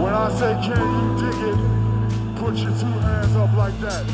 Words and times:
When 0.00 0.14
I 0.14 0.30
say 0.30 0.54
can 0.62 0.80
you 0.96 1.08
dig 1.20 1.40
it, 1.50 1.58
put 2.36 2.56
your 2.56 2.70
two 2.70 2.86
hands 2.86 3.36
up 3.36 3.54
like 3.54 3.78
that. 3.80 4.06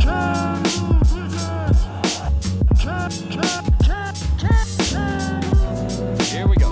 Can 0.00 0.64
you 0.64 0.94
dig 1.10 1.34
it? 1.34 1.76
Can, 2.78 3.10
can, 3.30 3.64
can, 3.82 4.14
can, 4.38 4.64
can. 4.86 6.18
Here 6.20 6.46
we 6.46 6.54
go. 6.54 6.68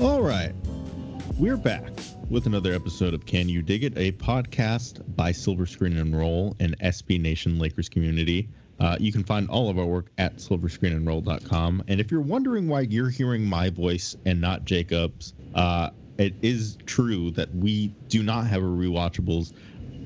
All 0.00 0.20
right. 0.20 0.52
We're 1.38 1.56
back 1.56 1.92
with 2.28 2.46
another 2.46 2.72
episode 2.72 3.14
of 3.14 3.24
Can 3.24 3.48
You 3.48 3.62
Dig 3.62 3.84
It, 3.84 3.96
a 3.96 4.10
podcast 4.12 5.00
by 5.14 5.30
Silver 5.30 5.64
Screen 5.64 5.96
and 5.96 6.18
Roll 6.18 6.56
and 6.58 6.76
SB 6.80 7.20
Nation 7.20 7.60
Lakers 7.60 7.88
community. 7.88 8.48
Uh, 8.80 8.96
you 9.00 9.10
can 9.10 9.24
find 9.24 9.48
all 9.50 9.68
of 9.68 9.78
our 9.78 9.86
work 9.86 10.06
at 10.18 10.36
silverscreenandroll.com. 10.36 11.84
And 11.88 12.00
if 12.00 12.10
you're 12.10 12.20
wondering 12.20 12.68
why 12.68 12.82
you're 12.82 13.10
hearing 13.10 13.44
my 13.44 13.70
voice 13.70 14.16
and 14.24 14.40
not 14.40 14.64
Jacob's, 14.64 15.34
uh, 15.54 15.90
it 16.16 16.34
is 16.42 16.76
true 16.86 17.30
that 17.32 17.52
we 17.54 17.88
do 18.08 18.22
not 18.22 18.46
have 18.46 18.62
a 18.62 18.66
rewatchables 18.66 19.52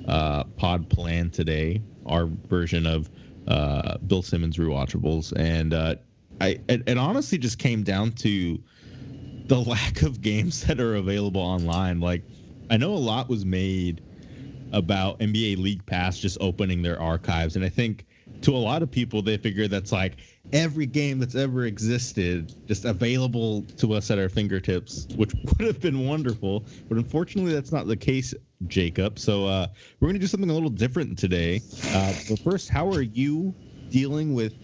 uh, 0.08 0.44
pod 0.56 0.88
plan 0.88 1.30
today, 1.30 1.82
our 2.06 2.26
version 2.26 2.86
of 2.86 3.10
uh, 3.46 3.98
Bill 3.98 4.22
Simmons 4.22 4.56
rewatchables. 4.56 5.32
And 5.36 5.74
uh, 5.74 5.96
I, 6.40 6.60
it, 6.68 6.82
it 6.86 6.98
honestly 6.98 7.38
just 7.38 7.58
came 7.58 7.82
down 7.82 8.12
to 8.12 8.58
the 9.46 9.58
lack 9.66 10.02
of 10.02 10.20
games 10.20 10.66
that 10.66 10.80
are 10.80 10.94
available 10.94 11.42
online. 11.42 12.00
Like, 12.00 12.22
I 12.70 12.78
know 12.78 12.94
a 12.94 12.96
lot 12.96 13.28
was 13.28 13.44
made 13.44 14.02
about 14.72 15.20
NBA 15.20 15.58
League 15.58 15.84
Pass 15.84 16.18
just 16.18 16.38
opening 16.40 16.82
their 16.82 17.00
archives, 17.00 17.56
and 17.56 17.64
I 17.64 17.68
think 17.68 18.06
to 18.42 18.54
a 18.54 18.58
lot 18.58 18.82
of 18.82 18.90
people 18.90 19.22
they 19.22 19.36
figure 19.36 19.68
that's 19.68 19.92
like 19.92 20.16
every 20.52 20.86
game 20.86 21.18
that's 21.18 21.34
ever 21.34 21.64
existed 21.64 22.52
just 22.66 22.84
available 22.84 23.62
to 23.78 23.94
us 23.94 24.10
at 24.10 24.18
our 24.18 24.28
fingertips, 24.28 25.06
which 25.16 25.32
would 25.44 25.66
have 25.66 25.80
been 25.80 26.06
wonderful. 26.06 26.64
But 26.88 26.98
unfortunately, 26.98 27.52
that's 27.52 27.72
not 27.72 27.86
the 27.86 27.96
case, 27.96 28.34
Jacob. 28.66 29.18
So 29.18 29.46
uh, 29.46 29.68
we're 30.00 30.08
gonna 30.08 30.18
do 30.18 30.26
something 30.26 30.50
a 30.50 30.54
little 30.54 30.70
different 30.70 31.18
today. 31.18 31.62
Uh, 31.88 32.12
but 32.28 32.38
first, 32.40 32.68
how 32.68 32.90
are 32.90 33.02
you 33.02 33.54
dealing 33.90 34.34
with 34.34 34.54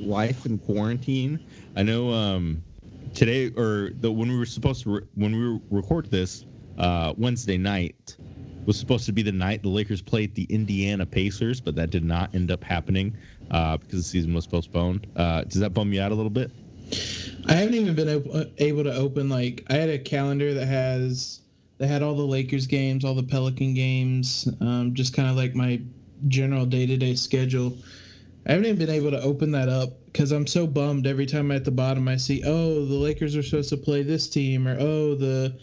life 0.00 0.46
in 0.46 0.58
quarantine? 0.58 1.40
I 1.76 1.82
know. 1.82 2.12
Um, 2.12 2.62
today 3.14 3.50
or 3.56 3.90
the 4.00 4.10
when 4.10 4.28
we 4.28 4.36
were 4.36 4.46
supposed 4.46 4.84
to 4.84 4.90
re- 4.90 5.06
when 5.14 5.32
we 5.36 5.60
record 5.70 6.10
this 6.10 6.44
uh, 6.78 7.14
Wednesday 7.16 7.56
night 7.58 8.16
was 8.68 8.78
supposed 8.78 9.06
to 9.06 9.12
be 9.12 9.22
the 9.22 9.32
night 9.32 9.62
the 9.62 9.68
Lakers 9.68 10.02
played 10.02 10.34
the 10.34 10.44
Indiana 10.44 11.06
Pacers, 11.06 11.58
but 11.58 11.74
that 11.74 11.88
did 11.88 12.04
not 12.04 12.34
end 12.34 12.50
up 12.50 12.62
happening 12.62 13.16
uh, 13.50 13.78
because 13.78 14.00
the 14.00 14.04
season 14.04 14.34
was 14.34 14.46
postponed. 14.46 15.06
Uh, 15.16 15.42
does 15.44 15.58
that 15.60 15.70
bum 15.70 15.90
you 15.90 16.02
out 16.02 16.12
a 16.12 16.14
little 16.14 16.28
bit? 16.28 16.50
I 17.46 17.54
haven't 17.54 17.74
even 17.74 17.94
been 17.94 18.10
op- 18.10 18.46
able 18.58 18.84
to 18.84 18.94
open 18.94 19.30
like 19.30 19.64
I 19.70 19.74
had 19.74 19.88
a 19.88 19.98
calendar 19.98 20.52
that 20.52 20.66
has 20.66 21.40
that 21.78 21.86
had 21.86 22.02
all 22.02 22.14
the 22.14 22.22
Lakers 22.22 22.66
games, 22.66 23.06
all 23.06 23.14
the 23.14 23.22
Pelican 23.22 23.72
games, 23.72 24.46
um, 24.60 24.92
just 24.92 25.14
kind 25.14 25.30
of 25.30 25.36
like 25.36 25.54
my 25.54 25.80
general 26.26 26.66
day 26.66 26.84
to 26.84 26.98
day 26.98 27.14
schedule. 27.14 27.74
I 28.46 28.52
haven't 28.52 28.66
even 28.66 28.78
been 28.78 28.94
able 28.94 29.12
to 29.12 29.22
open 29.22 29.50
that 29.52 29.70
up 29.70 30.04
because 30.12 30.30
I'm 30.30 30.46
so 30.46 30.66
bummed 30.66 31.06
every 31.06 31.24
time 31.24 31.50
at 31.52 31.64
the 31.64 31.70
bottom 31.70 32.06
I 32.06 32.16
see, 32.16 32.42
oh, 32.44 32.84
the 32.84 32.94
Lakers 32.94 33.34
are 33.34 33.42
supposed 33.42 33.70
to 33.70 33.78
play 33.78 34.02
this 34.02 34.28
team, 34.28 34.68
or 34.68 34.76
oh, 34.78 35.14
the 35.14 35.58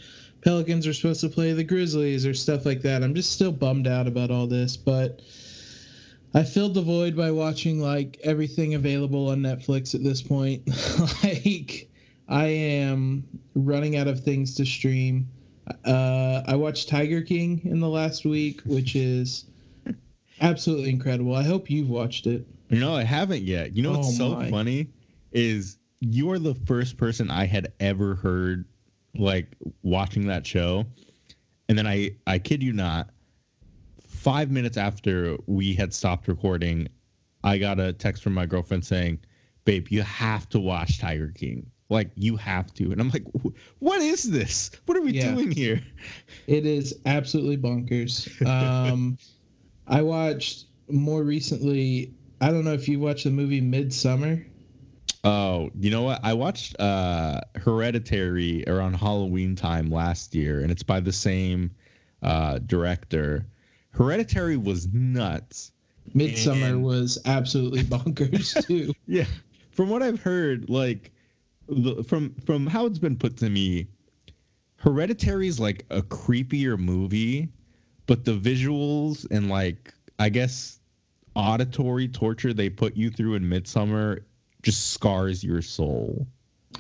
Pelicans 0.46 0.86
are 0.86 0.94
supposed 0.94 1.22
to 1.22 1.30
play 1.30 1.54
the 1.54 1.64
Grizzlies, 1.64 2.24
or 2.24 2.36
stuff 2.36 2.68
like 2.68 2.84
that. 2.84 3.04
I'm 3.04 3.16
just 3.16 3.32
still 3.32 3.52
bummed 3.52 3.88
out 3.88 4.06
about 4.06 4.30
all 4.30 4.46
this, 4.46 4.78
but 4.78 5.24
I 6.36 6.44
filled 6.44 6.76
the 6.76 6.84
void 6.84 7.18
by 7.18 7.32
watching 7.32 7.82
like 7.82 8.20
everything 8.24 8.76
available 8.76 9.30
on 9.30 9.40
Netflix 9.40 9.96
at 9.96 10.04
this 10.04 10.22
point. 10.22 10.62
like, 11.24 11.90
I 12.30 12.46
am 12.46 13.24
running 13.56 13.98
out 13.98 14.08
of 14.08 14.24
things 14.24 14.54
to 14.56 14.66
stream. 14.66 15.28
Uh, 15.84 16.44
I 16.46 16.56
watched 16.56 16.90
Tiger 16.90 17.24
King 17.24 17.62
in 17.64 17.80
the 17.80 17.90
last 17.90 18.24
week, 18.24 18.62
which 18.66 18.96
is 18.96 19.46
absolutely 20.42 20.92
incredible. 20.92 21.34
I 21.34 21.42
hope 21.42 21.72
you've 21.72 21.90
watched 21.90 22.28
it. 22.28 22.46
No, 22.70 22.96
I 22.96 23.04
haven't 23.04 23.42
yet. 23.42 23.76
You 23.76 23.82
know 23.82 23.94
what's 23.94 24.20
Oh, 24.22 24.42
so 24.42 24.50
funny 24.52 24.90
is 25.32 25.80
you 26.02 26.30
are 26.30 26.40
the 26.40 26.54
first 26.54 26.98
person 26.98 27.32
I 27.32 27.48
had 27.48 27.74
ever 27.80 28.14
heard 28.14 28.66
like 29.18 29.56
watching 29.84 30.28
that 30.28 30.46
show, 30.46 30.86
and 31.70 31.78
then 31.78 31.88
I 31.88 32.12
I 32.28 32.40
kid 32.40 32.62
you 32.64 32.74
not, 32.74 33.10
five 34.08 34.52
minutes 34.52 34.78
after 34.78 35.38
we 35.48 35.74
had 35.74 35.94
stopped 35.94 36.28
recording, 36.28 36.88
I 37.44 37.58
got 37.58 37.80
a 37.80 37.94
text 37.94 38.24
from 38.24 38.34
my 38.34 38.46
girlfriend 38.46 38.86
saying, 38.86 39.20
"Babe, 39.66 39.88
you 39.90 40.02
have 40.02 40.50
to 40.50 40.60
watch 40.60 41.00
Tiger 41.00 41.32
King. 41.36 41.70
Like 41.90 42.12
you 42.16 42.36
have 42.38 42.74
to." 42.76 42.92
And 42.92 43.00
I'm 43.00 43.10
like, 43.10 43.26
"What 43.80 44.02
is 44.02 44.24
this? 44.24 44.72
What 44.86 44.98
are 44.98 45.02
we 45.02 45.12
Yeah. 45.14 45.34
doing 45.34 45.52
here?" 45.52 45.82
It 46.48 46.66
is 46.66 47.00
absolutely 47.06 47.58
bonkers. 47.58 48.28
Um, 48.92 49.18
I 49.88 50.02
watched 50.02 50.66
more 50.90 51.24
recently. 51.24 52.14
I 52.42 52.50
don't 52.52 52.66
know 52.66 52.74
if 52.74 52.90
you 52.90 53.00
watched 53.00 53.24
the 53.24 53.32
movie 53.32 53.62
Midsommar. 53.62 54.46
Oh, 55.26 55.72
you 55.80 55.90
know 55.90 56.04
what? 56.04 56.20
I 56.24 56.34
watched 56.34 56.80
uh 56.80 57.42
Hereditary 57.56 58.64
around 58.68 58.94
Halloween 58.94 59.56
time 59.56 59.90
last 59.90 60.36
year, 60.36 60.62
and 60.62 60.72
it's 60.72 60.84
by 60.84 61.00
the 61.00 61.12
same 61.12 61.72
uh 62.22 62.60
director. 62.60 63.46
Hereditary 63.90 64.56
was 64.58 64.88
nuts. 64.94 65.72
Midsommar 66.14 66.70
And- 66.70 66.84
was 66.84 67.18
absolutely 67.26 67.82
bonkers 67.96 68.66
too. 68.68 68.94
Yeah. 69.08 69.26
From 69.72 69.90
what 69.90 70.04
I've 70.04 70.22
heard, 70.22 70.70
like 70.70 71.12
the, 71.68 72.04
from 72.04 72.36
from 72.46 72.68
how 72.68 72.86
it's 72.86 73.00
been 73.00 73.18
put 73.18 73.38
to 73.38 73.50
me, 73.50 73.88
Hereditary 74.78 75.48
is 75.48 75.60
like 75.60 75.86
a 75.90 76.02
creepier 76.04 76.78
movie, 76.78 77.50
but 78.06 78.24
the 78.26 78.38
visuals 78.38 79.26
and 79.32 79.50
like 79.50 79.92
I 80.20 80.30
guess 80.30 80.80
auditory 81.36 82.08
torture 82.08 82.54
they 82.54 82.70
put 82.70 82.96
you 82.96 83.10
through 83.10 83.34
in 83.34 83.44
Midsommar 83.50 84.22
just 84.66 84.92
scars 84.92 85.44
your 85.44 85.62
soul. 85.62 86.28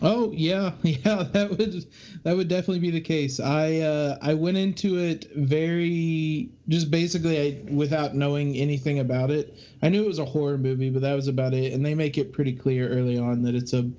Oh 0.01 0.31
yeah, 0.33 0.71
yeah, 0.81 1.23
that 1.31 1.51
would 1.51 1.85
that 2.23 2.35
would 2.35 2.47
definitely 2.49 2.79
be 2.79 2.91
the 2.91 2.99
case. 2.99 3.39
I 3.39 3.77
uh, 3.77 4.17
I 4.21 4.33
went 4.33 4.57
into 4.57 4.97
it 4.97 5.27
very 5.35 6.49
just 6.67 6.91
basically 6.91 7.39
I, 7.39 7.73
without 7.73 8.15
knowing 8.15 8.55
anything 8.57 8.99
about 8.99 9.31
it. 9.31 9.57
I 9.81 9.89
knew 9.89 10.03
it 10.03 10.07
was 10.07 10.19
a 10.19 10.25
horror 10.25 10.57
movie, 10.57 10.89
but 10.89 11.03
that 11.03 11.13
was 11.13 11.27
about 11.27 11.53
it. 11.53 11.71
And 11.71 11.85
they 11.85 11.95
make 11.95 12.17
it 12.17 12.33
pretty 12.33 12.53
clear 12.53 12.89
early 12.89 13.17
on 13.17 13.43
that 13.43 13.55
it's 13.55 13.73
a 13.73 13.89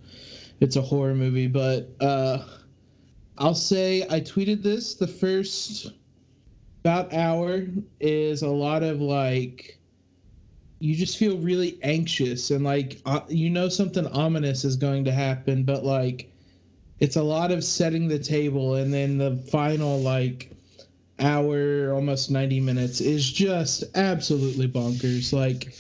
it's 0.61 0.77
a 0.77 0.83
horror 0.83 1.15
movie. 1.15 1.47
But 1.47 1.89
uh, 2.01 2.45
I'll 3.39 3.55
say 3.55 4.03
I 4.11 4.21
tweeted 4.21 4.63
this 4.63 4.95
the 4.95 5.07
first 5.07 5.93
about 6.83 7.15
hour 7.15 7.67
is 8.01 8.43
a 8.43 8.49
lot 8.49 8.83
of 8.83 9.01
like 9.01 9.79
you 10.79 10.95
just 10.95 11.17
feel 11.19 11.37
really 11.39 11.79
anxious 11.83 12.51
and 12.51 12.65
like 12.65 13.01
uh, 13.07 13.21
you 13.29 13.51
know 13.51 13.69
something 13.69 14.07
ominous 14.09 14.65
is 14.65 14.77
going 14.77 15.05
to 15.05 15.13
happen 15.13 15.65
but 15.65 15.85
like 15.85 16.31
it's 17.01 17.17
a 17.17 17.23
lot 17.23 17.51
of 17.51 17.63
setting 17.65 18.09
the 18.09 18.19
table 18.19 18.75
and 18.75 18.93
then 18.93 19.19
the 19.19 19.37
final 19.51 20.01
like 20.01 20.51
hour 21.19 21.93
almost 21.95 22.31
90 22.31 22.61
minutes 22.61 23.01
is 23.01 23.31
just 23.33 23.85
absolutely 23.97 24.69
bonkers 24.69 25.33
like 25.33 25.73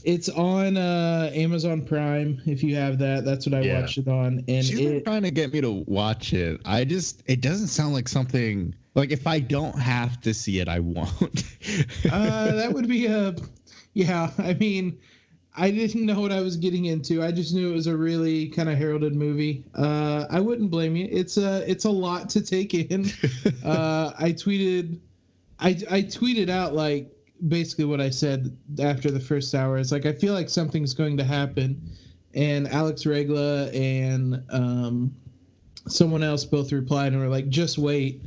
it's 0.04 0.30
on 0.30 0.78
uh 0.78 1.30
amazon 1.34 1.82
prime 1.84 2.40
if 2.46 2.62
you 2.62 2.74
have 2.74 2.98
that 2.98 3.22
that's 3.22 3.44
what 3.46 3.54
i 3.54 3.62
Yeah. 3.62 3.82
watched 3.82 3.98
it 3.98 4.08
on 4.08 4.38
and 4.48 4.64
She's 4.64 4.80
it 4.80 5.04
trying 5.04 5.22
to 5.24 5.30
get 5.30 5.52
me 5.52 5.60
to 5.60 5.84
watch 5.86 6.32
it. 6.32 6.60
I 6.64 6.84
just 6.84 7.22
it 7.26 7.42
doesn't 7.42 7.68
sound 7.68 7.92
like 7.92 8.08
something 8.08 8.74
like 8.94 9.10
if 9.10 9.26
I 9.26 9.40
don't 9.40 9.78
have 9.78 10.20
to 10.22 10.32
see 10.34 10.58
it, 10.58 10.68
I 10.68 10.80
won't. 10.80 11.44
uh, 12.10 12.52
that 12.54 12.72
would 12.72 12.88
be 12.88 13.06
a 13.06 13.34
yeah 13.94 14.30
i 14.38 14.54
mean 14.54 14.98
i 15.56 15.70
didn't 15.70 16.06
know 16.06 16.20
what 16.20 16.32
i 16.32 16.40
was 16.40 16.56
getting 16.56 16.86
into. 16.86 17.22
I 17.22 17.32
just 17.32 17.54
knew 17.54 17.70
it 17.70 17.74
was 17.74 17.86
a 17.86 17.96
really 17.96 18.48
kind 18.48 18.68
of 18.68 18.78
heralded 18.78 19.14
movie. 19.14 19.64
Uh, 19.74 20.26
i 20.30 20.40
wouldn't 20.40 20.70
blame 20.70 20.94
you. 20.96 21.08
It's 21.10 21.36
a 21.36 21.68
it's 21.70 21.84
a 21.84 21.90
lot 21.90 22.28
to 22.30 22.40
take 22.40 22.74
in. 22.74 23.10
Uh, 23.64 24.12
i 24.18 24.32
tweeted 24.32 24.98
I, 25.58 25.70
I 25.90 26.02
tweeted 26.02 26.48
out 26.48 26.74
like 26.74 27.10
basically 27.48 27.84
what 27.84 28.00
i 28.00 28.08
said 28.10 28.56
after 28.80 29.10
the 29.10 29.20
first 29.20 29.54
hour. 29.54 29.78
It's 29.78 29.92
like 29.92 30.06
i 30.06 30.12
feel 30.12 30.34
like 30.34 30.48
something's 30.48 30.94
going 30.94 31.16
to 31.16 31.24
happen. 31.24 31.80
And 32.34 32.68
alex 32.68 33.04
regla 33.06 33.68
and 33.70 34.42
um, 34.50 35.14
someone 35.88 36.22
else 36.22 36.44
both 36.44 36.72
replied 36.72 37.12
and 37.12 37.20
were 37.20 37.28
like 37.28 37.48
just 37.48 37.78
wait 37.78 38.22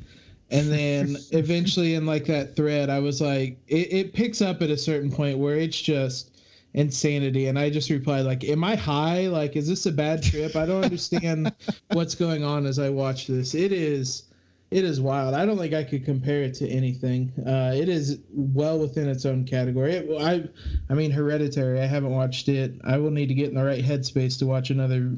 and 0.52 0.70
then 0.72 1.18
eventually 1.32 1.94
in 1.96 2.06
like 2.06 2.26
that 2.26 2.56
thread 2.56 2.90
i 2.90 3.00
was 3.00 3.22
like 3.22 3.58
it, 3.68 3.92
it 3.94 4.14
picks 4.14 4.42
up 4.42 4.62
at 4.62 4.70
a 4.70 4.78
certain 4.78 5.12
point 5.12 5.38
where 5.38 5.56
it's 5.56 5.80
just 5.82 6.30
insanity 6.74 7.48
and 7.48 7.58
i 7.60 7.70
just 7.70 7.90
replied 7.90 8.22
like 8.22 8.44
am 8.44 8.64
i 8.64 8.76
high 8.76 9.28
like 9.28 9.56
is 9.56 9.68
this 9.68 9.86
a 9.86 9.92
bad 9.92 10.22
trip 10.24 10.56
i 10.56 10.66
don't 10.66 10.84
understand 10.84 11.52
what's 11.94 12.16
going 12.16 12.44
on 12.44 12.66
as 12.66 12.80
i 12.80 12.90
watch 12.90 13.28
this 13.28 13.54
it 13.56 13.72
is 13.72 14.24
it 14.70 14.86
is 14.86 15.02
wild. 15.02 15.34
I 15.36 15.46
don't 15.46 15.58
think 15.58 15.74
I 15.74 15.84
could 15.84 16.06
compare 16.06 16.44
it 16.44 16.54
to 16.54 16.66
anything. 16.70 17.34
Uh, 17.46 17.74
it 17.76 17.90
is 17.90 18.20
well 18.32 18.80
within 18.80 19.10
its 19.10 19.26
own 19.26 19.44
category. 19.44 19.96
It, 19.96 20.22
I, 20.22 20.48
I 20.90 20.94
mean, 20.94 21.12
Hereditary. 21.12 21.82
I 21.82 21.86
haven't 21.86 22.12
watched 22.12 22.48
it. 22.48 22.76
I 22.86 22.96
will 22.98 23.12
need 23.12 23.28
to 23.28 23.34
get 23.34 23.50
in 23.50 23.56
the 23.56 23.66
right 23.66 23.84
headspace 23.84 24.40
to 24.40 24.46
watch 24.46 24.70
another 24.70 25.12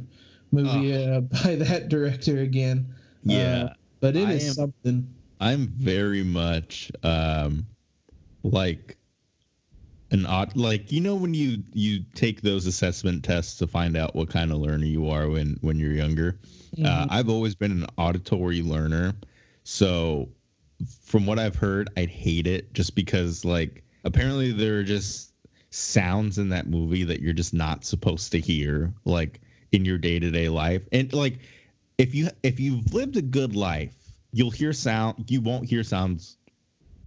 movie 0.51 0.95
uh, 1.06 1.19
by 1.44 1.53
that 1.57 1.88
director 1.89 2.39
again. 2.39 2.95
Yeah, 3.24 3.65
Uh, 3.65 3.74
but 4.00 4.15
it 4.15 4.27
I 4.27 4.31
is 4.31 4.47
am- 4.47 4.53
something. 4.56 5.07
I'm 5.44 5.68
very 5.68 6.24
much 6.24 6.92
um 7.04 7.66
like 8.44 8.98
an 10.12 10.25
odd 10.25 10.56
like 10.56 10.92
you 10.92 11.01
know 11.01 11.16
when 11.16 11.34
you 11.34 11.63
you 11.74 12.04
take 12.13 12.42
those 12.42 12.66
assessment 12.66 13.24
tests 13.24 13.57
to 13.57 13.68
find 13.68 13.98
out 13.98 14.16
what 14.16 14.30
kind 14.30 14.51
of 14.51 14.60
learner 14.60 14.86
you 14.86 15.10
are 15.10 15.28
when 15.30 15.57
when 15.62 15.80
you're 15.80 15.94
younger. 15.94 16.40
Uh, 16.84 17.06
Mhm. 17.06 17.07
I've 17.10 17.30
always 17.30 17.56
been 17.56 17.72
an 17.72 17.86
auditory 17.98 18.62
learner, 18.62 19.13
so 19.63 20.30
from 21.01 21.25
what 21.25 21.40
I've 21.40 21.56
heard, 21.56 21.90
I'd 21.98 22.10
hate 22.10 22.48
it 22.48 22.74
just 22.74 22.95
because 22.95 23.44
like 23.45 23.84
apparently 24.04 24.51
there 24.51 24.80
are 24.80 24.84
just 24.84 25.34
sounds 25.69 26.38
in 26.38 26.50
that 26.50 26.68
movie 26.68 27.04
that 27.04 27.22
you're 27.22 27.34
just 27.34 27.54
not 27.54 27.84
supposed 27.84 28.31
to 28.31 28.40
hear 28.40 28.94
like 29.06 29.42
in 29.72 29.86
your 29.86 29.98
day-to-day 29.98 30.48
life 30.50 30.84
and 30.92 31.12
like 31.13 31.40
if 31.98 32.13
you 32.13 32.30
if 32.44 32.60
you've 32.60 32.94
lived 32.94 33.18
a 33.18 33.22
good 33.24 33.56
life 33.56 33.95
you'll 34.33 34.51
hear 34.51 34.74
sound 34.74 35.30
you 35.30 35.39
won't 35.39 35.65
hear 35.65 35.83
sounds 35.83 36.38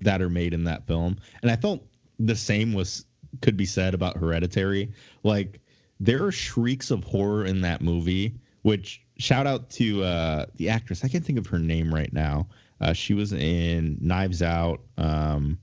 that 0.01 0.23
are 0.23 0.31
made 0.31 0.55
in 0.55 0.65
that 0.65 0.87
film. 0.87 1.19
And 1.43 1.51
i 1.51 1.57
felt 1.57 1.85
the 2.19 2.37
same 2.37 2.73
was 2.73 3.05
could 3.43 3.57
be 3.59 3.67
said 3.67 3.93
about 3.93 4.17
hereditary. 4.17 4.93
Like 5.23 5.61
there 6.01 6.25
are 6.25 6.33
shrieks 6.33 6.91
of 6.91 7.05
horror 7.05 7.45
in 7.45 7.63
that 7.63 7.83
movie 7.83 8.37
which 8.63 9.03
shout 9.19 9.47
out 9.47 9.71
to 9.71 10.03
uh 10.03 10.47
the 10.57 10.71
actress. 10.71 11.05
I 11.05 11.09
can't 11.09 11.25
think 11.25 11.39
of 11.39 11.47
her 11.49 11.59
name 11.59 11.93
right 11.93 12.13
now. 12.13 12.49
Uh 12.81 12.93
she 12.95 13.13
was 13.13 13.33
in 13.33 13.99
knives 14.01 14.41
out 14.41 14.81
um 14.97 15.59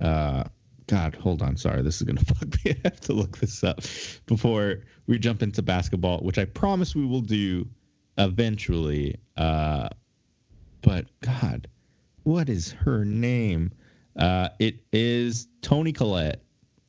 uh 0.00 0.44
god 0.86 1.16
hold 1.16 1.42
on 1.42 1.56
sorry 1.56 1.82
this 1.82 1.96
is 1.96 2.02
gonna 2.02 2.20
fuck 2.24 2.64
me. 2.64 2.72
I 2.72 2.76
have 2.84 3.00
to 3.00 3.12
look 3.12 3.38
this 3.38 3.64
up 3.64 3.80
before 4.26 4.84
we 5.06 5.18
jump 5.18 5.42
into 5.42 5.62
basketball 5.62 6.20
which 6.20 6.38
i 6.38 6.44
promise 6.44 6.94
we 6.94 7.04
will 7.04 7.22
do 7.22 7.68
eventually. 8.16 9.16
Uh 9.36 9.88
but 10.86 11.04
god 11.20 11.68
what 12.26 12.48
is 12.48 12.72
her 12.72 13.04
name? 13.04 13.70
Uh 14.18 14.48
it 14.58 14.80
is 14.92 15.46
toni 15.62 15.92
collette 15.92 16.42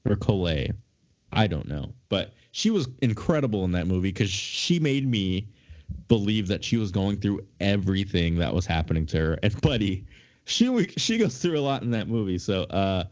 or 0.04 0.16
collet 0.16 0.76
i 1.32 1.46
don't 1.46 1.68
know. 1.68 1.94
But 2.10 2.34
she 2.52 2.72
was 2.72 2.88
incredible 3.04 3.64
in 3.64 3.72
that 3.74 3.86
movie 3.86 4.10
because 4.10 4.32
she 4.32 4.80
made 4.80 5.08
me 5.08 5.48
believe 6.08 6.48
that 6.48 6.64
she 6.64 6.78
was 6.78 6.92
going 6.92 7.18
through 7.18 7.46
everything 7.60 8.40
that 8.40 8.52
was 8.52 8.66
happening 8.66 9.06
to 9.08 9.18
her. 9.18 9.40
And 9.44 9.62
buddy 9.62 10.06
she 10.46 10.88
she 10.98 11.20
goes 11.20 11.38
through 11.38 11.60
a 11.60 11.62
lot 11.62 11.84
in 11.84 11.92
that 11.92 12.08
movie. 12.08 12.40
So 12.40 12.64
uh 12.64 13.04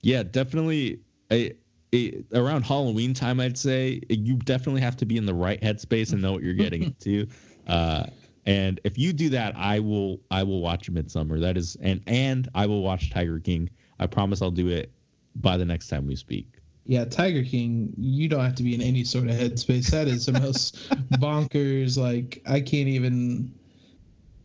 yeah 0.00 0.22
definitely 0.22 1.00
a, 1.30 1.52
a, 1.92 2.24
around 2.32 2.64
halloween 2.64 3.12
time 3.12 3.40
i'd 3.40 3.58
say 3.58 4.00
you 4.08 4.36
definitely 4.36 4.80
have 4.80 4.96
to 4.96 5.04
be 5.04 5.16
in 5.16 5.26
the 5.26 5.34
right 5.34 5.60
headspace 5.60 6.12
and 6.12 6.22
know 6.22 6.32
what 6.32 6.42
you're 6.42 6.54
getting 6.54 6.82
into. 7.04 7.26
Uh 7.66 8.06
and 8.48 8.80
if 8.82 8.96
you 8.98 9.12
do 9.12 9.28
that 9.28 9.54
i 9.56 9.78
will 9.78 10.20
i 10.30 10.42
will 10.42 10.60
watch 10.60 10.90
midsommar 10.90 11.40
that 11.40 11.56
is 11.56 11.76
and 11.80 12.00
and 12.06 12.48
i 12.54 12.66
will 12.66 12.82
watch 12.82 13.10
tiger 13.10 13.38
king 13.38 13.68
i 14.00 14.06
promise 14.06 14.42
i'll 14.42 14.50
do 14.50 14.68
it 14.68 14.90
by 15.36 15.56
the 15.56 15.64
next 15.64 15.88
time 15.88 16.06
we 16.06 16.16
speak 16.16 16.58
Yeah, 16.84 17.04
Tiger 17.04 17.44
King, 17.44 17.92
you 17.98 18.28
don't 18.30 18.42
have 18.42 18.54
to 18.54 18.62
be 18.62 18.74
in 18.74 18.80
any 18.80 19.04
sort 19.04 19.28
of 19.28 19.32
headspace. 19.32 19.90
That 19.90 20.08
is 20.08 20.24
the 20.24 20.32
most 20.32 20.88
bonkers. 21.20 21.98
Like 21.98 22.40
I 22.46 22.60
can't 22.60 22.88
even. 22.88 23.52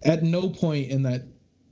At 0.03 0.23
no 0.23 0.49
point 0.49 0.91
in 0.91 1.03
that 1.03 1.23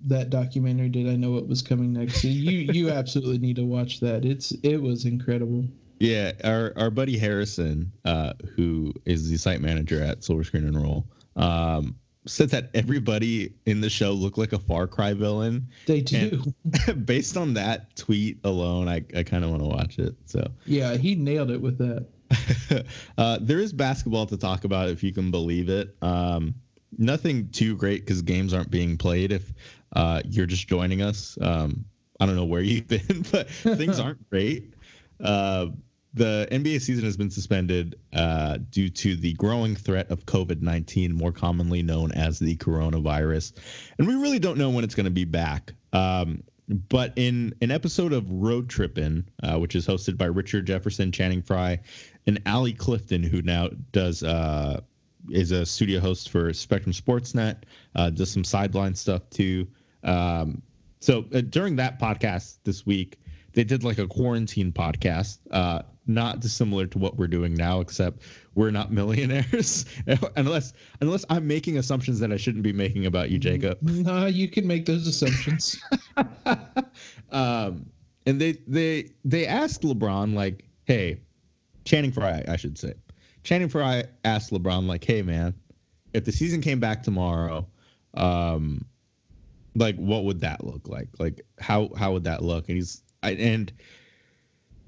that 0.07 0.30
documentary 0.30 0.88
did 0.88 1.10
I 1.10 1.18
know 1.18 1.31
what 1.31 1.45
was 1.45 1.62
coming 1.62 1.92
next. 1.92 2.24
You 2.24 2.72
you 2.72 2.89
absolutely 3.01 3.39
need 3.39 3.57
to 3.57 3.66
watch 3.66 4.00
that. 4.00 4.24
It's 4.24 4.54
it 4.63 4.77
was 4.77 5.04
incredible. 5.04 5.66
Yeah, 6.00 6.31
our 6.45 6.72
our 6.77 6.89
buddy 6.89 7.18
Harrison, 7.18 7.92
uh, 8.06 8.34
who 8.56 8.94
is 9.06 9.30
the 9.30 9.38
site 9.38 9.60
manager 9.60 10.01
at 10.01 10.24
Silver 10.24 10.45
Screen 10.45 10.66
and 10.66 10.81
Roll, 10.81 11.06
um, 11.36 11.95
said 12.26 12.50
that 12.50 12.70
everybody 12.74 13.54
in 13.66 13.82
the 13.82 13.90
show 13.90 14.12
looked 14.12 14.38
like 14.38 14.54
a 14.54 14.60
Far 14.60 14.88
Cry 14.88 15.14
villain. 15.14 15.68
They 15.88 16.02
do. 16.02 16.44
Based 17.06 17.38
on 17.38 17.54
that 17.56 17.96
tweet 17.96 18.40
alone, 18.44 18.88
I, 18.88 19.04
I 19.16 19.24
kind 19.24 19.44
of 19.44 19.50
want 19.50 19.64
to 19.64 19.68
watch 19.68 20.00
it. 20.00 20.16
So 20.26 20.48
Yeah, 20.66 20.98
he 20.98 21.16
nailed 21.16 21.52
it 21.52 21.62
with 21.62 21.78
that. 21.80 22.86
uh, 23.18 23.40
there 23.42 23.60
is 23.60 23.74
basketball 23.74 24.26
to 24.28 24.38
talk 24.38 24.64
about 24.64 24.90
if 24.90 25.04
you 25.04 25.12
can 25.12 25.32
believe 25.32 25.70
it. 25.70 25.96
Um, 26.02 26.56
nothing 26.98 27.50
too 27.50 27.76
great 27.76 28.06
because 28.06 28.22
games 28.22 28.54
aren't 28.54 28.72
being 28.72 28.98
played. 28.98 29.32
If 29.32 29.54
uh, 29.96 30.22
you're 30.26 30.46
just 30.46 30.68
joining 30.68 31.02
us, 31.02 31.38
um, 31.42 31.86
I 32.20 32.26
don't 32.26 32.36
know 32.36 32.46
where 32.46 32.62
you've 32.62 32.88
been, 32.88 33.26
but 33.32 33.50
things 33.50 34.00
aren't 34.00 34.30
great. 34.30 34.74
Uh, 35.20 35.68
the 36.13 36.48
NBA 36.52 36.81
season 36.81 37.06
has 37.06 37.16
been 37.16 37.31
suspended 37.31 37.98
uh, 38.13 38.58
due 38.69 38.90
to 38.90 39.16
the 39.16 39.34
growing 39.34 39.75
threat 39.75 40.12
of 40.12 40.25
COVID 40.25 40.62
19, 40.62 41.13
more 41.13 41.31
commonly 41.31 41.84
known 41.84 42.12
as 42.12 42.40
the 42.40 42.58
coronavirus. 42.58 43.54
And 43.98 44.08
we 44.08 44.16
really 44.16 44.40
don't 44.40 44.58
know 44.58 44.69
when 44.69 44.84
it's 44.84 44.96
going 44.96 45.06
to 45.06 45.12
be 45.12 45.25
back. 45.25 45.74
Um, 45.94 46.44
but 46.68 47.13
in 47.18 47.54
an 47.62 47.72
episode 47.72 48.13
of 48.13 48.30
Road 48.30 48.69
Trippin', 48.69 49.30
uh, 49.44 49.60
which 49.60 49.75
is 49.75 49.86
hosted 49.86 50.18
by 50.18 50.25
Richard 50.25 50.66
Jefferson, 50.68 51.12
Channing 51.12 51.42
Frye, 51.42 51.80
and 52.25 52.42
Allie 52.46 52.74
Clifton, 52.74 53.24
who 53.24 53.42
now 53.42 53.69
does 53.92 54.24
uh, 54.24 54.81
is 55.30 55.52
a 55.52 55.66
studio 55.66 56.00
host 56.00 56.30
for 56.30 56.52
Spectrum 56.54 56.94
Sportsnet, 56.94 57.63
uh, 57.96 58.10
does 58.10 58.31
some 58.31 58.44
sideline 58.44 58.96
stuff 58.96 59.30
too. 59.30 59.68
Um, 60.04 60.62
so 61.00 61.25
uh, 61.34 61.42
during 61.42 61.78
that 61.78 62.00
podcast 62.00 62.58
this 62.63 62.86
week, 62.86 63.19
they 63.54 63.63
did 63.63 63.84
like 63.84 63.98
a 63.98 64.08
quarantine 64.08 64.72
podcast, 64.72 65.40
uh, 65.52 65.81
not 66.07 66.39
dissimilar 66.39 66.88
to 66.88 66.98
what 66.98 67.18
we're 67.18 67.27
doing 67.27 67.53
now, 67.53 67.80
except 67.80 68.21
we're 68.56 68.71
not 68.71 68.92
millionaires, 68.92 69.86
unless 70.36 70.74
unless 71.00 71.25
I'm 71.30 71.48
making 71.48 71.77
assumptions 71.77 72.19
that 72.19 72.31
I 72.31 72.38
shouldn't 72.38 72.63
be 72.63 72.74
making 72.74 73.06
about 73.06 73.30
you, 73.30 73.38
Jacob. 73.38 73.80
Nah, 73.81 74.25
you 74.25 74.48
can 74.48 74.68
make 74.68 74.86
those 74.86 75.07
assumptions. 75.07 75.81
um, 77.31 77.86
and 78.25 78.39
they 78.39 78.53
they 78.68 79.12
they 79.25 79.48
asked 79.48 79.81
LeBron 79.81 80.33
like, 80.33 80.65
"Hey, 80.86 81.21
Channing 81.86 82.12
Frye, 82.12 82.44
I 82.48 82.56
should 82.56 82.77
say." 82.77 82.94
Channing 83.44 83.69
Frye 83.69 84.03
asked 84.24 84.51
LeBron 84.51 84.88
like, 84.88 85.03
"Hey, 85.03 85.21
man, 85.21 85.56
if 86.13 86.25
the 86.25 86.31
season 86.31 86.62
came 86.62 86.80
back 86.80 87.03
tomorrow, 87.03 87.68
um, 88.13 88.86
like 89.75 89.95
what 89.95 90.25
would 90.25 90.42
that 90.42 90.63
look 90.63 90.88
like? 90.88 91.09
Like 91.19 91.42
how 91.59 91.89
how 91.98 92.13
would 92.13 92.25
that 92.25 92.44
look?" 92.44 92.68
And 92.69 92.77
he's 92.77 93.01
I, 93.24 93.31
and 93.31 93.71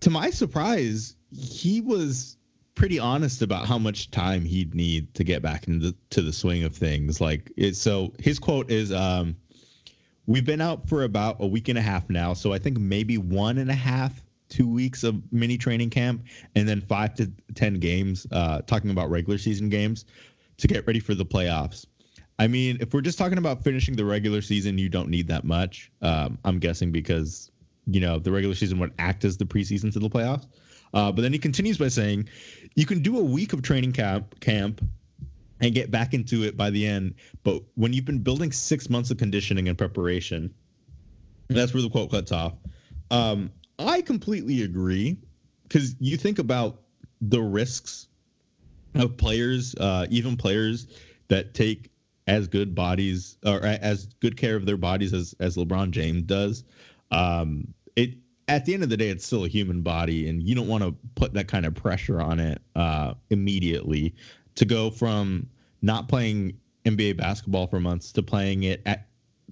to 0.03 0.09
my 0.09 0.29
surprise, 0.29 1.15
he 1.31 1.81
was 1.81 2.37
pretty 2.75 2.99
honest 2.99 3.41
about 3.41 3.65
how 3.67 3.77
much 3.77 4.11
time 4.11 4.43
he'd 4.43 4.75
need 4.75 5.13
to 5.13 5.23
get 5.23 5.41
back 5.41 5.67
into 5.67 5.95
to 6.09 6.21
the 6.21 6.33
swing 6.33 6.63
of 6.63 6.75
things. 6.75 7.21
Like 7.21 7.51
it, 7.55 7.75
so 7.75 8.13
his 8.19 8.39
quote 8.39 8.69
is 8.69 8.91
um 8.91 9.35
We've 10.25 10.45
been 10.45 10.61
out 10.61 10.87
for 10.87 11.03
about 11.03 11.37
a 11.41 11.47
week 11.47 11.67
and 11.67 11.77
a 11.77 11.81
half 11.81 12.09
now, 12.09 12.33
so 12.33 12.53
I 12.53 12.57
think 12.57 12.79
maybe 12.79 13.17
one 13.17 13.57
and 13.57 13.69
a 13.69 13.75
half, 13.75 14.23
two 14.47 14.67
weeks 14.67 15.03
of 15.03 15.21
mini 15.33 15.57
training 15.57 15.89
camp, 15.89 16.23
and 16.55 16.67
then 16.67 16.79
five 16.79 17.13
to 17.15 17.29
ten 17.55 17.75
games. 17.75 18.25
Uh, 18.31 18.61
talking 18.61 18.89
about 18.89 19.09
regular 19.09 19.37
season 19.37 19.67
games 19.67 20.05
to 20.57 20.67
get 20.67 20.87
ready 20.87 21.01
for 21.01 21.13
the 21.13 21.25
playoffs. 21.25 21.85
I 22.39 22.47
mean, 22.47 22.77
if 22.79 22.93
we're 22.93 23.01
just 23.01 23.17
talking 23.17 23.37
about 23.37 23.63
finishing 23.63 23.95
the 23.95 24.05
regular 24.05 24.41
season, 24.41 24.77
you 24.77 24.87
don't 24.87 25.09
need 25.09 25.27
that 25.27 25.43
much. 25.43 25.91
Um, 26.01 26.37
I'm 26.45 26.59
guessing 26.59 26.91
because 26.91 27.51
you 27.85 27.99
know 27.99 28.19
the 28.19 28.31
regular 28.31 28.55
season 28.55 28.79
would 28.79 28.93
act 28.99 29.25
as 29.25 29.37
the 29.37 29.45
preseason 29.45 29.91
to 29.93 29.99
the 29.99 30.09
playoffs. 30.09 30.45
Uh, 30.93 31.11
but 31.11 31.23
then 31.23 31.33
he 31.33 31.39
continues 31.39 31.77
by 31.77 31.87
saying, 31.87 32.29
you 32.75 32.85
can 32.85 33.01
do 33.01 33.17
a 33.17 33.23
week 33.23 33.53
of 33.53 33.63
training 33.63 33.91
camp 33.91 34.39
camp 34.39 34.79
and 35.59 35.73
get 35.73 35.89
back 35.89 36.13
into 36.13 36.43
it 36.43 36.55
by 36.55 36.69
the 36.69 36.85
end. 36.85 37.15
But 37.43 37.63
when 37.75 37.93
you've 37.93 38.05
been 38.05 38.19
building 38.19 38.51
six 38.51 38.89
months 38.89 39.09
of 39.09 39.17
conditioning 39.17 39.67
and 39.69 39.77
preparation, 39.77 40.53
that's 41.47 41.73
where 41.73 41.81
the 41.81 41.89
quote 41.89 42.11
cuts 42.11 42.31
off. 42.31 42.53
Um, 43.09 43.51
I 43.79 44.01
completely 44.01 44.63
agree 44.63 45.17
because 45.63 45.95
you 45.99 46.17
think 46.17 46.39
about 46.39 46.81
the 47.21 47.41
risks 47.41 48.07
of 48.95 49.17
players, 49.17 49.75
uh, 49.75 50.05
even 50.09 50.37
players 50.37 50.87
that 51.27 51.53
take 51.53 51.89
as 52.27 52.47
good 52.47 52.75
bodies 52.75 53.37
or 53.45 53.65
as 53.65 54.05
good 54.19 54.37
care 54.37 54.55
of 54.55 54.65
their 54.65 54.77
bodies 54.77 55.13
as 55.13 55.35
as 55.39 55.57
LeBron 55.57 55.91
James 55.91 56.23
does. 56.23 56.63
Um, 57.13 57.73
it 57.95 58.15
at 58.47 58.65
the 58.65 58.73
end 58.73 58.83
of 58.83 58.89
the 58.89 58.97
day, 58.97 59.09
it's 59.09 59.25
still 59.25 59.45
a 59.45 59.47
human 59.47 59.81
body, 59.81 60.27
and 60.27 60.41
you 60.41 60.55
don't 60.55 60.67
want 60.67 60.83
to 60.83 60.95
put 61.15 61.33
that 61.33 61.47
kind 61.47 61.65
of 61.65 61.73
pressure 61.75 62.21
on 62.21 62.39
it 62.39 62.61
uh, 62.75 63.13
immediately 63.29 64.15
to 64.55 64.65
go 64.65 64.89
from 64.89 65.47
not 65.81 66.07
playing 66.07 66.57
NBA 66.85 67.17
basketball 67.17 67.67
for 67.67 67.79
months 67.79 68.11
to 68.13 68.23
playing 68.23 68.63
it 68.63 68.81
at 68.85 69.07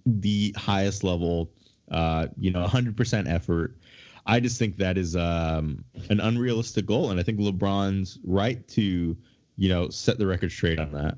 the 0.06 0.54
highest 0.58 1.04
level, 1.04 1.52
uh, 1.92 2.28
you 2.38 2.52
know, 2.52 2.66
100% 2.66 3.32
effort. 3.32 3.78
I 4.26 4.40
just 4.40 4.60
think 4.60 4.78
that 4.78 4.98
is 4.98 5.16
um, 5.16 5.84
an 6.10 6.20
unrealistic 6.20 6.86
goal, 6.86 7.12
and 7.12 7.20
I 7.20 7.24
think 7.24 7.40
LeBron's 7.40 8.20
right 8.24 8.66
to, 8.70 9.18
you 9.58 9.70
know, 9.70 9.90
set 9.90 10.18
the 10.18 10.28
record 10.28 10.52
straight 10.52 10.80
on 10.80 10.92
that. 10.92 11.18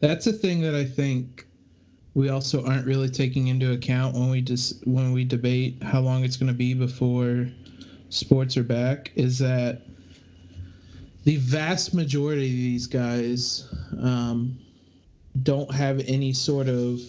That's 0.00 0.26
a 0.26 0.32
thing 0.32 0.60
that 0.62 0.74
I 0.74 0.84
think 0.84 1.46
we 2.14 2.28
also 2.28 2.64
aren't 2.64 2.86
really 2.86 3.08
taking 3.08 3.48
into 3.48 3.72
account 3.72 4.14
when 4.14 4.30
we 4.30 4.40
just 4.40 4.86
when 4.86 5.12
we 5.12 5.24
debate 5.24 5.82
how 5.82 6.00
long 6.00 6.24
it's 6.24 6.36
going 6.36 6.48
to 6.48 6.56
be 6.56 6.72
before 6.74 7.48
sports 8.08 8.56
are 8.56 8.64
back 8.64 9.10
is 9.16 9.38
that 9.38 9.82
the 11.24 11.36
vast 11.36 11.94
majority 11.94 12.46
of 12.46 12.52
these 12.52 12.86
guys 12.86 13.68
um, 14.00 14.56
don't 15.42 15.72
have 15.74 16.00
any 16.06 16.32
sort 16.32 16.68
of 16.68 17.00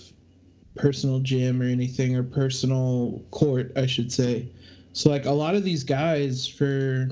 personal 0.76 1.20
gym 1.20 1.62
or 1.62 1.66
anything 1.66 2.16
or 2.16 2.24
personal 2.24 3.22
court, 3.32 3.72
I 3.76 3.86
should 3.86 4.12
say. 4.12 4.50
So 4.94 5.10
like 5.10 5.26
a 5.26 5.32
lot 5.32 5.56
of 5.56 5.64
these 5.64 5.84
guys 5.84 6.48
for 6.48 7.10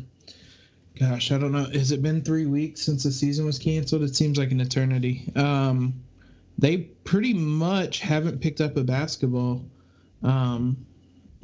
gosh, 0.99 1.31
I 1.31 1.37
don't 1.37 1.51
know, 1.51 1.65
has 1.65 1.91
it 1.91 2.01
been 2.01 2.21
3 2.21 2.45
weeks 2.45 2.81
since 2.81 3.03
the 3.03 3.11
season 3.11 3.45
was 3.45 3.59
canceled? 3.59 4.03
It 4.03 4.15
seems 4.15 4.37
like 4.37 4.51
an 4.51 4.61
eternity. 4.61 5.31
Um 5.35 5.93
they 6.57 6.77
pretty 6.77 7.33
much 7.33 7.99
haven't 7.99 8.39
picked 8.41 8.61
up 8.61 8.77
a 8.77 8.83
basketball. 8.83 9.65
Um 10.23 10.85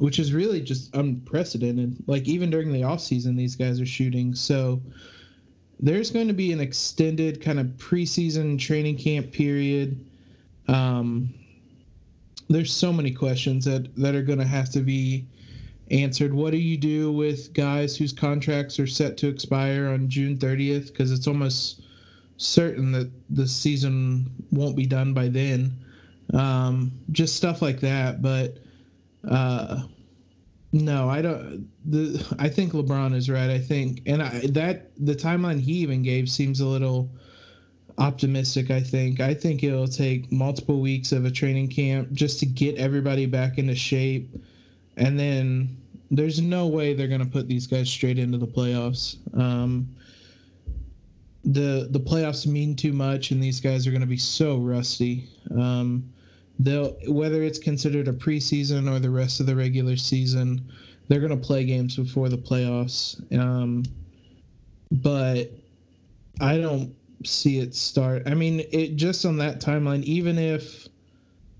which 0.00 0.18
is 0.18 0.32
really 0.32 0.62
just 0.62 0.94
unprecedented. 0.94 1.94
Like 2.06 2.26
even 2.26 2.48
during 2.48 2.72
the 2.72 2.84
off 2.84 3.02
season 3.02 3.36
these 3.36 3.54
guys 3.54 3.82
are 3.82 3.86
shooting. 3.86 4.34
So 4.34 4.80
there's 5.78 6.10
going 6.10 6.28
to 6.28 6.34
be 6.34 6.52
an 6.52 6.60
extended 6.60 7.42
kind 7.42 7.60
of 7.60 7.66
preseason 7.76 8.58
training 8.58 8.96
camp 8.96 9.30
period. 9.30 10.02
Um, 10.68 11.34
there's 12.48 12.72
so 12.72 12.94
many 12.94 13.10
questions 13.12 13.66
that 13.66 13.94
that 13.96 14.14
are 14.14 14.22
going 14.22 14.38
to 14.38 14.46
have 14.46 14.70
to 14.70 14.80
be 14.80 15.26
answered. 15.90 16.32
What 16.32 16.52
do 16.52 16.58
you 16.58 16.78
do 16.78 17.12
with 17.12 17.52
guys 17.52 17.94
whose 17.94 18.12
contracts 18.12 18.80
are 18.80 18.86
set 18.86 19.18
to 19.18 19.28
expire 19.28 19.88
on 19.88 20.08
June 20.08 20.38
30th? 20.38 20.86
Because 20.88 21.12
it's 21.12 21.26
almost 21.26 21.82
certain 22.40 22.90
that 22.92 23.10
the 23.28 23.46
season 23.46 24.30
won't 24.50 24.74
be 24.74 24.86
done 24.86 25.12
by 25.12 25.28
then. 25.28 25.72
Um, 26.32 26.92
just 27.12 27.36
stuff 27.36 27.60
like 27.60 27.80
that. 27.80 28.22
But 28.22 28.56
uh, 29.28 29.82
no, 30.72 31.08
I 31.08 31.20
don't. 31.20 31.68
The 31.84 32.36
I 32.38 32.48
think 32.48 32.72
LeBron 32.72 33.14
is 33.14 33.28
right. 33.28 33.50
I 33.50 33.58
think, 33.58 34.02
and 34.06 34.22
I, 34.22 34.40
that 34.52 34.90
the 34.96 35.14
timeline 35.14 35.60
he 35.60 35.74
even 35.74 36.02
gave 36.02 36.30
seems 36.30 36.60
a 36.60 36.66
little 36.66 37.10
optimistic. 37.98 38.70
I 38.70 38.80
think. 38.80 39.20
I 39.20 39.34
think 39.34 39.62
it'll 39.62 39.88
take 39.88 40.32
multiple 40.32 40.80
weeks 40.80 41.12
of 41.12 41.26
a 41.26 41.30
training 41.30 41.68
camp 41.68 42.12
just 42.12 42.40
to 42.40 42.46
get 42.46 42.76
everybody 42.78 43.26
back 43.26 43.58
into 43.58 43.74
shape, 43.74 44.34
and 44.96 45.18
then 45.18 45.76
there's 46.10 46.40
no 46.40 46.68
way 46.68 46.94
they're 46.94 47.06
going 47.06 47.24
to 47.24 47.26
put 47.26 47.48
these 47.48 47.66
guys 47.66 47.90
straight 47.90 48.18
into 48.18 48.38
the 48.38 48.46
playoffs. 48.46 49.18
Um, 49.38 49.94
the 51.44 51.88
the 51.90 52.00
playoffs 52.00 52.46
mean 52.46 52.76
too 52.76 52.92
much, 52.92 53.30
and 53.30 53.42
these 53.42 53.60
guys 53.60 53.86
are 53.86 53.90
going 53.90 54.02
to 54.02 54.06
be 54.06 54.16
so 54.16 54.58
rusty. 54.58 55.28
Um, 55.50 56.12
they'll 56.58 56.96
whether 57.08 57.42
it's 57.42 57.58
considered 57.58 58.08
a 58.08 58.12
preseason 58.12 58.90
or 58.90 58.98
the 58.98 59.10
rest 59.10 59.40
of 59.40 59.46
the 59.46 59.56
regular 59.56 59.96
season, 59.96 60.70
they're 61.08 61.20
going 61.20 61.38
to 61.38 61.46
play 61.46 61.64
games 61.64 61.96
before 61.96 62.28
the 62.28 62.38
playoffs. 62.38 63.20
Um, 63.38 63.84
but 64.90 65.50
I 66.40 66.58
don't 66.58 66.94
see 67.24 67.58
it 67.58 67.74
start. 67.74 68.22
I 68.26 68.34
mean, 68.34 68.62
it 68.70 68.96
just 68.96 69.24
on 69.24 69.38
that 69.38 69.60
timeline. 69.60 70.02
Even 70.04 70.38
if 70.38 70.88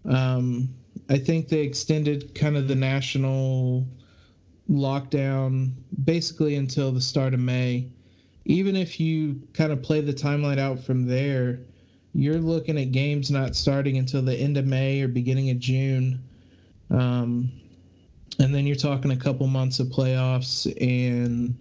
um, 0.09 0.69
I 1.09 1.19
think 1.19 1.49
they 1.49 1.61
extended 1.61 2.35
kind 2.35 2.57
of 2.57 2.69
the 2.69 2.75
national 2.75 3.87
lockdown 4.71 5.73
basically 6.05 6.57
until 6.57 6.93
the 6.93 7.01
start 7.01 7.35
of 7.35 7.41
May. 7.41 7.89
Even 8.45 8.77
if 8.77 8.99
you 8.99 9.41
kind 9.53 9.73
of 9.73 9.83
play 9.83 10.01
the 10.01 10.13
timeline 10.13 10.59
out 10.59 10.81
from 10.81 11.07
there, 11.07 11.61
you're 12.15 12.39
looking 12.39 12.79
at 12.79 12.93
games 12.93 13.31
not 13.31 13.55
starting 13.55 13.99
until 13.99 14.23
the 14.23 14.35
end 14.35 14.57
of 14.57 14.67
May 14.67 15.01
or 15.03 15.09
beginning 15.09 15.51
of 15.51 15.59
June. 15.59 16.23
Um, 16.91 17.53
and 18.39 18.55
then 18.55 18.67
you're 18.67 18.77
talking 18.77 19.11
a 19.11 19.17
couple 19.17 19.47
months 19.47 19.79
of 19.81 19.89
playoffs 19.89 20.67
and 20.81 21.55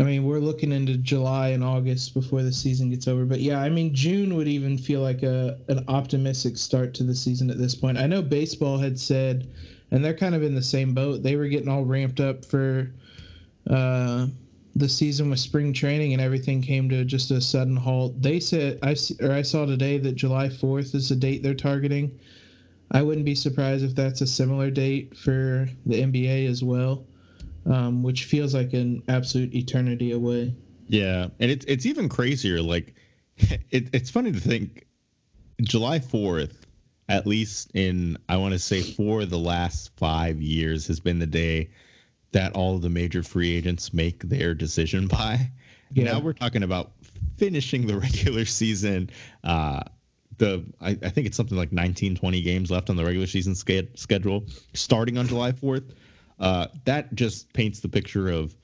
I 0.00 0.02
mean, 0.02 0.24
we're 0.24 0.38
looking 0.38 0.72
into 0.72 0.96
July 0.96 1.48
and 1.48 1.62
August 1.62 2.14
before 2.14 2.42
the 2.42 2.52
season 2.52 2.90
gets 2.90 3.08
over. 3.08 3.26
But 3.26 3.40
yeah, 3.40 3.60
I 3.60 3.68
mean, 3.68 3.94
June 3.94 4.34
would 4.36 4.48
even 4.48 4.78
feel 4.78 5.00
like 5.00 5.22
a 5.22 5.58
an 5.68 5.84
optimistic 5.88 6.56
start 6.56 6.94
to 6.94 7.02
the 7.02 7.14
season 7.14 7.50
at 7.50 7.58
this 7.58 7.74
point. 7.74 7.98
I 7.98 8.06
know 8.06 8.22
baseball 8.22 8.78
had 8.78 8.98
said, 8.98 9.48
and 9.90 10.02
they're 10.04 10.16
kind 10.16 10.34
of 10.34 10.42
in 10.42 10.54
the 10.54 10.62
same 10.62 10.94
boat. 10.94 11.22
They 11.22 11.36
were 11.36 11.48
getting 11.48 11.68
all 11.68 11.84
ramped 11.84 12.20
up 12.20 12.44
for 12.44 12.90
uh, 13.68 14.28
the 14.76 14.88
season 14.88 15.30
with 15.30 15.38
spring 15.38 15.72
training, 15.72 16.12
and 16.12 16.22
everything 16.22 16.62
came 16.62 16.88
to 16.88 17.04
just 17.04 17.30
a 17.30 17.40
sudden 17.40 17.76
halt. 17.76 18.20
They 18.20 18.40
said 18.40 18.78
I 18.82 18.96
or 19.20 19.32
I 19.32 19.42
saw 19.42 19.66
today 19.66 19.98
that 19.98 20.12
July 20.12 20.48
4th 20.48 20.94
is 20.94 21.08
the 21.08 21.16
date 21.16 21.42
they're 21.42 21.54
targeting. 21.54 22.18
I 22.92 23.02
wouldn't 23.02 23.24
be 23.24 23.34
surprised 23.36 23.84
if 23.84 23.94
that's 23.94 24.20
a 24.20 24.26
similar 24.26 24.70
date 24.70 25.16
for 25.16 25.68
the 25.86 26.02
NBA 26.02 26.48
as 26.48 26.62
well 26.62 27.04
um, 27.66 28.02
which 28.02 28.24
feels 28.24 28.54
like 28.54 28.72
an 28.72 29.02
absolute 29.08 29.54
eternity 29.54 30.12
away. 30.12 30.54
Yeah, 30.88 31.28
and 31.38 31.50
it's 31.50 31.64
it's 31.66 31.86
even 31.86 32.08
crazier. 32.08 32.60
Like, 32.60 32.94
it, 33.70 33.88
it's 33.92 34.10
funny 34.10 34.32
to 34.32 34.40
think 34.40 34.86
July 35.62 36.00
fourth, 36.00 36.66
at 37.08 37.26
least 37.26 37.70
in 37.74 38.18
I 38.28 38.36
want 38.36 38.52
to 38.52 38.58
say 38.58 38.82
for 38.82 39.24
the 39.24 39.38
last 39.38 39.90
five 39.96 40.40
years, 40.40 40.86
has 40.88 41.00
been 41.00 41.18
the 41.18 41.26
day 41.26 41.70
that 42.32 42.54
all 42.54 42.76
of 42.76 42.82
the 42.82 42.90
major 42.90 43.22
free 43.22 43.56
agents 43.56 43.92
make 43.92 44.22
their 44.22 44.54
decision 44.54 45.06
by. 45.08 45.50
Yeah. 45.92 46.04
Now 46.04 46.20
we're 46.20 46.32
talking 46.32 46.62
about 46.62 46.92
finishing 47.36 47.86
the 47.86 47.96
regular 47.98 48.44
season. 48.44 49.10
Uh, 49.42 49.82
the 50.38 50.64
I, 50.80 50.90
I, 50.90 51.10
think 51.10 51.26
it's 51.26 51.36
something 51.36 51.56
like 51.56 51.72
19, 51.72 52.16
20 52.16 52.42
games 52.42 52.70
left 52.70 52.88
on 52.88 52.96
the 52.96 53.04
regular 53.04 53.26
season 53.26 53.54
schedule, 53.54 54.44
starting 54.74 55.18
on 55.18 55.26
July 55.26 55.52
4th. 55.52 55.90
Uh, 56.38 56.68
that 56.84 57.14
just 57.14 57.52
paints 57.52 57.80
the 57.80 57.88
picture 57.88 58.30
of 58.30 58.54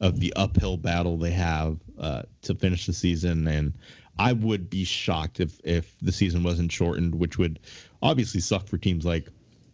of 0.00 0.18
the 0.18 0.32
uphill 0.34 0.78
battle 0.78 1.18
they 1.18 1.30
have 1.30 1.76
uh, 1.98 2.22
to 2.40 2.54
finish 2.54 2.86
the 2.86 2.92
season. 2.94 3.46
And 3.46 3.74
I 4.18 4.32
would 4.32 4.70
be 4.70 4.84
shocked 4.84 5.40
if 5.40 5.60
if 5.62 5.94
the 6.00 6.12
season 6.12 6.42
wasn't 6.42 6.72
shortened, 6.72 7.14
which 7.14 7.38
would 7.38 7.60
obviously 8.02 8.40
suck 8.40 8.66
for 8.66 8.78
teams 8.78 9.04
like 9.04 9.28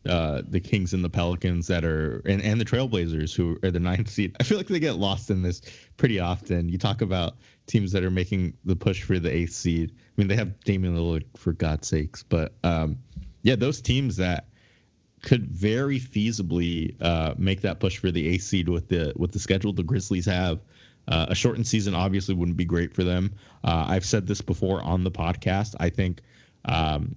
uh, 0.08 0.42
the 0.46 0.60
Kings 0.60 0.94
and 0.94 1.04
the 1.04 1.10
Pelicans 1.10 1.66
that 1.66 1.84
are 1.84 2.22
and, 2.26 2.42
and 2.42 2.60
the 2.60 2.64
Trailblazers 2.64 3.34
who 3.34 3.58
are 3.62 3.70
the 3.70 3.80
ninth 3.80 4.08
seed. 4.08 4.36
I 4.40 4.42
feel 4.42 4.58
like 4.58 4.66
they 4.68 4.78
get 4.78 4.96
lost 4.96 5.30
in 5.30 5.42
this 5.42 5.62
pretty 5.96 6.20
often. 6.20 6.68
You 6.68 6.78
talk 6.78 7.02
about 7.02 7.36
teams 7.66 7.92
that 7.92 8.04
are 8.04 8.10
making 8.10 8.54
the 8.64 8.76
push 8.76 9.02
for 9.02 9.18
the 9.18 9.32
eighth 9.32 9.52
seed. 9.52 9.92
I 9.92 10.12
mean, 10.16 10.28
they 10.28 10.36
have 10.36 10.58
Damian 10.60 10.96
Lillard 10.96 11.24
for 11.36 11.52
God's 11.52 11.88
sakes, 11.88 12.22
but 12.22 12.54
um, 12.62 12.98
yeah, 13.42 13.56
those 13.56 13.80
teams 13.80 14.16
that 14.16 14.48
could 15.22 15.46
very 15.46 15.98
feasibly 15.98 16.94
uh, 17.00 17.34
make 17.36 17.62
that 17.62 17.80
push 17.80 17.98
for 17.98 18.10
the 18.10 18.28
eighth 18.28 18.44
seed 18.44 18.68
with 18.68 18.88
the 18.88 19.12
with 19.16 19.32
the 19.32 19.38
schedule 19.38 19.72
the 19.72 19.82
Grizzlies 19.82 20.26
have. 20.26 20.60
Uh, 21.08 21.26
a 21.28 21.34
shortened 21.34 21.66
season 21.66 21.94
obviously 21.94 22.34
wouldn't 22.34 22.56
be 22.56 22.64
great 22.64 22.92
for 22.92 23.04
them. 23.04 23.32
Uh, 23.62 23.86
I've 23.88 24.04
said 24.04 24.26
this 24.26 24.40
before 24.40 24.82
on 24.82 25.04
the 25.04 25.10
podcast. 25.10 25.76
I 25.78 25.88
think 25.88 26.20
um, 26.64 27.14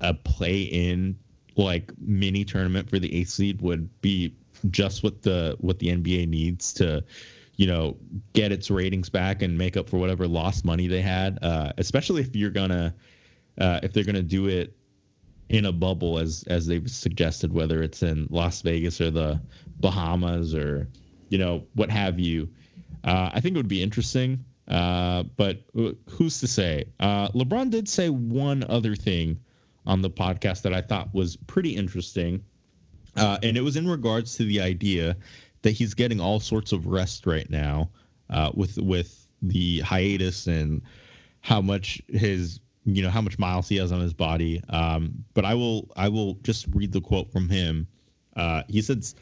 a 0.00 0.14
play-in 0.14 1.18
like 1.58 1.92
mini 2.00 2.44
tournament 2.44 2.88
for 2.88 2.98
the 2.98 3.14
eighth 3.14 3.30
seed 3.30 3.60
would 3.60 4.00
be 4.00 4.34
just 4.70 5.02
what 5.02 5.22
the 5.22 5.56
what 5.60 5.78
the 5.78 5.88
NBA 5.88 6.28
needs 6.28 6.72
to, 6.74 7.04
you 7.56 7.66
know, 7.66 7.96
get 8.32 8.52
its 8.52 8.70
ratings 8.70 9.08
back 9.08 9.42
and 9.42 9.58
make 9.58 9.76
up 9.76 9.88
for 9.88 9.98
whatever 9.98 10.26
lost 10.26 10.64
money 10.64 10.86
they 10.86 11.02
had. 11.02 11.38
Uh, 11.42 11.72
especially 11.78 12.22
if 12.22 12.34
you're 12.34 12.50
gonna 12.50 12.94
uh, 13.58 13.80
if 13.82 13.92
they're 13.92 14.04
gonna 14.04 14.22
do 14.22 14.46
it 14.46 14.74
in 15.48 15.64
a 15.64 15.72
bubble 15.72 16.18
as 16.18 16.44
as 16.46 16.66
they've 16.66 16.88
suggested, 16.88 17.52
whether 17.52 17.82
it's 17.82 18.02
in 18.02 18.28
Las 18.30 18.62
Vegas 18.62 19.00
or 19.00 19.10
the 19.10 19.40
Bahamas 19.80 20.54
or 20.54 20.88
you 21.28 21.38
know 21.38 21.66
what 21.74 21.90
have 21.90 22.18
you. 22.20 22.48
Uh, 23.04 23.30
I 23.32 23.40
think 23.40 23.54
it 23.54 23.58
would 23.58 23.68
be 23.68 23.82
interesting, 23.82 24.44
uh, 24.66 25.24
but 25.36 25.62
who's 26.10 26.40
to 26.40 26.48
say? 26.48 26.86
Uh, 26.98 27.28
LeBron 27.28 27.70
did 27.70 27.88
say 27.88 28.08
one 28.08 28.64
other 28.68 28.96
thing 28.96 29.38
on 29.88 30.02
the 30.02 30.10
podcast 30.10 30.62
that 30.62 30.72
I 30.72 30.82
thought 30.82 31.12
was 31.12 31.34
pretty 31.34 31.74
interesting, 31.74 32.44
uh, 33.16 33.38
and 33.42 33.56
it 33.56 33.62
was 33.62 33.76
in 33.76 33.88
regards 33.88 34.36
to 34.36 34.44
the 34.44 34.60
idea 34.60 35.16
that 35.62 35.72
he's 35.72 35.94
getting 35.94 36.20
all 36.20 36.38
sorts 36.38 36.70
of 36.70 36.86
rest 36.86 37.26
right 37.26 37.48
now 37.50 37.90
uh, 38.30 38.52
with 38.54 38.78
with 38.78 39.26
the 39.42 39.80
hiatus 39.80 40.46
and 40.46 40.82
how 41.40 41.60
much 41.60 42.00
his 42.08 42.60
you 42.84 43.02
know 43.02 43.10
how 43.10 43.20
much 43.20 43.38
miles 43.38 43.68
he 43.68 43.76
has 43.76 43.90
on 43.90 44.00
his 44.00 44.14
body. 44.14 44.62
Um, 44.68 45.24
but 45.34 45.44
I 45.44 45.54
will 45.54 45.90
I 45.96 46.08
will 46.08 46.34
just 46.42 46.66
read 46.72 46.92
the 46.92 47.00
quote 47.00 47.32
from 47.32 47.48
him. 47.48 47.88
Uh, 48.36 48.62
he 48.68 48.82
says, 48.82 49.14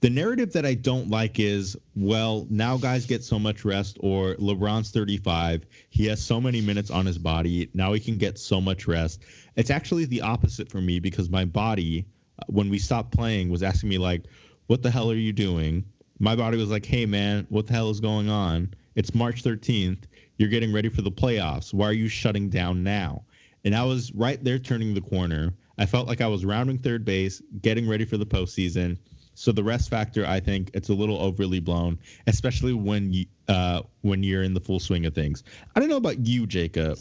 "The 0.00 0.10
narrative 0.10 0.52
that 0.54 0.64
I 0.64 0.74
don't 0.74 1.10
like 1.10 1.38
is 1.38 1.76
well 1.94 2.46
now 2.50 2.76
guys 2.76 3.06
get 3.06 3.22
so 3.22 3.38
much 3.38 3.64
rest, 3.64 3.98
or 4.00 4.34
LeBron's 4.36 4.90
35, 4.90 5.66
he 5.90 6.06
has 6.06 6.22
so 6.22 6.40
many 6.40 6.60
minutes 6.60 6.90
on 6.90 7.06
his 7.06 7.18
body, 7.18 7.68
now 7.74 7.92
he 7.92 8.00
can 8.00 8.16
get 8.16 8.38
so 8.38 8.60
much 8.60 8.86
rest. 8.86 9.22
It's 9.56 9.70
actually 9.70 10.06
the 10.06 10.22
opposite 10.22 10.70
for 10.70 10.80
me 10.80 11.00
because 11.00 11.28
my 11.28 11.44
body, 11.44 12.06
uh, 12.38 12.44
when 12.48 12.70
we 12.70 12.78
stopped 12.78 13.12
playing, 13.12 13.50
was 13.50 13.62
asking 13.62 13.90
me 13.90 13.98
like, 13.98 14.24
what 14.66 14.82
the 14.82 14.90
hell 14.90 15.10
are 15.10 15.14
you 15.14 15.32
doing? 15.32 15.84
My 16.18 16.34
body 16.36 16.56
was 16.56 16.70
like, 16.70 16.86
hey 16.86 17.06
man, 17.06 17.46
what 17.50 17.66
the 17.66 17.74
hell 17.74 17.90
is 17.90 18.00
going 18.00 18.28
on? 18.28 18.72
It's 18.94 19.14
March 19.14 19.42
13th 19.42 20.04
you're 20.38 20.48
getting 20.48 20.72
ready 20.72 20.88
for 20.88 21.02
the 21.02 21.12
playoffs. 21.12 21.74
Why 21.74 21.86
are 21.86 21.92
you 21.92 22.08
shutting 22.08 22.48
down 22.48 22.82
now? 22.82 23.24
and 23.64 23.74
I 23.74 23.84
was 23.84 24.12
right 24.14 24.42
there 24.42 24.58
turning 24.58 24.94
the 24.94 25.00
corner. 25.00 25.54
I 25.78 25.86
felt 25.86 26.08
like 26.08 26.20
I 26.20 26.26
was 26.26 26.44
rounding 26.44 26.78
third 26.78 27.04
base, 27.04 27.42
getting 27.60 27.88
ready 27.88 28.04
for 28.04 28.16
the 28.16 28.26
postseason. 28.26 28.98
So 29.40 29.52
the 29.52 29.64
rest 29.64 29.88
factor, 29.88 30.26
I 30.26 30.38
think 30.38 30.70
it's 30.74 30.90
a 30.90 30.92
little 30.92 31.18
overly 31.18 31.60
blown, 31.60 31.98
especially 32.26 32.74
when 32.74 33.10
you 33.14 33.24
uh, 33.48 33.80
when 34.02 34.22
you're 34.22 34.42
in 34.42 34.52
the 34.52 34.60
full 34.60 34.78
swing 34.78 35.06
of 35.06 35.14
things. 35.14 35.44
I 35.74 35.80
don't 35.80 35.88
know 35.88 35.96
about 35.96 36.26
you, 36.26 36.46
Jacob, 36.46 36.98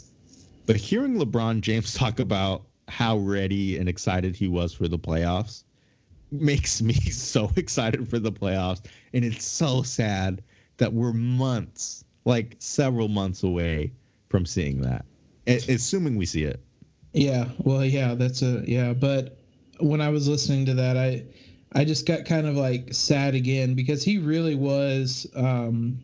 but 0.66 0.78
hearing 0.78 1.16
LeBron 1.16 1.60
James 1.60 1.94
talk 1.96 2.22
about 2.22 2.64
how 2.88 3.18
ready 3.18 3.78
and 3.78 3.90
excited 3.90 4.38
he 4.38 4.48
was 4.48 4.74
for 4.74 4.88
the 4.88 4.98
playoffs 4.98 5.66
makes 6.32 6.82
me 6.82 6.94
so 7.12 7.52
excited 7.58 8.08
for 8.08 8.20
the 8.20 8.32
playoffs, 8.32 8.86
and 9.14 9.26
it's 9.26 9.44
so 9.44 9.82
sad 9.82 10.42
that 10.78 10.94
we're 10.94 11.12
months, 11.12 12.06
like 12.24 12.56
several 12.60 13.10
months 13.10 13.44
away 13.44 13.92
from 14.30 14.46
seeing 14.46 14.80
that. 14.84 15.04
Assuming 15.46 16.16
we 16.16 16.26
see 16.26 16.44
it. 16.44 16.62
Yeah, 17.12 17.50
well, 17.58 17.84
yeah, 17.84 18.16
that's 18.16 18.42
a 18.44 18.64
yeah. 18.66 18.94
But 18.94 19.38
when 19.82 20.00
I 20.00 20.08
was 20.08 20.30
listening 20.30 20.68
to 20.68 20.76
that, 20.76 20.96
I 20.96 21.26
I 21.74 21.86
just 21.86 22.06
got 22.08 22.26
kind 22.26 22.48
of 22.48 22.56
like 22.56 22.94
sad 22.94 23.36
again 23.36 23.76
because 23.76 24.04
he 24.04 24.18
really 24.18 24.56
was. 24.56 25.28
Um, 25.36 26.00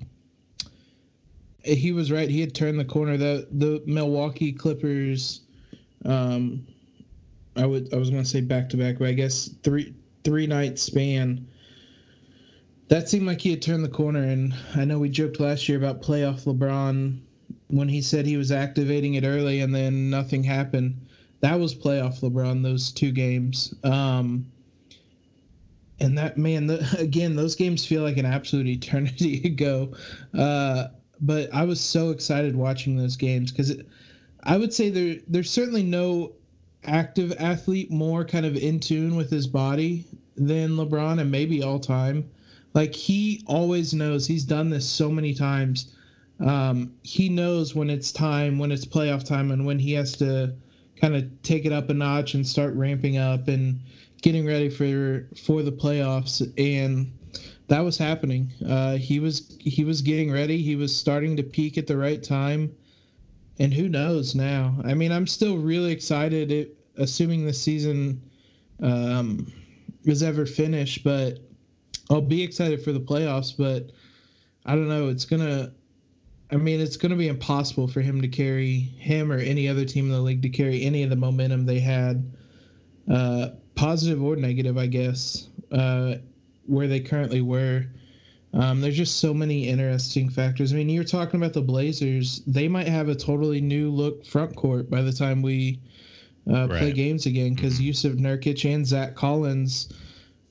he 1.64 1.92
was 1.92 2.12
right. 2.12 2.30
He 2.30 2.42
had 2.42 2.54
turned 2.54 2.80
the 2.80 2.86
corner. 2.86 3.18
The 3.18 3.48
the 3.52 3.82
Milwaukee 3.86 4.52
Clippers. 4.52 5.42
Um, 6.06 6.68
I 7.56 7.66
would 7.66 7.94
I 7.94 7.98
was 7.98 8.12
to 8.12 8.26
say 8.26 8.42
back 8.42 8.70
to 8.70 8.78
back, 8.78 9.00
but 9.00 9.08
I 9.08 9.14
guess 9.14 9.50
three 9.64 9.96
three 10.24 10.46
night 10.46 10.78
span. 10.78 11.48
That 12.88 13.10
seemed 13.10 13.26
like 13.26 13.42
he 13.42 13.50
had 13.50 13.64
turned 13.64 13.84
the 13.84 13.90
corner, 13.90 14.24
and 14.24 14.54
I 14.76 14.86
know 14.86 15.00
we 15.00 15.10
joked 15.10 15.40
last 15.40 15.68
year 15.68 15.80
about 15.80 16.04
playoff 16.04 16.44
LeBron 16.44 17.20
when 17.68 17.90
he 17.90 18.02
said 18.02 18.26
he 18.26 18.38
was 18.38 18.52
activating 18.52 19.16
it 19.16 19.24
early 19.24 19.62
and 19.62 19.74
then 19.74 20.10
nothing 20.10 20.44
happened. 20.44 20.96
That 21.40 21.60
was 21.60 21.76
playoff 21.76 22.22
LeBron 22.22 22.62
those 22.64 22.92
two 22.92 23.12
games. 23.12 23.74
Um, 23.84 24.46
and 26.00 26.18
that 26.18 26.38
man, 26.38 26.68
the, 26.68 26.88
again, 27.00 27.36
those 27.36 27.56
games 27.56 27.86
feel 27.86 28.04
like 28.04 28.18
an 28.18 28.26
absolute 28.26 28.68
eternity 28.68 29.42
ago. 29.46 29.94
Uh, 30.38 30.88
but 31.22 31.54
I 31.54 31.64
was 31.64 31.80
so 31.80 32.10
excited 32.10 32.56
watching 32.56 32.98
those 32.98 33.16
games 33.16 33.52
because 33.52 33.74
I 34.44 34.58
would 34.58 34.74
say 34.74 34.90
there 34.90 35.22
there's 35.28 35.50
certainly 35.50 35.84
no 35.84 36.34
active 36.84 37.34
athlete 37.40 37.90
more 37.90 38.26
kind 38.26 38.46
of 38.46 38.56
in 38.56 38.80
tune 38.80 39.16
with 39.16 39.30
his 39.30 39.48
body 39.48 40.06
than 40.36 40.72
LeBron 40.72 41.20
and 41.20 41.32
maybe 41.32 41.64
all 41.64 41.80
time. 41.80 42.30
Like 42.74 42.94
he 42.94 43.44
always 43.48 43.94
knows 43.94 44.28
he's 44.28 44.44
done 44.44 44.70
this 44.70 44.88
so 44.88 45.10
many 45.10 45.34
times. 45.34 45.96
Um, 46.42 46.94
he 47.04 47.30
knows 47.30 47.74
when 47.74 47.90
it's 47.90 48.12
time, 48.12 48.60
when 48.60 48.72
it's 48.72 48.86
playoff 48.86 49.24
time, 49.24 49.52
and 49.52 49.66
when 49.66 49.80
he 49.80 49.94
has 49.94 50.12
to 50.18 50.54
kind 51.00 51.16
of 51.16 51.42
take 51.42 51.66
it 51.66 51.72
up 51.72 51.90
a 51.90 51.94
notch 51.94 52.34
and 52.34 52.46
start 52.46 52.74
ramping 52.76 53.18
up 53.18 53.48
and 53.48 53.80
getting 54.26 54.48
ready 54.48 54.70
for 54.70 55.30
for 55.46 55.62
the 55.62 55.72
playoffs. 55.72 56.42
And 56.58 57.14
that 57.68 57.82
was 57.82 57.96
happening. 57.96 58.52
Uh, 58.68 58.98
he 58.98 59.20
was 59.20 59.56
he 59.60 59.84
was 59.84 60.02
getting 60.02 60.32
ready. 60.32 60.58
He 60.64 60.76
was 60.76 60.96
starting 60.96 61.38
to 61.38 61.44
peak 61.44 61.78
at 61.78 61.86
the 61.86 61.96
right 61.96 62.22
time. 62.22 62.76
And 63.60 63.72
who 63.72 63.88
knows 63.88 64.34
now? 64.34 64.82
I 64.84 64.96
mean, 64.96 65.12
I'm 65.12 65.28
still 65.28 65.58
really 65.58 65.92
excited, 65.92 66.52
it, 66.52 66.76
assuming 66.98 67.46
the 67.46 67.54
season 67.54 68.22
um, 68.82 69.54
is 70.04 70.24
ever 70.24 70.48
finished. 70.48 71.04
But 71.04 71.40
I'll 72.10 72.20
be 72.20 72.42
excited 72.42 72.84
for 72.84 72.94
the 72.94 73.00
playoffs. 73.00 73.56
But 73.56 73.92
I 74.66 74.74
don't 74.74 74.90
know. 74.90 75.10
It's 75.10 75.26
gonna. 75.26 75.72
I 76.52 76.58
mean, 76.58 76.80
it's 76.80 76.98
going 76.98 77.10
to 77.12 77.18
be 77.18 77.28
impossible 77.28 77.88
for 77.88 78.02
him 78.02 78.22
to 78.22 78.28
carry 78.28 78.78
him 78.80 79.32
or 79.32 79.38
any 79.38 79.68
other 79.68 79.84
team 79.84 80.06
in 80.06 80.12
the 80.12 80.22
league 80.22 80.44
to 80.44 80.50
carry 80.50 80.84
any 80.84 81.02
of 81.02 81.10
the 81.10 81.16
momentum 81.16 81.66
they 81.66 81.80
had, 81.80 82.32
uh, 83.12 83.48
positive 83.76 84.24
or 84.24 84.36
negative, 84.36 84.78
I 84.78 84.88
guess, 84.88 85.50
uh, 85.72 86.16
where 86.66 86.88
they 86.88 87.00
currently 87.00 87.42
were. 87.42 87.86
Um, 88.54 88.80
there's 88.80 88.96
just 88.96 89.20
so 89.20 89.34
many 89.34 89.68
interesting 89.68 90.30
factors. 90.30 90.72
I 90.72 90.78
mean, 90.78 90.90
you're 90.90 91.04
talking 91.04 91.40
about 91.40 91.54
the 91.54 91.62
Blazers; 91.62 92.42
they 92.48 92.68
might 92.68 92.88
have 92.88 93.10
a 93.10 93.16
totally 93.16 93.60
new 93.60 93.90
look 93.92 94.26
front 94.26 94.56
court 94.56 94.90
by 94.90 95.02
the 95.02 95.12
time 95.12 95.42
we 95.42 95.80
uh, 96.50 96.68
play 96.68 96.88
Right. 96.88 96.96
games 96.96 97.26
again, 97.26 97.54
because 97.54 97.80
Jusuf 97.80 98.16
Nurkic 98.16 98.72
and 98.74 98.88
Zach 98.88 99.16
Collins 99.16 99.90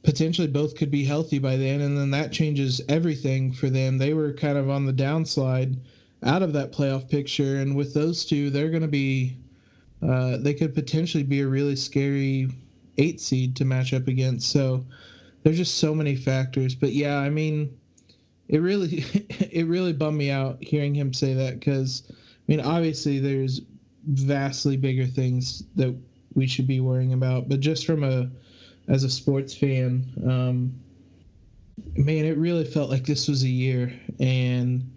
potentially 0.02 0.48
both 0.48 0.76
could 0.76 0.90
be 0.90 1.02
healthy 1.04 1.38
by 1.38 1.56
then, 1.56 1.80
and 1.80 1.96
then 1.96 2.10
that 2.10 2.30
changes 2.30 2.82
everything 2.90 3.52
for 3.52 3.70
them. 3.70 3.96
They 3.96 4.12
were 4.12 4.34
kind 4.34 4.58
of 4.58 4.68
on 4.68 4.84
the 4.84 4.92
downslide 4.92 5.78
out 6.24 6.42
of 6.42 6.52
that 6.52 6.72
playoff 6.72 7.08
picture, 7.08 7.56
and 7.56 7.74
with 7.74 7.94
those 7.94 8.24
two, 8.26 8.50
they're 8.50 8.70
going 8.70 8.82
to 8.82 8.88
be. 8.88 9.38
Uh, 10.02 10.36
they 10.36 10.52
could 10.52 10.74
potentially 10.74 11.22
be 11.22 11.40
a 11.40 11.46
really 11.46 11.76
scary 11.76 12.48
eight 12.98 13.20
seed 13.20 13.56
to 13.56 13.64
match 13.64 13.92
up 13.92 14.08
against. 14.08 14.50
So 14.50 14.84
there's 15.42 15.56
just 15.56 15.78
so 15.78 15.94
many 15.94 16.16
factors. 16.16 16.74
But 16.74 16.92
yeah, 16.92 17.18
I 17.18 17.30
mean, 17.30 17.76
it 18.48 18.58
really 18.58 19.04
it 19.50 19.66
really 19.66 19.92
bummed 19.92 20.18
me 20.18 20.30
out 20.30 20.62
hearing 20.62 20.94
him 20.94 21.12
say 21.12 21.34
that 21.34 21.58
because 21.58 22.02
I 22.10 22.14
mean, 22.46 22.60
obviously 22.60 23.18
there's 23.18 23.62
vastly 24.06 24.76
bigger 24.76 25.06
things 25.06 25.62
that 25.76 25.94
we 26.34 26.46
should 26.46 26.66
be 26.66 26.80
worrying 26.80 27.12
about, 27.12 27.48
but 27.48 27.60
just 27.60 27.86
from 27.86 28.04
a 28.04 28.30
as 28.88 29.04
a 29.04 29.10
sports 29.10 29.54
fan, 29.54 30.04
um, 30.26 30.74
man, 31.96 32.24
it 32.24 32.36
really 32.36 32.64
felt 32.64 32.90
like 32.90 33.06
this 33.06 33.28
was 33.28 33.42
a 33.42 33.48
year, 33.48 33.92
and 34.20 34.90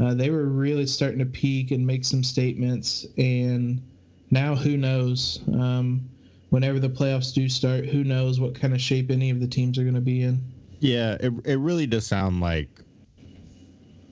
uh, 0.00 0.14
they 0.14 0.30
were 0.30 0.46
really 0.46 0.86
starting 0.86 1.18
to 1.18 1.26
peak 1.26 1.70
and 1.70 1.86
make 1.86 2.04
some 2.04 2.24
statements. 2.24 3.06
And 3.18 3.82
now, 4.30 4.54
who 4.54 4.76
knows? 4.76 5.40
Um, 5.48 6.08
whenever 6.50 6.78
the 6.78 6.88
playoffs 6.88 7.34
do 7.34 7.48
start, 7.48 7.86
who 7.86 8.04
knows 8.04 8.40
what 8.40 8.54
kind 8.54 8.74
of 8.74 8.80
shape 8.80 9.10
any 9.10 9.30
of 9.30 9.40
the 9.40 9.48
teams 9.48 9.78
are 9.78 9.82
going 9.82 9.94
to 9.94 10.00
be 10.00 10.22
in? 10.22 10.40
Yeah, 10.80 11.16
it 11.20 11.32
it 11.44 11.58
really 11.58 11.86
does 11.86 12.06
sound 12.06 12.40
like 12.40 12.68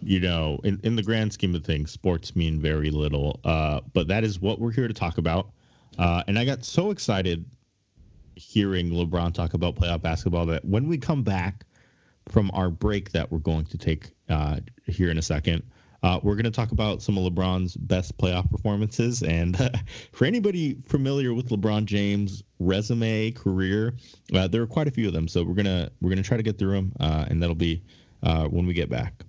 you 0.03 0.20
know, 0.20 0.61
in, 0.62 0.79
in 0.85 0.94
the 0.94 1.03
grand 1.03 1.33
scheme 1.33 1.55
of 1.55 1.64
things, 1.64 1.90
sports 1.90 2.37
mean 2.37 2.61
very 2.61 2.90
little. 2.90 3.40
Uh, 3.44 3.81
but 3.92 4.07
that 4.09 4.22
is 4.22 4.40
what 4.40 4.61
we're 4.61 4.70
here 4.70 4.87
to 4.87 4.94
talk 4.94 5.18
about. 5.18 5.51
Uh, 5.99 6.22
and 6.29 6.38
I 6.38 6.44
got 6.44 6.64
so 6.64 6.90
excited 6.90 7.44
hearing 8.37 8.90
LeBron 8.90 9.35
talk 9.35 9.55
about 9.55 9.75
playoff 9.75 10.03
basketball 10.03 10.46
that 10.46 10.64
when 10.64 10.87
we 10.87 10.99
come 10.99 11.25
back 11.25 11.64
from 12.29 12.51
our 12.55 12.70
break 12.70 13.11
that 13.12 13.33
we're 13.33 13.38
going 13.38 13.64
to 13.64 13.79
take 13.79 14.11
uh, 14.29 14.61
here 14.87 15.11
in 15.11 15.18
a 15.18 15.22
second, 15.22 15.64
uh, 16.07 16.21
we're 16.23 16.37
going 16.37 16.45
to 16.45 16.53
talk 16.53 16.71
about 16.71 17.03
some 17.03 17.19
of 17.19 17.25
LeBron's 17.25 17.77
best 17.77 18.16
playoff 18.16 18.49
performances. 18.49 19.25
And 19.25 19.59
for 20.12 20.25
anybody 20.25 20.77
familiar 20.87 21.35
with 21.35 21.49
LeBron 21.49 21.87
James' 21.87 22.45
resume, 22.61 23.33
career, 23.33 23.92
uh, 24.33 24.47
there 24.47 24.62
are 24.62 24.69
quite 24.69 24.87
a 24.87 24.92
few 24.92 25.09
of 25.09 25.12
them. 25.12 25.27
So 25.27 25.42
we're 25.42 25.55
gonna 25.55 25.90
we're 26.01 26.11
gonna 26.11 26.23
try 26.23 26.37
to 26.37 26.45
get 26.45 26.61
through 26.61 26.77
them, 26.77 26.92
uh, 27.01 27.25
and 27.29 27.42
that'll 27.42 27.57
be 27.57 27.83
uh, 28.23 28.45
when 28.45 28.66
we 28.66 28.73
get 28.73 28.88
back. 28.88 29.25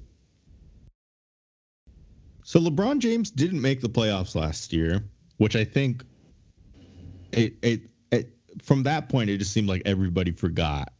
So 2.43 2.59
LeBron 2.59 2.99
James 2.99 3.31
didn't 3.31 3.61
make 3.61 3.81
the 3.81 3.89
playoffs 3.89 4.35
last 4.35 4.71
year, 4.71 5.03
which 5.37 5.55
I 5.55 5.65
think 5.65 6.03
it 7.31 7.55
it, 7.63 7.81
it 8.11 8.37
from 8.61 8.83
that 8.83 9.09
point 9.09 9.31
it 9.31 9.39
just 9.39 9.51
seemed 9.51 9.67
like 9.67 9.81
everybody 9.85 10.31
forgot 10.31 10.93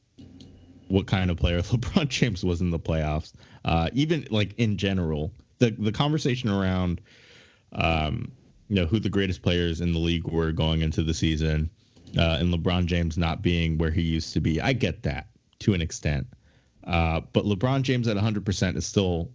what 0.87 1.05
kind 1.05 1.29
of 1.29 1.37
player 1.37 1.61
LeBron 1.61 2.07
James 2.07 2.43
was 2.43 2.61
in 2.61 2.71
the 2.71 2.79
playoffs. 2.79 3.33
Uh, 3.63 3.89
even 3.93 4.25
like 4.31 4.55
in 4.57 4.77
general, 4.77 5.31
the 5.59 5.71
the 5.71 5.91
conversation 5.91 6.49
around 6.49 7.01
um, 7.73 8.31
you 8.69 8.75
know 8.75 8.85
who 8.85 8.99
the 8.99 9.09
greatest 9.09 9.41
players 9.41 9.81
in 9.81 9.93
the 9.93 9.99
league 9.99 10.27
were 10.27 10.51
going 10.51 10.81
into 10.81 11.03
the 11.03 11.13
season, 11.13 11.69
uh, 12.17 12.37
and 12.39 12.53
LeBron 12.53 12.85
James 12.85 13.17
not 13.17 13.41
being 13.41 13.77
where 13.77 13.91
he 13.91 14.01
used 14.01 14.33
to 14.33 14.39
be. 14.39 14.61
I 14.61 14.73
get 14.73 15.03
that 15.03 15.27
to 15.59 15.73
an 15.73 15.81
extent, 15.81 16.27
uh, 16.85 17.21
but 17.33 17.45
LeBron 17.45 17.81
James 17.81 18.07
at 18.07 18.17
100% 18.17 18.75
is 18.75 18.85
still 18.85 19.31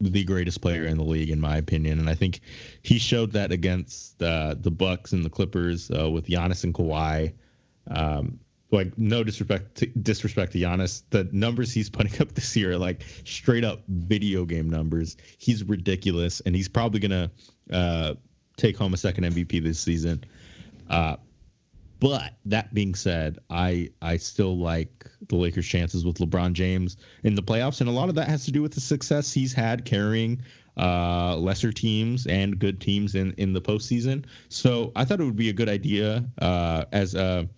the 0.00 0.24
greatest 0.24 0.60
player 0.60 0.84
in 0.84 0.98
the 0.98 1.04
league, 1.04 1.30
in 1.30 1.40
my 1.40 1.56
opinion. 1.56 1.98
And 1.98 2.08
I 2.08 2.14
think 2.14 2.40
he 2.82 2.98
showed 2.98 3.32
that 3.32 3.50
against 3.50 4.22
uh, 4.22 4.54
the 4.58 4.70
Bucks 4.70 5.12
and 5.12 5.24
the 5.24 5.30
Clippers 5.30 5.90
uh, 5.90 6.10
with 6.10 6.26
Giannis 6.26 6.64
and 6.64 6.74
Kawhi. 6.74 7.32
Um, 7.88 8.40
like 8.70 8.96
no 8.98 9.22
disrespect 9.22 9.76
to, 9.76 9.86
disrespect 9.86 10.52
to 10.52 10.58
Giannis, 10.58 11.02
the 11.10 11.28
numbers 11.32 11.72
he's 11.72 11.90
putting 11.90 12.20
up 12.20 12.32
this 12.32 12.56
year 12.56 12.72
are 12.72 12.78
like 12.78 13.02
straight 13.24 13.64
up 13.64 13.82
video 13.88 14.44
game 14.44 14.68
numbers. 14.68 15.16
He's 15.38 15.64
ridiculous, 15.64 16.40
and 16.40 16.54
he's 16.54 16.68
probably 16.68 17.00
gonna 17.00 17.30
uh, 17.70 18.14
take 18.56 18.76
home 18.76 18.94
a 18.94 18.96
second 18.96 19.24
MVP 19.24 19.62
this 19.62 19.78
season. 19.78 20.24
Uh, 20.88 21.16
but 21.98 22.34
that 22.44 22.74
being 22.74 22.94
said, 22.94 23.38
I 23.48 23.90
I 24.02 24.18
still 24.18 24.58
like 24.58 25.06
the 25.28 25.36
Lakers' 25.36 25.66
chances 25.66 26.04
with 26.04 26.18
LeBron 26.18 26.52
James 26.52 26.96
in 27.22 27.34
the 27.34 27.42
playoffs, 27.42 27.80
and 27.80 27.88
a 27.88 27.92
lot 27.92 28.08
of 28.08 28.16
that 28.16 28.28
has 28.28 28.44
to 28.46 28.52
do 28.52 28.62
with 28.62 28.74
the 28.74 28.80
success 28.80 29.32
he's 29.32 29.52
had 29.52 29.84
carrying 29.84 30.42
uh, 30.76 31.36
lesser 31.36 31.72
teams 31.72 32.26
and 32.26 32.58
good 32.58 32.80
teams 32.80 33.14
in 33.14 33.32
in 33.38 33.52
the 33.52 33.62
postseason. 33.62 34.24
So 34.48 34.92
I 34.94 35.04
thought 35.04 35.20
it 35.20 35.24
would 35.24 35.36
be 35.36 35.48
a 35.48 35.54
good 35.54 35.68
idea 35.68 36.24
uh, 36.38 36.84
as 36.92 37.14
a 37.14 37.48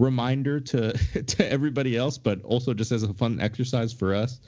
reminder 0.00 0.58
to 0.58 0.92
to 1.22 1.50
everybody 1.52 1.96
else, 1.96 2.18
but 2.18 2.42
also 2.42 2.74
just 2.74 2.90
as 2.90 3.02
a 3.02 3.14
fun 3.14 3.40
exercise 3.40 3.92
for 3.92 4.14
us 4.14 4.40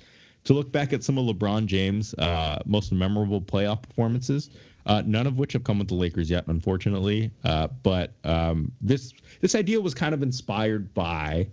to 0.45 0.55
look 0.55 0.73
back 0.73 0.93
at 0.93 1.05
some 1.05 1.19
of 1.19 1.25
LeBron 1.25 1.67
James' 1.67 2.15
uh, 2.15 2.61
most 2.67 2.93
memorable 2.93 3.41
playoff 3.41 3.83
performances. 3.83 4.51
Uh, 4.85 5.01
none 5.07 5.29
of 5.29 5.39
which 5.39 5.53
have 5.53 5.63
come 5.63 5.79
with 5.79 5.87
the 5.87 5.95
Lakers 5.95 6.29
yet, 6.29 6.45
unfortunately. 6.49 7.31
Uh, 7.45 7.69
but 7.85 8.15
um, 8.25 8.73
this 8.81 9.13
this 9.41 9.55
idea 9.55 9.81
was 9.81 9.95
kind 9.95 10.13
of 10.13 10.23
inspired 10.23 10.93
by 10.93 11.47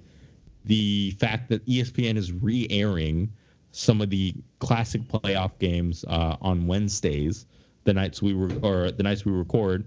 the 0.66 1.12
fact 1.12 1.50
that 1.50 1.66
ESPN 1.68 2.18
is 2.18 2.32
re-airing 2.32 3.32
some 3.72 4.02
of 4.02 4.10
the 4.10 4.34
classic 4.58 5.02
playoff 5.04 5.52
games 5.60 6.04
uh, 6.08 6.38
on 6.42 6.66
Wednesdays, 6.66 7.46
the 7.84 7.94
nights 7.94 8.22
we 8.22 8.34
were 8.34 8.50
or 8.64 8.90
the 8.90 9.04
nights 9.04 9.26
we 9.26 9.32
record. 9.32 9.86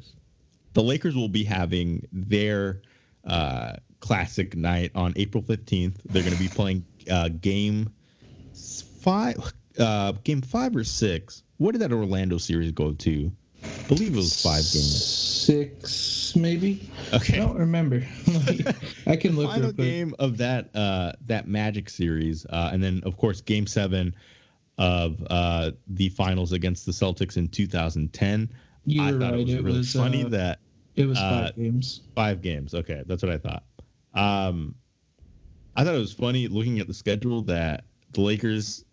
The 0.74 0.82
Lakers 0.82 1.16
will 1.16 1.28
be 1.28 1.42
having 1.42 2.06
their 2.12 2.80
uh, 3.24 3.74
classic 4.02 4.56
night 4.56 4.90
on 4.94 5.14
April 5.16 5.42
15th. 5.42 5.94
They're 6.04 6.22
going 6.22 6.34
to 6.34 6.38
be 6.38 6.48
playing 6.48 6.84
uh, 7.10 7.28
game 7.28 7.90
five, 9.00 9.36
uh, 9.78 10.12
game 10.24 10.42
five 10.42 10.76
or 10.76 10.84
six. 10.84 11.44
What 11.56 11.72
did 11.72 11.80
that 11.80 11.92
Orlando 11.92 12.36
series 12.36 12.72
go 12.72 12.92
to? 12.92 13.32
I 13.64 13.88
believe 13.88 14.12
it 14.12 14.16
was 14.16 14.42
five 14.42 14.64
games. 14.72 15.04
Six, 15.04 16.34
maybe. 16.34 16.90
Okay. 17.14 17.36
I 17.36 17.46
don't 17.46 17.56
remember. 17.56 18.04
I 19.06 19.14
can 19.16 19.36
look 19.36 19.50
Final 19.50 19.72
game 19.72 20.14
of 20.18 20.36
that 20.38 20.74
uh, 20.74 21.12
that 21.26 21.46
Magic 21.46 21.88
series, 21.88 22.44
uh, 22.46 22.70
and 22.72 22.82
then 22.82 23.02
of 23.04 23.16
course 23.16 23.40
Game 23.40 23.68
Seven 23.68 24.16
of 24.78 25.24
uh, 25.30 25.70
the 25.86 26.08
finals 26.08 26.50
against 26.52 26.86
the 26.86 26.92
Celtics 26.92 27.36
in 27.36 27.46
2010. 27.46 28.50
You 28.84 29.02
I 29.02 29.12
were 29.12 29.20
thought 29.20 29.30
right. 29.32 29.40
it 29.40 29.44
was 29.44 29.54
It 29.54 29.62
really 29.62 29.78
was 29.78 29.92
funny 29.92 30.24
uh, 30.24 30.28
that 30.30 30.58
it 30.96 31.06
was 31.06 31.18
uh, 31.18 31.44
five 31.44 31.56
games. 31.56 32.00
five 32.16 32.42
games. 32.42 32.74
Okay, 32.74 33.04
that's 33.06 33.22
what 33.22 33.30
I 33.30 33.38
thought. 33.38 33.62
Um, 34.14 34.74
I 35.76 35.84
thought 35.84 35.94
it 35.94 35.98
was 35.98 36.12
funny 36.12 36.48
looking 36.48 36.80
at 36.80 36.86
the 36.86 36.94
schedule 36.94 37.42
that 37.42 37.84
the 38.12 38.20
Lakers 38.20 38.84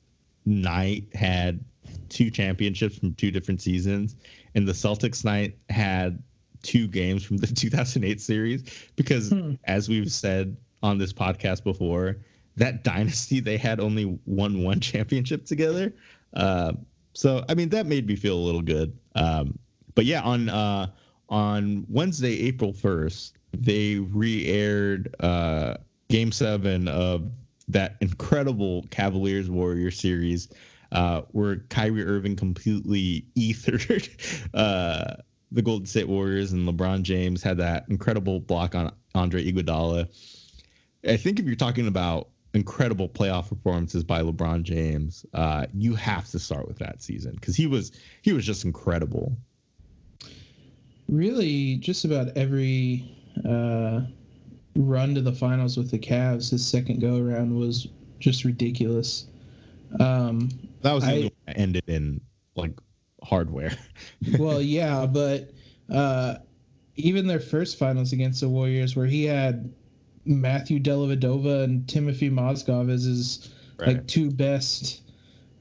night 0.46 1.06
had 1.14 1.64
two 2.10 2.30
championships 2.32 2.98
from 2.98 3.14
two 3.16 3.32
different 3.32 3.62
seasons, 3.62 4.16
and 4.56 4.68
the 4.68 4.72
Celtics 4.72 5.26
night 5.26 5.58
had 5.70 6.22
two 6.64 6.88
games 6.88 7.24
from 7.24 7.38
the 7.38 7.48
2008 7.56 8.22
series. 8.22 8.64
Because 8.96 9.30
Hmm. 9.30 9.54
as 9.66 9.90
we've 9.90 10.12
said 10.12 10.56
on 10.82 10.98
this 10.98 11.12
podcast 11.14 11.64
before, 11.64 12.18
that 12.56 12.84
dynasty 12.84 13.40
they 13.40 13.58
had 13.58 13.80
only 13.80 14.18
won 14.26 14.64
one 14.64 14.80
championship 14.80 15.46
together. 15.46 15.94
Uh, 16.34 16.74
so 17.14 17.44
I 17.50 17.56
mean 17.56 17.70
that 17.70 17.86
made 17.86 18.08
me 18.08 18.16
feel 18.16 18.38
a 18.38 18.40
little 18.46 18.62
good. 18.62 18.98
Um, 19.16 19.58
but 19.96 20.06
yeah, 20.06 20.22
on 20.22 20.48
uh, 20.50 20.88
on 21.28 21.86
Wednesday, 21.90 22.40
April 22.48 22.72
1st, 22.74 23.34
they 23.54 23.96
re-aired 23.96 25.16
uh, 25.20 25.76
Game 26.10 26.32
Seven 26.32 26.88
of 26.88 27.30
that 27.68 27.96
incredible 28.02 28.86
Cavaliers 28.90 29.50
Warrior 29.50 29.92
series, 29.92 30.50
uh, 30.92 31.22
where 31.32 31.58
Kyrie 31.70 32.06
Irving 32.06 32.36
completely 32.36 33.26
ethered 33.38 34.10
uh, 34.54 35.16
the 35.52 35.62
Golden 35.62 35.86
State 35.86 36.08
Warriors, 36.08 36.52
and 36.52 36.68
LeBron 36.68 37.04
James 37.04 37.42
had 37.44 37.58
that 37.58 37.86
incredible 37.90 38.40
block 38.40 38.76
on 38.76 38.92
Andre 39.16 39.44
Iguodala. 39.52 40.08
I 41.08 41.18
think 41.18 41.40
if 41.40 41.46
you're 41.46 41.56
talking 41.56 41.88
about 41.88 42.30
incredible 42.54 43.08
playoff 43.08 43.50
performances 43.50 44.04
by 44.04 44.22
LeBron 44.22 44.64
James, 44.64 45.26
uh, 45.34 45.68
you 45.74 45.96
have 45.96 46.28
to 46.30 46.40
start 46.40 46.68
with 46.68 46.80
that 46.80 47.02
season 47.02 47.34
because 47.36 47.56
he 47.56 47.68
was 47.68 47.92
he 48.22 48.34
was 48.34 48.46
just 48.46 48.66
incredible. 48.66 49.38
Really, 51.08 51.78
just 51.78 52.06
about 52.06 52.30
every 52.36 53.19
uh, 53.46 54.02
run 54.76 55.16
to 55.16 55.22
the 55.22 55.34
finals 55.34 55.78
with 55.78 55.92
the 55.92 56.00
Cavs, 56.00 56.50
his 56.52 56.66
second 56.66 57.00
go 57.02 57.18
around 57.18 57.58
was 57.58 57.88
just 58.20 58.44
ridiculous. 58.46 59.26
Um, 60.00 60.50
That 60.82 60.94
was 60.94 61.04
I- 61.04 61.12
only 61.14 61.24
one 61.24 61.32
that 61.48 61.58
ended 61.58 61.84
in 61.88 62.22
like 62.56 62.74
hardware. 63.24 63.74
well, 64.40 64.62
yeah, 64.62 65.06
but 65.06 65.52
uh, 65.90 66.36
even 66.96 67.28
their 67.28 67.40
first 67.40 67.78
finals 67.80 68.14
against 68.14 68.42
the 68.42 68.50
Warriors, 68.50 68.96
where 68.96 69.06
he 69.08 69.24
had 69.26 69.74
Matthew 70.26 70.80
Dellavedova 70.80 71.64
and 71.64 71.88
Timothy 71.88 72.30
Mozgov 72.30 72.92
as 72.92 73.04
his 73.04 73.50
like 73.80 74.06
two 74.08 74.30
best 74.30 75.02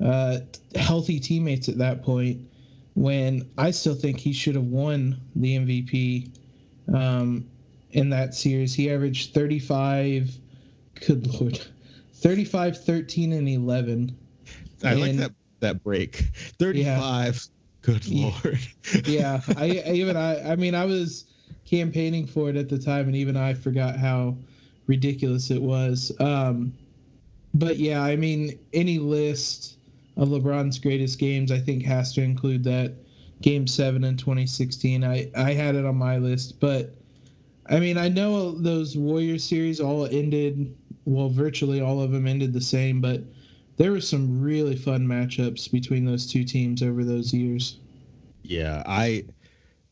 uh, 0.04 0.38
healthy 0.74 1.20
teammates 1.20 1.68
at 1.68 1.78
that 1.78 2.02
point. 2.02 2.48
When 2.94 3.48
I 3.56 3.70
still 3.70 3.94
think 3.94 4.18
he 4.18 4.32
should 4.32 4.56
have 4.56 4.64
won 4.64 5.20
the 5.36 5.56
MVP 5.56 6.32
um, 6.92 7.48
in 7.92 8.10
that 8.10 8.34
series, 8.34 8.74
he 8.74 8.90
averaged 8.90 9.34
35. 9.34 10.30
Good 11.06 11.26
lord, 11.40 11.60
35, 12.14 12.84
13, 12.84 13.32
and 13.32 13.48
11. 13.48 14.16
I 14.84 14.94
like 14.94 15.16
that 15.16 15.32
that 15.60 15.82
break. 15.82 16.16
Thirty-five. 16.58 17.46
Good 17.82 18.08
lord. 18.08 18.58
yeah 19.06 19.40
I, 19.56 19.82
I 19.86 19.92
even 19.92 20.16
i 20.16 20.52
i 20.52 20.56
mean 20.56 20.74
i 20.74 20.84
was 20.84 21.24
campaigning 21.64 22.26
for 22.26 22.50
it 22.50 22.56
at 22.56 22.68
the 22.68 22.78
time 22.78 23.06
and 23.06 23.16
even 23.16 23.36
i 23.36 23.54
forgot 23.54 23.96
how 23.96 24.36
ridiculous 24.86 25.50
it 25.50 25.62
was 25.62 26.10
um 26.20 26.72
but 27.54 27.76
yeah 27.76 28.02
i 28.02 28.16
mean 28.16 28.58
any 28.72 28.98
list 28.98 29.76
of 30.16 30.28
lebron's 30.28 30.78
greatest 30.78 31.18
games 31.18 31.52
i 31.52 31.58
think 31.58 31.84
has 31.84 32.12
to 32.14 32.22
include 32.22 32.64
that 32.64 32.94
game 33.42 33.66
7 33.66 34.02
in 34.02 34.16
2016 34.16 35.04
i 35.04 35.30
i 35.36 35.52
had 35.52 35.74
it 35.74 35.84
on 35.84 35.96
my 35.96 36.18
list 36.18 36.58
but 36.60 36.94
i 37.68 37.78
mean 37.78 37.96
i 37.98 38.08
know 38.08 38.52
those 38.52 38.96
Warrior 38.96 39.38
series 39.38 39.80
all 39.80 40.06
ended 40.06 40.74
well 41.04 41.28
virtually 41.28 41.80
all 41.80 42.00
of 42.00 42.10
them 42.12 42.26
ended 42.26 42.52
the 42.52 42.60
same 42.60 43.00
but 43.00 43.22
there 43.76 43.92
were 43.92 44.00
some 44.00 44.40
really 44.40 44.76
fun 44.76 45.06
matchups 45.06 45.70
between 45.70 46.04
those 46.04 46.26
two 46.30 46.44
teams 46.44 46.82
over 46.82 47.04
those 47.04 47.32
years 47.32 47.78
Yeah, 48.42 48.82
I. 48.86 49.24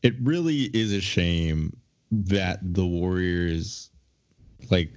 It 0.03 0.13
really 0.21 0.69
is 0.73 0.93
a 0.93 1.01
shame 1.01 1.75
that 2.11 2.59
the 2.61 2.85
Warriors, 2.85 3.89
like 4.71 4.91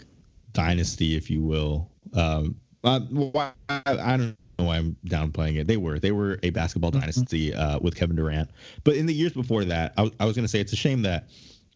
dynasty, 0.53 1.17
if 1.17 1.31
you 1.31 1.43
will. 1.43 1.91
Um, 2.15 2.57
uh, 2.85 3.01
why, 3.01 3.53
I 3.69 4.17
don't 4.17 4.37
know 4.59 4.65
why 4.67 4.77
I'm 4.77 4.97
downplaying 5.07 5.57
it. 5.59 5.67
They 5.67 5.77
were 5.77 5.99
they 5.99 6.13
were 6.13 6.39
a 6.43 6.51
basketball 6.51 6.91
Mhm. 6.93 7.01
dynasty 7.01 7.55
uh, 7.55 7.79
with 7.81 7.97
Kevin 7.97 8.17
Durant, 8.17 8.51
but 8.85 8.97
in 8.97 9.07
the 9.07 9.15
years 9.15 9.33
before 9.33 9.65
that, 9.67 9.93
I, 9.97 10.03
was- 10.03 10.13
I 10.21 10.25
was 10.27 10.37
going 10.37 10.45
to 10.45 10.49
say 10.49 10.61
it's 10.61 10.73
a 10.73 10.77
shame 10.77 11.03
that 11.03 11.29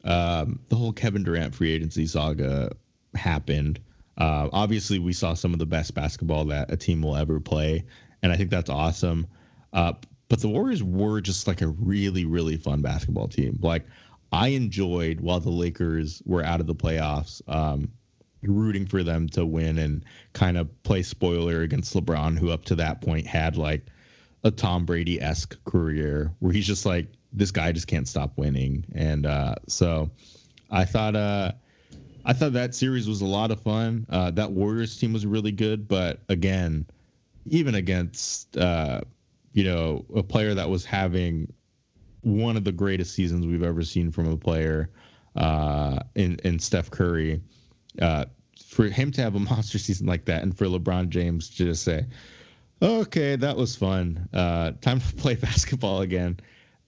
um, 0.05 0.61
the 0.69 0.77
whole 0.77 0.93
Kevin 0.93 1.25
Durant 1.25 1.55
free 1.55 1.73
agency 1.73 2.07
saga 2.07 2.73
happened. 3.15 3.81
Uh, 4.17 4.49
obviously, 4.53 4.99
we 4.99 5.13
saw 5.13 5.35
some 5.35 5.53
of 5.53 5.59
the 5.59 5.67
best 5.67 5.95
basketball 5.95 6.47
that 6.47 6.71
a 6.71 6.77
team 6.77 7.03
will 7.03 7.17
ever 7.17 7.41
play, 7.41 7.85
and 8.23 8.31
I 8.31 8.37
think 8.37 8.51
that's 8.51 8.71
awesome. 8.71 9.27
Uh, 9.73 9.95
but 10.29 10.41
the 10.41 10.49
Warriors 10.49 10.83
were 10.83 11.21
just 11.21 11.47
like 11.47 11.63
a 11.63 11.69
really, 11.69 12.25
really 12.25 12.57
fun 12.57 12.81
basketball 12.83 13.29
team. 13.29 13.59
Like 13.61 13.87
I 14.33 14.49
enjoyed 14.49 15.21
while 15.21 15.41
the 15.41 15.51
Lakers 15.51 16.23
were 16.25 16.45
out 16.45 16.61
of 16.61 16.67
the 16.67 16.75
playoffs, 16.75 17.43
um, 17.49 17.91
rooting 18.43 18.87
for 18.87 19.03
them 19.03 19.29
to 19.31 19.45
win 19.45 19.79
and 19.79 20.05
kind 20.33 20.57
of 20.57 20.83
play 20.83 21.03
spoiler 21.03 21.63
against 21.63 21.95
LeBron, 21.95 22.39
who 22.39 22.51
up 22.51 22.65
to 22.67 22.77
that 22.77 23.01
point 23.01 23.27
had 23.27 23.57
like 23.57 23.87
a 24.43 24.51
Tom 24.51 24.85
Brady 24.85 25.21
esque 25.21 25.63
career 25.65 26.33
where 26.39 26.53
he's 26.53 26.67
just 26.67 26.85
like 26.85 27.09
this 27.35 27.51
guy 27.51 27.73
just 27.73 27.89
can't 27.89 28.09
stop 28.09 28.39
winning. 28.39 28.85
And 28.95 29.27
uh, 29.27 29.57
so 29.67 30.11
I 30.71 30.85
thought 30.85 31.17
uh, 31.17 31.53
I 32.25 32.33
thought 32.33 32.53
that 32.55 32.75
series 32.75 33.09
was 33.09 33.21
a 33.21 33.27
lot 33.27 33.51
of 33.51 33.61
fun. 33.61 34.07
Uh, 34.09 34.31
that 34.33 34.53
Warriors 34.53 34.97
team 34.97 35.13
was 35.13 35.27
really 35.27 35.53
good, 35.53 35.89
but 35.89 36.21
again, 36.29 36.87
even 37.47 37.75
against 37.75 38.57
uh, 38.57 39.01
you 39.53 39.65
know 39.65 40.05
a 40.15 40.23
player 40.23 40.55
that 40.55 40.71
was 40.71 40.85
having 40.85 41.53
one 42.23 42.57
of 42.57 42.65
the 42.65 42.73
greatest 42.73 43.15
seasons 43.15 43.47
we've 43.47 43.63
ever 43.63 43.83
seen 43.83 44.11
from 44.11 44.29
a 44.29 44.37
player 44.37 44.91
uh, 45.37 45.99
in 46.15 46.39
in 46.45 46.59
Steph 46.59 46.91
Curry, 46.91 47.43
uh, 48.01 48.27
for 48.65 48.87
him 48.87 49.11
to 49.13 49.23
have 49.23 49.35
a 49.35 49.41
monster 49.51 49.79
season 49.79 50.07
like 50.07 50.25
that, 50.27 50.43
and 50.43 50.57
for 50.57 50.67
LeBron 50.67 51.09
James 51.09 51.51
to 51.51 51.65
just 51.67 51.83
say, 51.83 52.07
"Okay, 52.81 53.35
that 53.35 53.57
was 53.57 53.75
fun. 53.75 54.29
Time 54.33 55.01
to 55.01 55.15
play 55.17 55.35
basketball 55.35 56.01
again," 56.01 56.39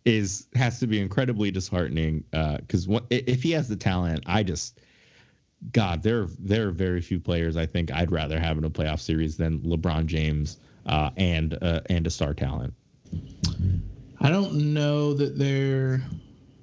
is 0.06 0.46
has 0.54 0.78
to 0.80 0.86
be 0.86 1.00
incredibly 1.00 1.50
disheartening. 1.50 2.24
Because 2.30 2.88
if 3.10 3.42
he 3.42 3.50
has 3.50 3.68
the 3.68 3.76
talent, 3.76 4.22
I 4.26 4.42
just 4.42 4.80
God, 5.72 6.02
there 6.02 6.28
there 6.38 6.68
are 6.68 6.70
very 6.70 7.02
few 7.02 7.20
players 7.20 7.56
I 7.56 7.66
think 7.66 7.92
I'd 7.92 8.12
rather 8.12 8.38
have 8.38 8.56
in 8.56 8.64
a 8.64 8.70
playoff 8.70 9.00
series 9.00 9.36
than 9.36 9.60
LeBron 9.60 10.06
James 10.06 10.58
uh, 10.86 11.10
and 11.16 11.58
uh, 11.60 11.80
and 11.90 12.06
a 12.06 12.10
star 12.10 12.32
talent. 12.32 12.72
I 14.20 14.30
don't 14.30 14.72
know 14.72 15.12
that 15.14 15.38
they're. 15.38 16.00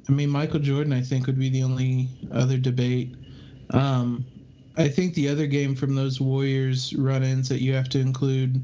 I 0.09 0.11
mean, 0.11 0.29
Michael 0.29 0.59
Jordan, 0.59 0.91
I 0.91 1.01
think, 1.01 1.27
would 1.27 1.39
be 1.39 1.49
the 1.49 1.63
only 1.63 2.09
other 2.31 2.57
debate. 2.57 3.15
Um, 3.69 4.25
I 4.75 4.87
think 4.87 5.13
the 5.13 5.29
other 5.29 5.47
game 5.47 5.75
from 5.75 5.95
those 5.95 6.19
Warriors 6.19 6.93
run-ins 6.95 7.47
that 7.47 7.61
you 7.61 7.73
have 7.73 7.87
to 7.89 7.99
include 7.99 8.61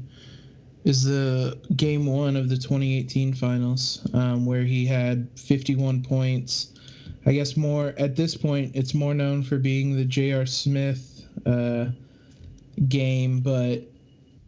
is 0.84 1.04
the 1.04 1.58
game 1.76 2.06
one 2.06 2.36
of 2.36 2.48
the 2.48 2.56
2018 2.56 3.34
finals, 3.34 4.06
um, 4.14 4.46
where 4.46 4.62
he 4.62 4.86
had 4.86 5.28
51 5.38 6.02
points. 6.02 6.72
I 7.26 7.32
guess 7.32 7.56
more 7.56 7.94
at 7.98 8.16
this 8.16 8.36
point, 8.36 8.72
it's 8.74 8.94
more 8.94 9.12
known 9.12 9.42
for 9.42 9.58
being 9.58 9.94
the 9.94 10.04
J.R. 10.04 10.46
Smith 10.46 11.26
uh, 11.44 11.86
game, 12.88 13.40
but 13.40 13.82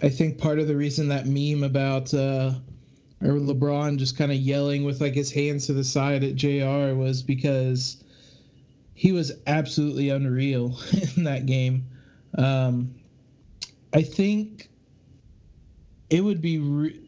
I 0.01 0.09
think 0.09 0.39
part 0.39 0.59
of 0.59 0.69
the 0.69 0.77
reason 0.77 1.09
that 1.09 1.27
meme 1.27 1.63
about 1.63 2.13
uh, 2.15 2.53
or 3.23 3.35
LeBron 3.35 3.99
just 3.99 4.17
kind 4.17 4.33
of 4.33 4.39
yelling 4.39 4.85
with 4.85 5.01
like 5.01 5.15
his 5.15 5.31
hands 5.31 5.67
to 5.67 5.75
the 5.75 5.85
side 5.85 6.25
at 6.25 6.35
JR 6.35 6.95
was 6.95 7.23
because 7.23 8.03
he 8.95 9.13
was 9.13 9.33
absolutely 9.47 10.09
unreal 10.09 10.79
in 11.17 11.25
that 11.25 11.47
game. 11.47 11.87
Um, 12.37 12.95
I 13.93 14.03
think 14.03 14.71
it 16.13 16.23
would 16.23 16.41
be 16.41 16.59
re- 16.59 17.01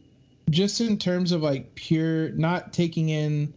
just 0.49 0.81
in 0.81 0.97
terms 0.97 1.31
of 1.31 1.41
like 1.41 1.73
pure 1.75 2.29
not 2.29 2.73
taking 2.73 3.09
in 3.09 3.53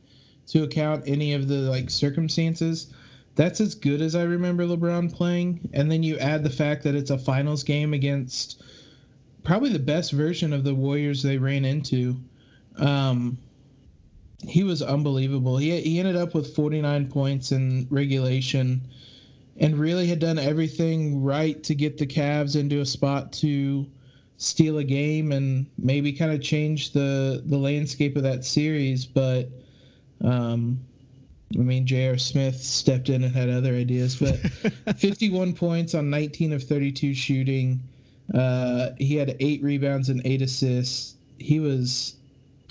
to 0.47 0.63
account 0.63 1.05
any 1.07 1.35
of 1.35 1.49
the 1.49 1.57
like 1.57 1.91
circumstances 1.91 2.93
that's 3.35 3.61
as 3.61 3.75
good 3.75 4.01
as 4.01 4.15
i 4.15 4.23
remember 4.23 4.65
lebron 4.65 5.13
playing. 5.13 5.71
And 5.73 5.91
then 5.91 6.03
you 6.03 6.19
add 6.19 6.43
the 6.43 6.51
fact 6.51 6.83
that 6.83 6.97
it's 6.97 7.11
a 7.11 7.19
finals 7.19 7.63
game 7.63 7.95
against 7.95 8.63
probably 9.45 9.73
the 9.73 9.79
best 9.79 10.11
version 10.13 10.53
of 10.53 10.65
the 10.65 10.75
warriors 10.75 11.23
they 11.23 11.39
ran 11.39 11.65
into. 11.65 12.17
Um, 12.77 13.39
he 14.45 14.65
was 14.65 14.83
unbelievable. 14.83 15.57
He, 15.57 15.81
he 15.81 15.99
ended 16.01 16.17
up 16.17 16.35
with 16.35 16.55
49 16.55 17.09
points 17.11 17.53
in 17.53 17.87
regulation 17.91 18.89
and 19.57 19.79
really 19.79 20.09
had 20.09 20.19
done 20.19 20.39
everything 20.39 21.23
right 21.23 21.63
to 21.65 21.75
get 21.75 21.97
the 21.97 22.07
Cavs 22.07 22.59
into 22.59 22.81
a 22.81 22.87
spot 22.87 23.33
to 23.35 23.87
steal 24.39 24.79
a 24.79 24.85
game 24.85 25.33
and 25.33 25.67
maybe 25.77 26.13
kind 26.13 26.33
of 26.33 26.41
change 26.41 26.93
the 26.93 27.43
the 27.45 27.59
landscape 27.59 28.17
of 28.17 28.23
that 28.23 28.45
series. 28.45 29.05
But 29.05 29.51
um, 30.25 30.81
I 31.55 31.61
mean, 31.61 31.87
J.R. 31.87 32.19
Smith 32.19 32.57
stepped 32.63 33.09
in 33.09 33.25
and 33.25 33.35
had 33.35 33.51
other 33.51 33.75
ideas. 33.75 34.17
But 34.17 34.37
51 34.99 35.55
points 35.55 35.95
on 35.95 36.11
19 36.11 36.53
of 36.53 36.63
32 36.63 37.15
shooting. 37.15 37.81
Uh, 38.33 38.91
he 38.99 39.17
had 39.17 39.37
eight 39.41 39.63
rebounds 39.63 40.09
and 40.09 40.23
eight 40.25 40.43
assists. 40.43 41.17
He 41.39 41.61
was 41.61 42.17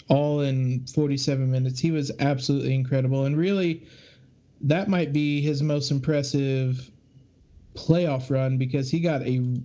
all 0.07 0.41
in 0.41 0.85
47 0.85 1.49
minutes. 1.49 1.79
He 1.79 1.91
was 1.91 2.11
absolutely 2.19 2.75
incredible. 2.75 3.25
And 3.25 3.35
really, 3.35 3.87
that 4.61 4.87
might 4.87 5.11
be 5.11 5.41
his 5.41 5.63
most 5.63 5.91
impressive 5.91 6.89
playoff 7.75 8.29
run 8.29 8.57
because 8.57 8.89
he 8.89 8.99
got 8.99 9.21
a 9.23 9.57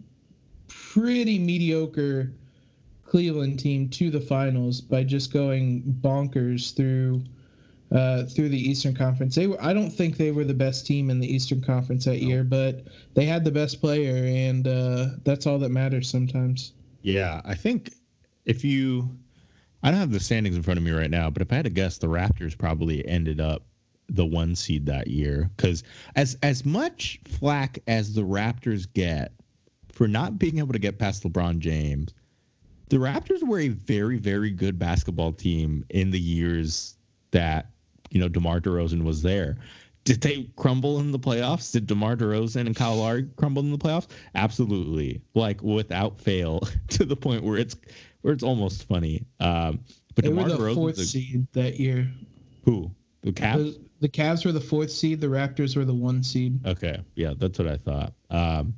pretty 0.92 1.38
mediocre 1.38 2.30
Cleveland 3.06 3.58
team 3.58 3.88
to 3.88 4.10
the 4.10 4.20
finals 4.20 4.80
by 4.80 5.02
just 5.02 5.32
going 5.32 5.82
bonkers 6.02 6.74
through 6.76 7.22
uh, 7.90 8.24
through 8.24 8.48
the 8.48 8.58
Eastern 8.58 8.94
Conference. 8.94 9.34
They 9.34 9.46
were 9.46 9.62
I 9.62 9.72
don't 9.72 9.90
think 9.90 10.16
they 10.16 10.32
were 10.32 10.44
the 10.44 10.54
best 10.54 10.86
team 10.86 11.08
in 11.10 11.18
the 11.18 11.26
Eastern 11.26 11.62
Conference 11.62 12.04
that 12.04 12.18
year, 12.18 12.44
but 12.44 12.86
they 13.14 13.24
had 13.24 13.44
the 13.44 13.50
best 13.50 13.80
player, 13.80 14.24
and 14.24 14.66
uh, 14.66 15.06
that's 15.24 15.46
all 15.46 15.58
that 15.60 15.70
matters 15.70 16.08
sometimes. 16.10 16.72
Yeah, 17.02 17.40
I 17.44 17.54
think 17.54 17.92
if 18.44 18.64
you, 18.64 19.08
I 19.82 19.90
don't 19.90 20.00
have 20.00 20.12
the 20.12 20.20
standings 20.20 20.56
in 20.56 20.62
front 20.62 20.78
of 20.78 20.84
me 20.84 20.90
right 20.90 21.10
now, 21.10 21.30
but 21.30 21.42
if 21.42 21.52
I 21.52 21.56
had 21.56 21.64
to 21.64 21.70
guess, 21.70 21.98
the 21.98 22.06
Raptors 22.06 22.56
probably 22.56 23.06
ended 23.06 23.40
up 23.40 23.62
the 24.08 24.26
one 24.26 24.54
seed 24.54 24.86
that 24.86 25.08
year 25.08 25.50
because 25.56 25.84
as 26.16 26.36
as 26.42 26.66
much 26.66 27.18
flack 27.24 27.78
as 27.86 28.14
the 28.14 28.22
Raptors 28.22 28.86
get 28.92 29.32
for 30.02 30.08
not 30.08 30.36
being 30.36 30.58
able 30.58 30.72
to 30.72 30.80
get 30.80 30.98
past 30.98 31.22
LeBron 31.22 31.60
James, 31.60 32.12
the 32.88 32.96
Raptors 32.96 33.40
were 33.46 33.60
a 33.60 33.68
very 33.68 34.18
very 34.18 34.50
good 34.50 34.76
basketball 34.76 35.32
team 35.32 35.84
in 35.90 36.10
the 36.10 36.18
years 36.18 36.96
that 37.30 37.70
you 38.10 38.18
know 38.18 38.26
DeMar 38.26 38.60
DeRozan 38.60 39.04
was 39.04 39.22
there. 39.22 39.58
Did 40.02 40.20
they 40.20 40.50
crumble 40.56 40.98
in 40.98 41.12
the 41.12 41.20
playoffs? 41.20 41.70
Did 41.72 41.86
DeMar 41.86 42.16
DeRozan 42.16 42.66
and 42.66 42.74
Kyle 42.74 42.96
Lowry 42.96 43.28
crumble 43.36 43.62
in 43.62 43.70
the 43.70 43.78
playoffs? 43.78 44.08
Absolutely, 44.34 45.22
like 45.34 45.62
without 45.62 46.20
fail, 46.20 46.62
to 46.88 47.04
the 47.04 47.14
point 47.14 47.44
where 47.44 47.56
it's 47.56 47.76
where 48.22 48.34
it's 48.34 48.42
almost 48.42 48.88
funny. 48.88 49.24
Um, 49.38 49.84
but 50.16 50.24
they 50.24 50.30
DeMar 50.30 50.46
were 50.46 50.50
the 50.50 50.56
DeRozan's 50.56 50.74
fourth 50.74 50.98
a- 50.98 51.04
seed 51.04 51.46
that 51.52 51.78
year. 51.78 52.10
who 52.64 52.90
the 53.20 53.30
Cavs? 53.30 53.74
The, 53.74 53.80
the 54.00 54.08
Cavs 54.08 54.44
were 54.44 54.50
the 54.50 54.60
fourth 54.60 54.90
seed. 54.90 55.20
The 55.20 55.28
Raptors 55.28 55.76
were 55.76 55.84
the 55.84 55.94
one 55.94 56.24
seed. 56.24 56.58
Okay, 56.66 57.00
yeah, 57.14 57.34
that's 57.36 57.56
what 57.56 57.68
I 57.68 57.76
thought. 57.76 58.14
Um, 58.30 58.74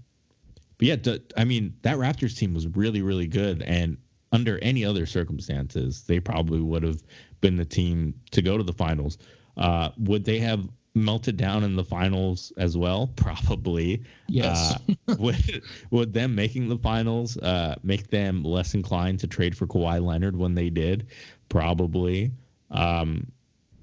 but 0.79 0.87
yeah, 0.87 1.17
I 1.37 1.45
mean 1.45 1.75
that 1.83 1.97
Raptors 1.97 2.37
team 2.37 2.55
was 2.55 2.67
really, 2.69 3.03
really 3.03 3.27
good, 3.27 3.63
and 3.63 3.97
under 4.33 4.59
any 4.63 4.85
other 4.85 5.07
circumstances, 5.07 6.03
they 6.03 6.19
probably 6.19 6.61
would 6.61 6.83
have 6.83 7.03
been 7.41 7.57
the 7.57 7.65
team 7.65 8.15
to 8.33 8.43
go 8.43 8.59
to 8.59 8.65
the 8.65 8.73
finals. 8.73 9.19
Uh, 9.57 9.91
would 9.99 10.25
they 10.25 10.41
have 10.41 10.69
melted 10.95 11.37
down 11.37 11.65
in 11.65 11.77
the 11.77 11.85
finals 11.85 12.53
as 12.57 12.77
well? 12.77 13.07
Probably. 13.17 14.03
Yes. 14.27 14.77
Uh, 15.09 15.15
would 15.19 15.63
would 15.91 16.13
them 16.13 16.35
making 16.35 16.69
the 16.69 16.79
finals 16.79 17.37
uh, 17.39 17.77
make 17.83 18.11
them 18.11 18.43
less 18.43 18.75
inclined 18.75 19.21
to 19.21 19.27
trade 19.27 19.57
for 19.57 19.67
Kawhi 19.67 20.05
Leonard 20.05 20.37
when 20.37 20.55
they 20.55 20.71
did? 20.71 21.07
Probably. 21.49 22.33
Um, 22.71 23.31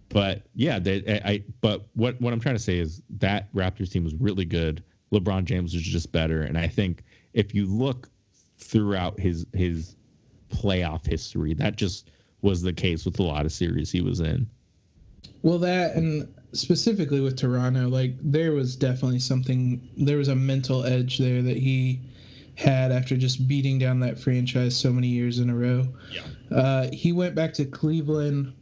but 0.09 0.43
yeah, 0.53 0.79
they, 0.79 1.03
I, 1.07 1.31
I. 1.31 1.43
But 1.61 1.87
what 1.93 2.19
what 2.19 2.33
I'm 2.33 2.39
trying 2.39 2.55
to 2.55 2.61
say 2.61 2.77
is 2.77 3.01
that 3.19 3.53
Raptors 3.53 3.91
team 3.91 4.03
was 4.03 4.15
really 4.15 4.45
good. 4.45 4.83
LeBron 5.11 5.45
James 5.45 5.73
was 5.73 5.83
just 5.83 6.11
better, 6.11 6.41
and 6.41 6.57
I 6.57 6.67
think 6.67 7.03
if 7.33 7.53
you 7.53 7.65
look 7.65 8.09
throughout 8.57 9.19
his 9.19 9.45
his 9.53 9.95
playoff 10.49 11.05
history, 11.05 11.53
that 11.55 11.75
just 11.75 12.09
was 12.41 12.61
the 12.61 12.73
case 12.73 13.05
with 13.05 13.19
a 13.19 13.23
lot 13.23 13.45
of 13.45 13.51
series 13.51 13.91
he 13.91 14.01
was 14.01 14.19
in. 14.19 14.47
Well, 15.43 15.59
that 15.59 15.95
and 15.95 16.33
specifically 16.53 17.19
with 17.21 17.37
Toronto, 17.37 17.87
like 17.87 18.15
there 18.21 18.51
was 18.51 18.75
definitely 18.75 19.19
something. 19.19 19.89
There 19.97 20.17
was 20.17 20.27
a 20.27 20.35
mental 20.35 20.85
edge 20.85 21.17
there 21.17 21.41
that 21.41 21.57
he 21.57 22.01
had 22.55 22.91
after 22.91 23.17
just 23.17 23.47
beating 23.47 23.79
down 23.79 23.99
that 24.01 24.19
franchise 24.19 24.75
so 24.75 24.91
many 24.91 25.07
years 25.07 25.39
in 25.39 25.49
a 25.49 25.55
row. 25.55 25.87
Yeah. 26.11 26.57
Uh, 26.57 26.89
he 26.91 27.11
went 27.11 27.35
back 27.35 27.53
to 27.53 27.65
Cleveland. 27.65 28.53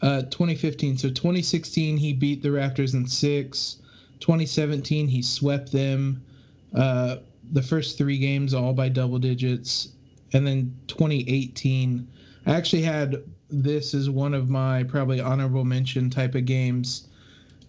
Uh, 0.00 0.22
2015. 0.22 0.96
So 0.96 1.08
2016, 1.08 1.96
he 1.96 2.12
beat 2.12 2.40
the 2.40 2.50
Raptors 2.50 2.94
in 2.94 3.06
six. 3.08 3.78
2017, 4.20 5.08
he 5.08 5.22
swept 5.22 5.72
them. 5.72 6.22
Uh, 6.74 7.16
the 7.52 7.62
first 7.62 7.96
three 7.96 8.18
games 8.18 8.52
all 8.52 8.72
by 8.72 8.88
double 8.88 9.18
digits, 9.18 9.88
and 10.32 10.46
then 10.46 10.74
2018, 10.88 12.06
I 12.46 12.54
actually 12.54 12.82
had 12.82 13.22
this 13.50 13.94
is 13.94 14.10
one 14.10 14.34
of 14.34 14.50
my 14.50 14.82
probably 14.84 15.20
honorable 15.20 15.64
mention 15.64 16.10
type 16.10 16.34
of 16.34 16.44
games. 16.44 17.08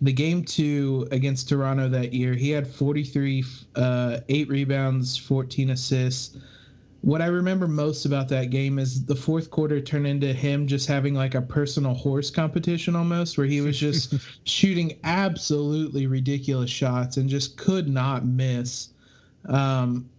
The 0.01 0.13
game 0.13 0.43
two 0.43 1.07
against 1.12 1.49
Toronto 1.49 1.89
that 1.89 2.13
year, 2.13 2.33
he 2.33 2.49
had 2.49 2.67
43, 2.67 3.43
uh, 3.75 4.19
eight 4.29 4.49
rebounds, 4.49 5.17
14 5.17 5.71
assists. 5.71 6.38
What 7.01 7.21
I 7.21 7.27
remember 7.27 7.67
most 7.67 8.05
about 8.05 8.27
that 8.29 8.49
game 8.49 8.77
is 8.77 9.05
the 9.05 9.15
fourth 9.15 9.49
quarter 9.49 9.79
turned 9.79 10.05
into 10.05 10.33
him 10.33 10.67
just 10.67 10.88
having 10.88 11.13
like 11.13 11.33
a 11.33 11.41
personal 11.41 11.93
horse 11.93 12.29
competition 12.29 12.95
almost, 12.95 13.38
where 13.38 13.47
he 13.47 13.62
was 13.62 13.79
just 13.79 14.15
shooting 14.43 14.99
absolutely 15.03 16.07
ridiculous 16.07 16.69
shots 16.69 17.17
and 17.17 17.29
just 17.29 17.57
could 17.57 17.88
not 17.88 18.25
miss. 18.25 18.89
Um, 19.45 20.09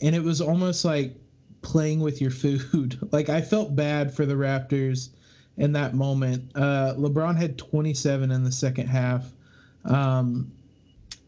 and 0.00 0.14
it 0.16 0.22
was 0.22 0.40
almost 0.40 0.84
like 0.84 1.14
playing 1.60 2.00
with 2.00 2.20
your 2.20 2.30
food. 2.30 2.98
like 3.12 3.28
I 3.28 3.42
felt 3.42 3.76
bad 3.76 4.14
for 4.14 4.24
the 4.24 4.34
Raptors 4.34 5.10
in 5.58 5.72
that 5.72 5.94
moment. 5.94 6.50
Uh, 6.54 6.94
LeBron 6.96 7.36
had 7.36 7.58
27 7.58 8.30
in 8.30 8.42
the 8.42 8.52
second 8.52 8.86
half. 8.86 9.30
Um, 9.84 10.50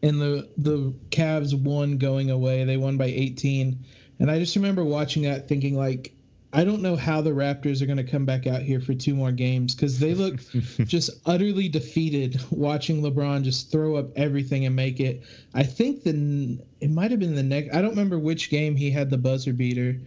and 0.01 0.21
the 0.21 0.49
the 0.57 0.93
Cavs 1.09 1.53
won 1.59 1.97
going 1.97 2.29
away. 2.29 2.63
They 2.63 2.77
won 2.77 2.97
by 2.97 3.05
18. 3.05 3.79
And 4.19 4.31
I 4.31 4.39
just 4.39 4.55
remember 4.55 4.83
watching 4.83 5.23
that 5.23 5.47
thinking 5.47 5.75
like 5.75 6.13
I 6.53 6.63
don't 6.63 6.81
know 6.81 6.95
how 6.95 7.19
the 7.19 7.31
Raptors 7.31 7.81
are 7.81 7.85
going 7.85 7.97
to 7.97 8.03
come 8.03 8.25
back 8.25 8.47
out 8.47 8.61
here 8.61 8.79
for 8.79 8.93
two 8.93 9.13
more 9.13 9.33
games 9.33 9.75
cuz 9.75 9.99
they 9.99 10.13
look 10.13 10.39
just 10.85 11.09
utterly 11.25 11.67
defeated 11.67 12.39
watching 12.49 13.01
LeBron 13.01 13.43
just 13.43 13.71
throw 13.71 13.95
up 13.95 14.11
everything 14.15 14.65
and 14.65 14.75
make 14.75 14.99
it. 14.99 15.23
I 15.53 15.63
think 15.63 16.03
the 16.03 16.57
it 16.79 16.89
might 16.89 17.11
have 17.11 17.19
been 17.19 17.35
the 17.35 17.43
next 17.43 17.75
I 17.75 17.81
don't 17.81 17.91
remember 17.91 18.17
which 18.19 18.49
game 18.49 18.75
he 18.75 18.89
had 18.89 19.09
the 19.09 19.17
buzzer 19.17 19.53
beater 19.53 19.99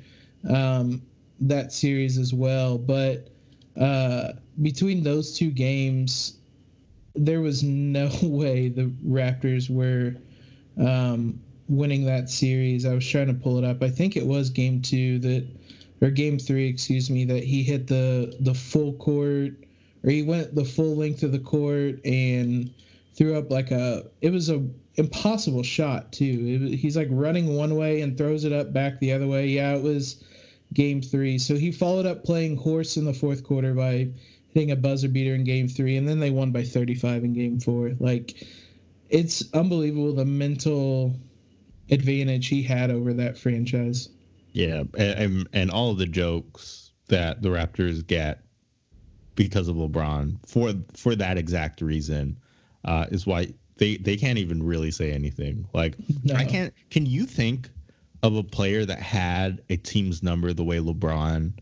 um, 0.49 1.03
that 1.41 1.73
series 1.73 2.17
as 2.19 2.33
well, 2.33 2.79
but 2.79 3.29
uh, 3.77 4.33
between 4.63 5.03
those 5.03 5.37
two 5.37 5.51
games 5.51 6.39
there 7.15 7.41
was 7.41 7.63
no 7.63 8.11
way 8.23 8.69
the 8.69 8.91
Raptors 9.07 9.69
were 9.69 10.15
um, 10.79 11.41
winning 11.69 12.05
that 12.07 12.31
series. 12.31 12.87
I 12.87 12.95
was 12.95 13.07
trying 13.07 13.29
to 13.29 13.35
pull 13.35 13.59
it 13.59 13.65
up. 13.65 13.83
I 13.83 13.91
think 13.91 14.17
it 14.17 14.27
was 14.27 14.51
game 14.51 14.83
2 14.83 15.19
that 15.21 15.47
or 16.01 16.11
game 16.11 16.39
3, 16.39 16.69
excuse 16.69 17.11
me, 17.11 17.25
that 17.27 17.45
he 17.45 17.63
hit 17.63 17.87
the 17.87 18.37
the 18.41 18.55
full 18.55 18.95
court 18.95 19.53
or 20.05 20.11
he 20.11 20.23
went 20.23 20.55
the 20.55 20.65
full 20.65 20.97
length 20.97 21.23
of 21.23 21.33
the 21.33 21.39
court 21.39 22.05
and 22.05 22.73
threw 23.15 23.37
up 23.37 23.51
like 23.51 23.71
a 23.71 24.05
it 24.21 24.31
was 24.31 24.49
a 24.49 24.65
impossible 24.95 25.63
shot 25.63 26.13
too. 26.13 26.71
It, 26.71 26.77
he's 26.77 26.97
like 26.97 27.09
running 27.11 27.55
one 27.57 27.77
way 27.77 28.01
and 28.01 28.17
throws 28.17 28.45
it 28.45 28.53
up 28.53 28.73
back 28.73 28.99
the 29.01 29.13
other 29.13 29.27
way. 29.27 29.49
Yeah, 29.49 29.75
it 29.75 29.83
was 29.83 30.25
game 30.73 31.03
3. 31.03 31.39
So 31.39 31.57
he 31.57 31.73
followed 31.73 32.07
up 32.07 32.25
playing 32.25 32.57
horse 32.57 32.97
in 32.97 33.05
the 33.05 33.15
fourth 33.15 33.45
quarter 33.45 33.75
by 33.75 34.09
hitting 34.55 34.71
a 34.71 34.77
buzzer 34.77 35.09
beater 35.09 35.35
in 35.35 35.45
game 35.45 35.69
3 35.69 35.97
and 35.97 36.09
then 36.09 36.21
they 36.21 36.31
won 36.31 36.53
by 36.53 36.63
35 36.63 37.25
in 37.25 37.33
game 37.33 37.61
4. 37.61 37.97
Like 38.01 38.47
it's 39.09 39.53
unbelievable 39.55 40.15
the 40.15 40.25
mental 40.25 41.15
advantage 41.91 42.49
he 42.49 42.63
had 42.63 42.91
over 42.91 43.13
that 43.15 43.37
franchise. 43.39 44.09
Yeah, 44.53 44.85
and 44.97 45.47
and 45.53 45.71
all 45.71 45.91
of 45.91 45.99
the 45.99 46.07
jokes 46.07 46.93
that 47.09 47.43
the 47.43 47.49
Raptors 47.49 48.07
get 48.07 48.43
because 49.35 49.69
of 49.69 49.77
LeBron 49.77 50.37
for 50.47 50.73
for 50.95 51.15
that 51.15 51.39
exact 51.39 51.81
reason 51.81 52.37
uh, 52.85 53.07
is 53.11 53.27
why 53.27 53.49
they 53.77 53.97
they 53.99 54.17
can't 54.17 54.39
even 54.39 54.63
really 54.63 54.91
say 54.91 55.13
anything. 55.13 55.67
Like 55.75 55.95
No. 56.25 56.35
I 56.35 56.45
can't. 56.45 56.75
Can 56.91 57.07
you 57.07 57.25
think 57.27 57.69
of 58.23 58.35
a 58.37 58.43
player 58.43 58.85
that 58.85 58.99
had 58.99 59.63
a 59.71 59.77
team's 59.77 60.23
number 60.23 60.53
the 60.53 60.65
way 60.65 60.79
LeBron 60.79 61.53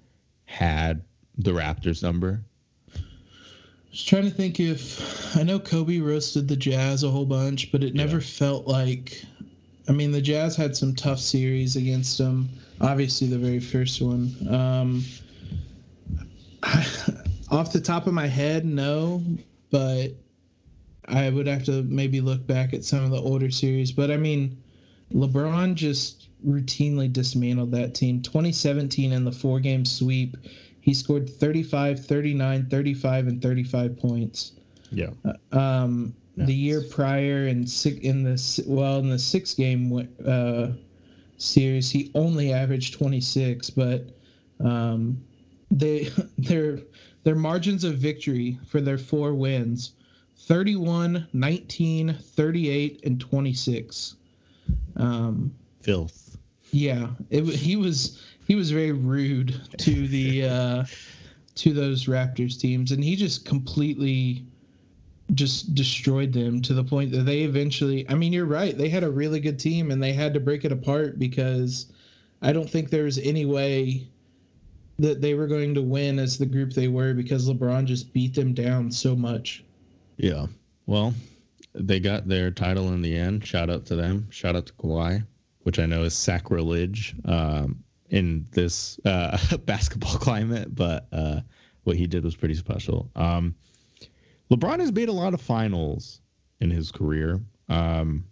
had 0.47 1.05
the 1.37 1.51
Raptors 1.51 2.03
number? 2.03 2.41
Just 3.93 4.09
trying 4.09 4.25
to 4.25 4.31
think 4.31 4.59
if 4.61 5.37
I 5.37 5.43
know 5.43 5.59
Kobe 5.59 5.99
roasted 5.99 6.49
the 6.49 6.57
Jazz 6.57 7.03
a 7.03 7.11
whole 7.11 7.27
bunch, 7.27 7.73
but 7.73 7.83
it 7.83 7.95
never 7.95 8.17
Yeah. 8.17 8.23
felt 8.23 8.67
like. 8.67 9.23
I 9.89 9.93
mean, 9.93 10.13
the 10.13 10.21
Jazz 10.21 10.57
had 10.57 10.77
some 10.77 10.95
tough 10.95 11.21
series 11.21 11.77
against 11.77 12.19
them. 12.19 12.49
Obviously, 12.81 13.29
the 13.29 13.39
very 13.39 13.61
first 13.61 14.03
one. 14.03 14.35
Um, 14.51 15.05
off 17.51 17.73
the 17.73 17.81
top 17.81 18.07
of 18.07 18.13
my 18.13 18.27
head, 18.27 18.65
no, 18.65 19.23
but 19.71 20.09
I 21.07 21.31
would 21.31 21.47
have 21.47 21.65
to 21.65 21.83
maybe 21.85 22.21
look 22.21 22.47
back 22.47 22.75
at 22.75 22.85
some 22.85 23.05
of 23.05 23.11
the 23.11 23.21
older 23.21 23.51
series. 23.51 23.93
But 23.93 24.11
I 24.11 24.17
mean, 24.17 24.61
LeBron 25.13 25.75
just 25.75 26.29
routinely 26.45 27.13
dismantled 27.13 27.73
that 27.73 27.95
team. 27.95 28.23
2017 28.23 29.13
in 29.13 29.25
the 29.25 29.33
four 29.33 29.61
game 29.61 29.85
sweep, 29.85 30.37
he 30.81 30.95
scored 30.95 31.29
35, 31.29 32.05
39, 32.05 32.67
35, 32.69 33.27
and 33.29 33.43
35 33.43 33.99
points. 33.99 34.53
Yeah. 34.91 35.11
Um, 35.53 36.15
The 36.37 36.55
year 36.55 36.83
prior 36.83 37.47
in 37.47 37.67
six 37.67 37.99
in 37.99 38.23
the 38.23 38.65
well 38.67 38.99
in 38.99 39.09
the 39.09 39.19
six 39.19 39.55
game 39.55 40.09
uh, 40.27 40.69
series, 41.39 41.91
he 41.91 42.11
only 42.15 42.53
averaged 42.53 42.95
26, 42.95 43.71
but 43.71 44.11
um, 44.61 45.23
they 45.71 46.11
their 46.39 46.81
their 47.25 47.35
margins 47.35 47.85
of 47.85 47.99
victory 47.99 48.59
for 48.67 48.81
their 48.81 48.99
four 48.99 49.35
wins 49.35 49.93
31 50.37 51.27
19 51.33 52.15
38 52.21 53.01
and 53.05 53.21
26 53.21 54.17
um, 54.97 55.53
Filth. 55.81 56.39
yeah 56.71 57.09
it, 57.31 57.45
he 57.45 57.77
was 57.77 58.23
he 58.47 58.55
was 58.55 58.71
very 58.71 58.93
rude 58.93 59.61
to 59.79 60.07
the 60.07 60.45
uh, 60.45 60.85
to 61.57 61.73
those 61.73 62.05
raptors 62.05 62.59
teams 62.61 62.93
and 62.93 63.03
he 63.03 63.17
just 63.17 63.45
completely 63.45 64.45
just 65.35 65.75
destroyed 65.75 66.33
them 66.33 66.63
to 66.63 66.73
the 66.73 66.85
point 66.85 67.11
that 67.11 67.23
they 67.23 67.41
eventually 67.41 68.09
i 68.09 68.15
mean 68.15 68.33
you're 68.33 68.47
right 68.47 68.79
they 68.79 68.89
had 68.89 69.03
a 69.03 69.11
really 69.11 69.41
good 69.41 69.59
team 69.59 69.91
and 69.91 70.03
they 70.03 70.13
had 70.13 70.33
to 70.33 70.41
break 70.41 70.65
it 70.65 70.71
apart 70.73 71.19
because 71.19 71.87
i 72.43 72.53
don't 72.53 72.71
think 72.71 72.91
there 72.91 73.05
was 73.05 73.19
any 73.19 73.45
way 73.45 74.07
that 74.99 75.21
they 75.21 75.35
were 75.35 75.49
going 75.49 75.75
to 75.75 75.83
win 75.83 76.19
as 76.19 76.39
the 76.39 76.47
group 76.47 76.73
they 76.73 76.89
were 76.89 77.13
because 77.13 77.49
lebron 77.49 77.85
just 77.85 78.13
beat 78.13 78.35
them 78.35 78.55
down 78.55 78.91
so 78.91 79.17
much 79.17 79.65
Yeah. 80.17 80.47
Well, 80.87 81.15
they 81.75 82.01
got 82.01 82.27
their 82.29 82.51
title 82.51 82.93
in 82.93 83.03
the 83.03 83.17
end. 83.17 83.47
Shout 83.47 83.71
out 83.71 83.87
to 83.87 83.97
them. 83.97 84.29
Shout 84.31 84.57
out 84.57 84.67
to 84.67 84.73
Kawhi, 84.75 85.27
which 85.65 85.79
I 85.79 85.87
know 85.87 86.05
is 86.05 86.15
sacrilege 86.15 87.15
um, 87.25 87.83
in 88.09 88.47
this 88.53 88.99
uh, 89.05 89.37
basketball 89.67 90.17
climate, 90.17 90.75
but 90.75 91.07
uh, 91.13 91.41
what 91.85 91.97
he 91.97 92.07
did 92.07 92.25
was 92.25 92.37
pretty 92.37 92.55
special. 92.55 93.11
Um, 93.17 93.55
LeBron 94.51 94.81
has 94.81 94.93
made 94.93 95.09
a 95.09 95.13
lot 95.13 95.35
of 95.35 95.41
finals 95.41 96.21
in 96.61 96.71
his 96.71 96.91
career. 96.93 97.41
Um, 97.69 98.27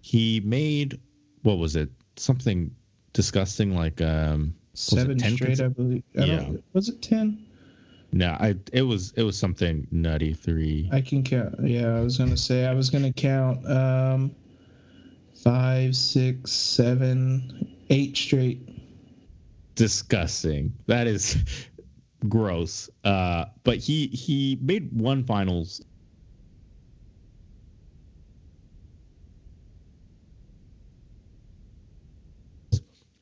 he 0.00 0.40
made 0.40 1.00
what 1.42 1.58
was 1.58 1.76
it? 1.76 1.90
Something 2.16 2.74
disgusting 3.12 3.74
like 3.74 4.00
um, 4.00 4.54
seven 4.74 5.18
10 5.18 5.36
straight 5.36 5.60
i 5.60 5.68
believe 5.68 6.02
I 6.18 6.24
Yeah. 6.24 6.50
was 6.72 6.88
it 6.88 7.00
10 7.02 7.46
no, 8.12 8.28
I 8.28 8.54
it 8.72 8.82
was 8.82 9.12
it 9.16 9.22
was 9.22 9.36
something 9.38 9.86
nutty 9.90 10.32
three. 10.32 10.88
I 10.90 11.02
can 11.02 11.22
count. 11.22 11.56
Yeah, 11.62 11.96
I 11.96 12.00
was 12.00 12.16
gonna 12.16 12.38
say 12.38 12.64
I 12.64 12.72
was 12.72 12.88
gonna 12.88 13.12
count 13.12 13.68
um, 13.70 14.34
five, 15.44 15.94
six, 15.94 16.50
seven, 16.52 17.76
eight 17.90 18.16
straight. 18.16 18.66
disgusting. 19.74 20.72
That 20.86 21.06
is 21.06 21.36
gross. 22.26 22.90
Uh, 23.04 23.46
but 23.64 23.78
he 23.78 24.06
he 24.08 24.58
made 24.60 24.92
one 24.92 25.24
finals. 25.24 25.82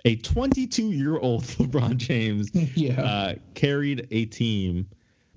A 0.05 0.15
22 0.17 0.93
year 0.93 1.19
old 1.19 1.43
LeBron 1.59 1.97
James 1.97 2.51
yeah, 2.77 3.03
uh, 3.03 3.35
carried 3.55 4.07
a 4.13 4.27
team 4.27 4.87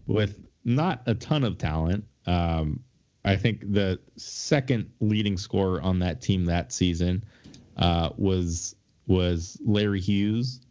with 0.05 0.45
not 0.63 1.01
a 1.07 1.15
ton 1.15 1.43
of 1.43 1.57
talent. 1.57 2.05
Um, 2.27 2.79
I 3.25 3.35
think 3.35 3.73
the 3.73 3.99
second 4.15 4.91
leading 4.99 5.37
scorer 5.37 5.81
on 5.81 5.99
that 5.99 6.21
team 6.21 6.45
that 6.45 6.71
season 6.71 7.23
uh, 7.77 8.09
was 8.17 8.75
was 9.07 9.57
Larry 9.65 9.99
Hughes, 9.99 10.61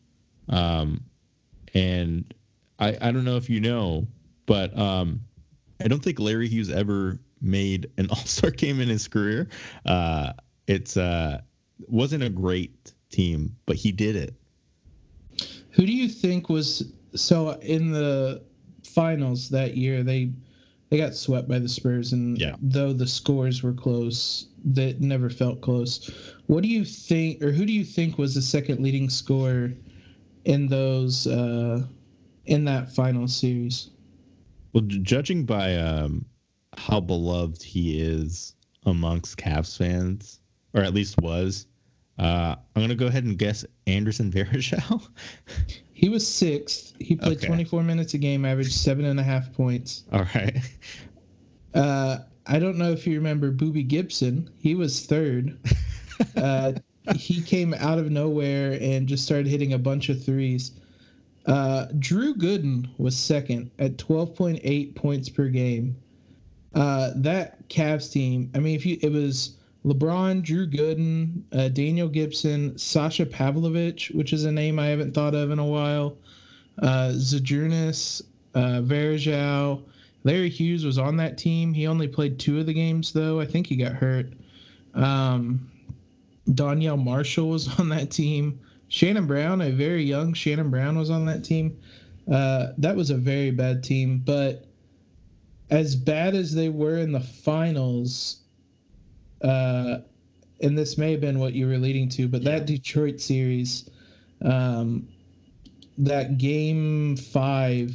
um, 0.49 1.01
and 1.75 2.33
I 2.79 2.97
I 3.01 3.11
don't 3.13 3.25
know 3.25 3.37
if 3.37 3.49
you 3.51 3.61
know, 3.61 4.07
but 4.47 4.77
um, 4.79 5.21
I 5.83 5.89
don't 5.89 6.03
think 6.03 6.19
Larry 6.21 6.49
Hughes 6.49 6.71
ever 6.71 7.19
made 7.41 7.91
an 7.99 8.09
All 8.11 8.17
Star 8.17 8.51
game 8.51 8.81
in 8.81 8.89
his 8.89 9.09
career. 9.09 9.49
Uh, 9.85 10.33
it's 10.67 10.97
uh, 10.97 11.41
wasn't 11.87 12.23
a 12.23 12.29
great 12.31 12.93
team, 13.11 13.57
but 13.67 13.77
he 13.77 13.93
did 13.93 14.17
it. 14.17 14.35
who 15.71 15.87
do 15.87 15.93
you 15.93 16.09
think 16.09 16.49
was 16.49 16.93
so 17.15 17.53
in 17.61 17.91
the 17.91 18.43
finals 18.85 19.49
that 19.51 19.77
year? 19.77 20.03
They 20.03 20.31
they 20.91 20.97
got 20.97 21.15
swept 21.15 21.49
by 21.49 21.59
the 21.59 21.69
Spurs, 21.69 22.13
and 22.13 22.39
Yeah. 22.39 22.57
though 22.63 22.93
the 22.95 23.07
scores 23.07 23.63
were 23.63 23.75
close, 23.75 24.47
that 24.65 25.01
never 25.03 25.29
felt 25.29 25.61
close. 25.61 26.11
What 26.47 26.63
do 26.63 26.69
you 26.69 26.83
think, 26.85 27.43
or 27.43 27.53
who 27.53 27.67
do 27.67 27.73
you 27.75 27.85
think 27.85 28.17
was 28.19 28.35
the 28.35 28.41
second 28.43 28.81
leading 28.83 29.11
scorer 29.11 29.73
in 30.47 30.67
those 30.67 31.27
uh, 31.27 31.85
in 32.49 32.65
that 32.65 32.93
final 32.93 33.29
series? 33.29 33.91
Well, 34.73 34.85
judging 34.87 35.45
by 35.45 35.77
um, 35.77 36.25
how 36.77 37.01
beloved 37.01 37.63
he 37.63 38.01
is 38.01 38.55
amongst 38.87 39.37
Cavs 39.39 39.77
fans, 39.77 40.41
or 40.75 40.83
at 40.83 40.95
least 40.95 41.21
was, 41.21 41.67
uh, 42.19 42.55
I'm 42.75 42.83
gonna 42.83 42.95
go 42.95 43.07
ahead 43.07 43.25
and 43.25 43.39
guess 43.39 43.65
Anderson 43.87 44.31
Varejao. 44.33 45.09
He 45.93 46.09
was 46.09 46.27
sixth. 46.27 46.95
He 47.01 47.17
played 47.17 47.39
Okay. 47.39 47.47
24 47.47 47.83
minutes 47.83 48.15
a 48.15 48.19
game, 48.19 48.45
averaged 48.45 48.73
seven 48.73 49.05
and 49.05 49.19
a 49.19 49.23
half 49.23 49.53
points. 49.53 50.05
All 50.13 50.27
right. 50.35 50.57
Uh, 51.75 52.19
I 52.47 52.59
don't 52.59 52.77
know 52.79 52.93
if 52.93 53.07
you 53.07 53.15
remember 53.17 53.53
Boobie 53.53 53.87
Gibson. 53.87 54.51
He 54.59 54.75
was 54.75 55.07
third. 55.07 55.59
Uh, 56.37 56.73
he 57.15 57.41
came 57.41 57.73
out 57.75 57.97
of 58.01 58.11
nowhere 58.11 58.77
and 58.81 59.07
just 59.07 59.25
started 59.25 59.47
hitting 59.47 59.73
a 59.73 59.79
bunch 59.79 60.09
of 60.09 60.25
threes. 60.25 60.73
Uh, 61.49 61.87
Drew 61.99 62.35
Gooden 62.35 62.91
was 62.99 63.17
second 63.17 63.71
at 63.79 63.97
12.8 63.97 64.95
points 64.95 65.31
per 65.31 65.49
game. 65.49 65.97
Uh, 66.75 67.13
that 67.17 67.67
Cavs 67.71 68.13
team, 68.13 68.51
I 68.55 68.59
mean, 68.59 68.77
if 68.77 68.85
you, 68.85 68.99
it 69.01 69.11
was 69.11 69.57
LeBron, 69.87 70.43
Drew 70.43 70.69
Gooden, 70.69 71.43
uh, 71.53 71.69
Daniel 71.69 72.09
Gibson, 72.09 72.77
Sasha 72.77 73.25
Pavlovic, 73.25 74.15
which 74.15 74.35
is 74.35 74.45
a 74.45 74.53
name 74.53 74.79
I 74.79 74.87
haven't 74.89 75.15
thought 75.15 75.35
of 75.35 75.51
in 75.51 75.59
a 75.59 75.65
while, 75.65 76.19
uh, 76.83 77.13
Zydrunas, 77.15 78.23
uh, 78.55 78.83
Varejao. 78.83 79.83
Larry 80.25 80.51
Hughes 80.51 80.85
was 80.85 80.99
on 80.99 81.17
that 81.17 81.39
team. 81.39 81.73
He 81.73 81.87
only 81.87 82.09
played 82.09 82.39
two 82.39 82.59
of 82.59 82.67
the 82.67 82.75
games, 82.75 83.13
though. 83.13 83.41
I 83.41 83.47
think 83.47 83.67
he 83.67 83.77
got 83.77 83.93
hurt. 83.93 84.35
Um, 84.93 85.71
Donyell 86.51 87.03
Marshall 87.03 87.49
was 87.49 87.69
on 87.81 87.89
that 87.89 88.11
team. 88.11 88.61
Shannon 88.89 89.27
Brown, 89.27 89.61
a 89.61 89.71
very 89.71 90.03
young 90.03 90.33
Shannon 90.33 90.71
Brown, 90.71 90.99
was 90.99 91.11
on 91.11 91.27
that 91.27 91.45
team. 91.45 91.79
Uh, 92.31 92.73
that 92.79 92.97
was 92.97 93.11
a 93.11 93.17
very 93.17 93.51
bad 93.51 93.85
team, 93.85 94.23
but 94.25 94.67
as 95.71 95.97
bad 95.97 96.35
as 96.35 96.55
they 96.55 96.69
were 96.69 96.97
in 96.97 97.13
the 97.13 97.21
finals, 97.21 98.41
uh, 99.43 99.99
and 100.61 100.77
this 100.77 100.99
may 100.99 101.13
have 101.13 101.21
been 101.21 101.39
what 101.39 101.53
you 101.53 101.67
were 101.67 101.79
leading 101.79 102.09
to, 102.11 102.29
but 102.29 102.45
that 102.45 102.67
Detroit 102.67 103.21
series, 103.21 103.89
um, 104.43 105.09
that 105.99 106.39
game 106.39 107.17
five, 107.17 107.95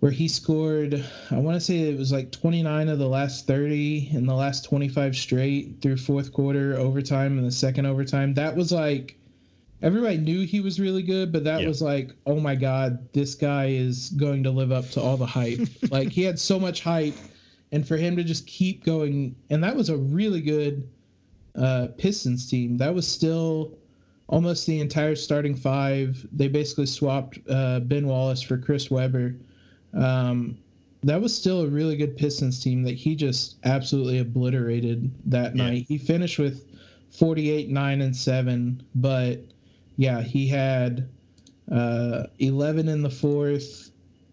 where 0.00 0.12
he 0.12 0.28
scored, 0.28 1.04
I 1.30 1.36
want 1.36 1.56
to 1.56 1.60
say 1.60 1.80
it 1.80 1.98
was 1.98 2.12
like 2.12 2.30
29 2.30 2.88
of 2.88 2.98
the 2.98 3.08
last 3.08 3.46
30 3.46 4.10
in 4.12 4.26
the 4.26 4.34
last 4.34 4.64
25 4.64 5.16
straight 5.16 5.82
through 5.82 5.96
fourth 5.96 6.32
quarter, 6.32 6.76
overtime, 6.76 7.36
and 7.36 7.46
the 7.46 7.52
second 7.52 7.86
overtime. 7.86 8.34
That 8.34 8.56
was 8.56 8.70
like, 8.70 9.17
everybody 9.82 10.18
knew 10.18 10.44
he 10.46 10.60
was 10.60 10.80
really 10.80 11.02
good, 11.02 11.32
but 11.32 11.44
that 11.44 11.62
Yeah. 11.62 11.68
was 11.68 11.80
like, 11.82 12.12
oh 12.26 12.40
my 12.40 12.54
God, 12.54 13.12
this 13.12 13.34
guy 13.34 13.66
is 13.66 14.10
going 14.10 14.42
to 14.44 14.50
live 14.50 14.72
up 14.72 14.90
to 14.90 15.00
all 15.00 15.16
the 15.16 15.26
hype. 15.26 15.60
like, 15.90 16.12
he 16.12 16.22
had 16.22 16.38
so 16.38 16.58
much 16.58 16.82
hype, 16.82 17.20
and 17.72 17.86
for 17.86 17.96
him 17.96 18.16
to 18.16 18.24
just 18.24 18.46
keep 18.46 18.84
going, 18.84 19.36
and 19.50 19.62
that 19.62 19.76
was 19.76 19.88
a 19.88 19.96
really 19.96 20.40
good 20.40 20.88
uh, 21.54 21.88
Pistons 21.98 22.48
team. 22.48 22.76
That 22.78 22.94
was 22.94 23.06
still 23.06 23.78
almost 24.28 24.66
the 24.66 24.80
entire 24.80 25.14
starting 25.16 25.54
five. 25.54 26.26
They 26.32 26.48
basically 26.48 26.86
swapped 26.86 27.38
uh, 27.48 27.80
Ben 27.80 28.06
Wallace 28.06 28.42
for 28.42 28.58
Chris 28.58 28.90
Webber. 28.90 29.34
Um, 29.94 30.58
that 31.02 31.20
was 31.20 31.34
still 31.36 31.62
a 31.62 31.66
really 31.68 31.96
good 31.96 32.16
Pistons 32.16 32.62
team 32.62 32.82
that 32.82 32.94
he 32.96 33.14
just 33.14 33.56
absolutely 33.64 34.18
obliterated 34.18 35.10
that 35.26 35.54
Yeah. 35.56 35.64
night. 35.70 35.86
He 35.88 35.96
finished 35.98 36.38
with 36.38 36.66
48, 37.10 37.70
9, 37.70 38.00
and 38.02 38.14
7, 38.14 38.82
but 38.96 39.40
yeah, 39.98 40.22
he 40.22 40.46
had 40.46 41.10
uh, 41.70 42.22
11 42.38 42.88
in 42.88 43.02
the 43.02 43.10
fourth, 43.10 43.90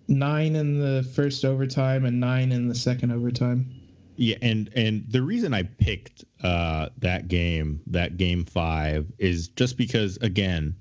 9 0.07 0.55
in 0.55 0.80
the 0.80 1.03
first 1.16 1.43
overtime, 1.43 2.05
and 2.05 2.20
9 2.20 2.51
in 2.51 2.70
the 2.70 2.76
second 2.76 3.11
overtime. 3.11 3.82
Yeah, 4.16 4.38
and 4.41 4.70
and 4.76 5.03
the 5.09 5.22
reason 5.22 5.53
I 5.53 5.63
picked 5.63 6.24
uh, 6.41 6.89
that 6.99 7.28
game, 7.28 7.82
that 7.88 8.16
game 8.16 8.45
five, 8.45 9.11
is 9.18 9.49
just 9.49 9.76
because 9.76 10.16
again, 10.18 10.74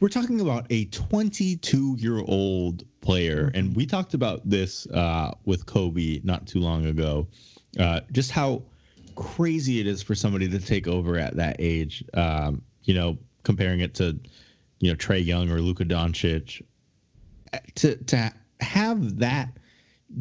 we're 0.00 0.10
talking 0.10 0.38
about 0.40 0.66
a 0.68 0.84
22 0.86 1.96
year 1.98 2.18
old 2.18 2.84
player, 3.00 3.50
and 3.54 3.74
we 3.74 3.86
talked 3.86 4.12
about 4.12 4.46
this 4.46 4.86
uh, 4.88 5.32
with 5.46 5.64
Kobe 5.64 6.20
not 6.24 6.46
too 6.46 6.60
long 6.60 6.84
ago. 6.84 7.26
Uh, 7.78 8.00
just 8.10 8.30
how 8.30 8.64
crazy 9.14 9.80
it 9.80 9.86
is 9.86 10.02
for 10.02 10.14
somebody 10.14 10.48
to 10.50 10.58
take 10.58 10.86
over 10.86 11.16
at 11.16 11.36
that 11.36 11.56
age. 11.58 12.04
Um, 12.12 12.60
you 12.82 12.92
know, 12.92 13.16
comparing 13.42 13.80
it 13.80 13.94
to 13.94 14.18
you 14.80 14.90
know 14.90 14.96
Trae 14.96 15.24
Young 15.24 15.50
or 15.50 15.60
Luka 15.60 15.84
Doncic, 15.84 16.62
to 17.76 17.96
to 17.96 18.32
have 18.60 19.18
that 19.18 19.56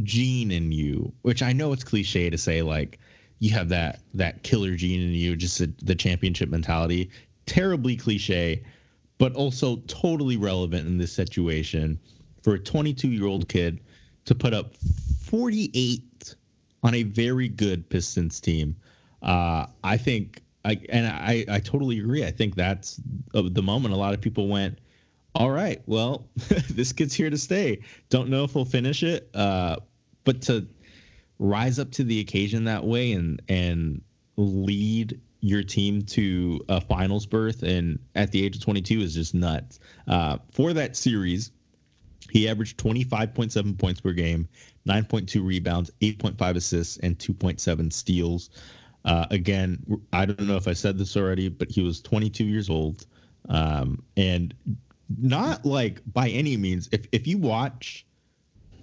gene 0.03 0.51
in 0.51 0.71
you, 0.71 1.13
which 1.21 1.41
I 1.41 1.53
know 1.53 1.73
it's 1.73 1.83
cliche 1.83 2.29
to 2.29 2.37
say 2.37 2.61
like 2.61 2.99
you 3.39 3.51
have 3.51 3.69
that 3.69 4.01
that 4.13 4.43
killer 4.43 4.75
gene 4.75 5.01
in 5.01 5.09
you, 5.11 5.35
just 5.35 5.59
the, 5.59 5.73
the 5.81 5.95
championship 5.95 6.49
mentality. 6.49 7.09
Terribly 7.47 7.95
cliche, 7.95 8.63
but 9.17 9.33
also 9.33 9.77
totally 9.87 10.37
relevant 10.37 10.87
in 10.87 10.97
this 10.97 11.11
situation 11.11 11.99
for 12.43 12.53
a 12.53 12.59
22 12.59 13.09
year 13.09 13.25
old 13.25 13.49
kid 13.49 13.79
to 14.25 14.35
put 14.35 14.53
up 14.53 14.75
48 15.23 16.35
on 16.83 16.95
a 16.95 17.03
very 17.03 17.47
good 17.47 17.89
Pistons 17.89 18.39
team. 18.39 18.75
Uh, 19.21 19.65
I 19.83 19.97
think, 19.97 20.41
I 20.63 20.79
and 20.89 21.07
I, 21.07 21.45
I 21.49 21.59
totally 21.59 21.99
agree. 21.99 22.25
I 22.25 22.31
think 22.31 22.55
that's 22.55 22.99
the 23.33 23.63
moment 23.63 23.93
a 23.93 23.97
lot 23.97 24.13
of 24.13 24.21
people 24.21 24.47
went, 24.47 24.79
all 25.33 25.49
right, 25.49 25.81
well, 25.85 26.27
this 26.69 26.93
kid's 26.93 27.13
here 27.13 27.29
to 27.29 27.37
stay. 27.37 27.81
Don't 28.09 28.29
know 28.29 28.43
if 28.43 28.53
we'll 28.55 28.65
finish 28.65 29.03
it, 29.03 29.29
uh, 29.33 29.77
but 30.23 30.43
to 30.43 30.67
rise 31.39 31.79
up 31.79 31.91
to 31.91 32.03
the 32.03 32.19
occasion 32.19 32.65
that 32.65 32.83
way 32.83 33.13
and 33.13 33.41
and 33.49 34.01
lead 34.37 35.19
your 35.39 35.63
team 35.63 36.03
to 36.03 36.61
a 36.69 36.79
finals 36.79 37.25
berth 37.25 37.63
and 37.63 37.97
at 38.13 38.31
the 38.31 38.45
age 38.45 38.55
of 38.55 38.61
22 38.61 39.01
is 39.01 39.15
just 39.15 39.33
nuts. 39.33 39.79
Uh, 40.07 40.37
for 40.51 40.73
that 40.73 40.95
series, 40.95 41.51
he 42.29 42.47
averaged 42.47 42.77
25.7 42.77 43.77
points 43.77 44.01
per 44.01 44.13
game, 44.13 44.47
9.2 44.87 45.43
rebounds, 45.43 45.91
8.5 45.99 46.55
assists, 46.55 46.97
and 46.97 47.17
2.7 47.17 47.91
steals. 47.91 48.51
Uh, 49.03 49.25
again, 49.31 50.01
I 50.13 50.25
don't 50.25 50.41
know 50.47 50.57
if 50.57 50.67
I 50.67 50.73
said 50.73 50.97
this 50.97 51.17
already, 51.17 51.49
but 51.49 51.71
he 51.71 51.81
was 51.81 52.01
22 52.01 52.43
years 52.43 52.69
old. 52.69 53.05
Um, 53.49 54.03
and 54.15 54.53
not 55.17 55.65
like 55.65 56.01
by 56.05 56.29
any 56.29 56.55
means, 56.57 56.87
if, 56.91 57.07
if 57.11 57.25
you 57.27 57.37
watch 57.37 58.05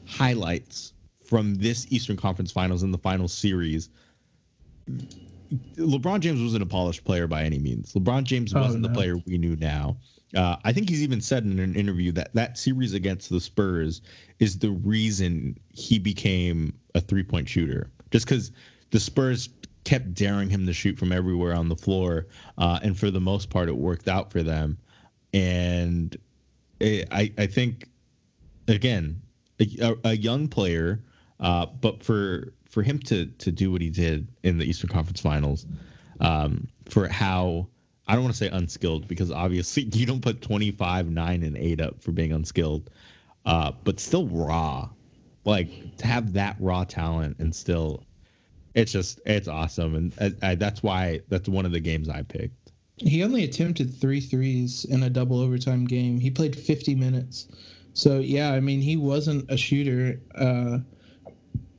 highlights 0.06 0.92
from 1.24 1.54
this 1.56 1.86
Eastern 1.90 2.16
Conference 2.16 2.50
Finals 2.50 2.82
and 2.82 2.92
the 2.92 2.98
final 2.98 3.28
series, 3.28 3.90
LeBron 5.76 6.20
James 6.20 6.42
wasn't 6.42 6.62
a 6.62 6.66
polished 6.66 7.04
player 7.04 7.26
by 7.26 7.44
any 7.44 7.58
means. 7.58 7.92
LeBron 7.94 8.24
James 8.24 8.54
Oh, 8.54 8.60
wasn't 8.60 8.82
the 8.82 8.88
no. 8.88 8.94
player 8.94 9.16
we 9.26 9.38
knew 9.38 9.56
now. 9.56 9.96
Uh, 10.36 10.56
I 10.62 10.72
think 10.72 10.90
he's 10.90 11.02
even 11.02 11.20
said 11.22 11.44
in 11.44 11.58
an 11.58 11.74
interview 11.74 12.12
that 12.12 12.34
that 12.34 12.58
series 12.58 12.92
against 12.92 13.30
the 13.30 13.40
Spurs 13.40 14.02
is 14.38 14.58
the 14.58 14.70
reason 14.70 15.58
he 15.72 15.98
became 15.98 16.74
a 16.94 17.00
three 17.00 17.22
point 17.22 17.48
shooter. 17.48 17.90
Just 18.10 18.26
because 18.26 18.52
the 18.90 19.00
Spurs 19.00 19.48
kept 19.84 20.14
daring 20.14 20.50
him 20.50 20.66
to 20.66 20.72
shoot 20.72 20.98
from 20.98 21.12
everywhere 21.12 21.54
on 21.54 21.68
the 21.68 21.76
floor, 21.76 22.26
uh, 22.56 22.78
and 22.82 22.98
for 22.98 23.10
the 23.10 23.20
most 23.20 23.50
part, 23.50 23.68
it 23.68 23.76
worked 23.76 24.08
out 24.08 24.32
for 24.32 24.42
them. 24.42 24.78
And 25.32 26.16
it, 26.80 27.08
I, 27.10 27.32
I 27.36 27.46
think, 27.46 27.88
again, 28.66 29.22
a, 29.60 29.96
a 30.04 30.16
young 30.16 30.48
player, 30.48 31.02
uh, 31.40 31.66
but 31.66 32.02
for 32.02 32.52
for 32.66 32.82
him 32.82 32.98
to 32.98 33.26
to 33.26 33.50
do 33.50 33.72
what 33.72 33.80
he 33.80 33.90
did 33.90 34.28
in 34.42 34.58
the 34.58 34.64
Eastern 34.64 34.90
Conference 34.90 35.20
Finals, 35.20 35.66
um, 36.20 36.68
for 36.86 37.08
how 37.08 37.68
I 38.08 38.14
don't 38.14 38.24
want 38.24 38.34
to 38.34 38.38
say 38.38 38.48
unskilled 38.48 39.06
because 39.06 39.30
obviously 39.30 39.82
you 39.92 40.06
don't 40.06 40.22
put 40.22 40.40
25, 40.40 41.10
9, 41.10 41.42
and 41.42 41.56
8 41.56 41.80
up 41.80 42.02
for 42.02 42.12
being 42.12 42.32
unskilled, 42.32 42.90
uh, 43.44 43.72
but 43.84 44.00
still 44.00 44.26
raw. 44.26 44.88
Like 45.44 45.96
to 45.98 46.06
have 46.06 46.34
that 46.34 46.56
raw 46.58 46.84
talent 46.84 47.36
and 47.38 47.54
still, 47.54 48.04
it's 48.74 48.92
just, 48.92 49.20
it's 49.26 49.48
awesome. 49.48 49.94
And 49.94 50.14
I, 50.20 50.50
I, 50.50 50.54
that's 50.54 50.82
why 50.82 51.20
that's 51.28 51.48
one 51.48 51.66
of 51.66 51.72
the 51.72 51.80
games 51.80 52.08
I 52.08 52.22
picked. 52.22 52.72
He 52.98 53.22
only 53.22 53.44
attempted 53.44 53.94
three 53.94 54.20
threes 54.20 54.84
in 54.84 55.02
a 55.02 55.10
double 55.10 55.40
overtime 55.40 55.84
game. 55.84 56.18
He 56.18 56.30
played 56.30 56.56
50 56.56 56.94
minutes. 56.94 57.46
So, 57.94 58.18
yeah, 58.18 58.52
I 58.52 58.60
mean, 58.60 58.80
he 58.80 58.96
wasn't 58.96 59.50
a 59.50 59.56
shooter. 59.56 60.20
Uh, 60.34 60.78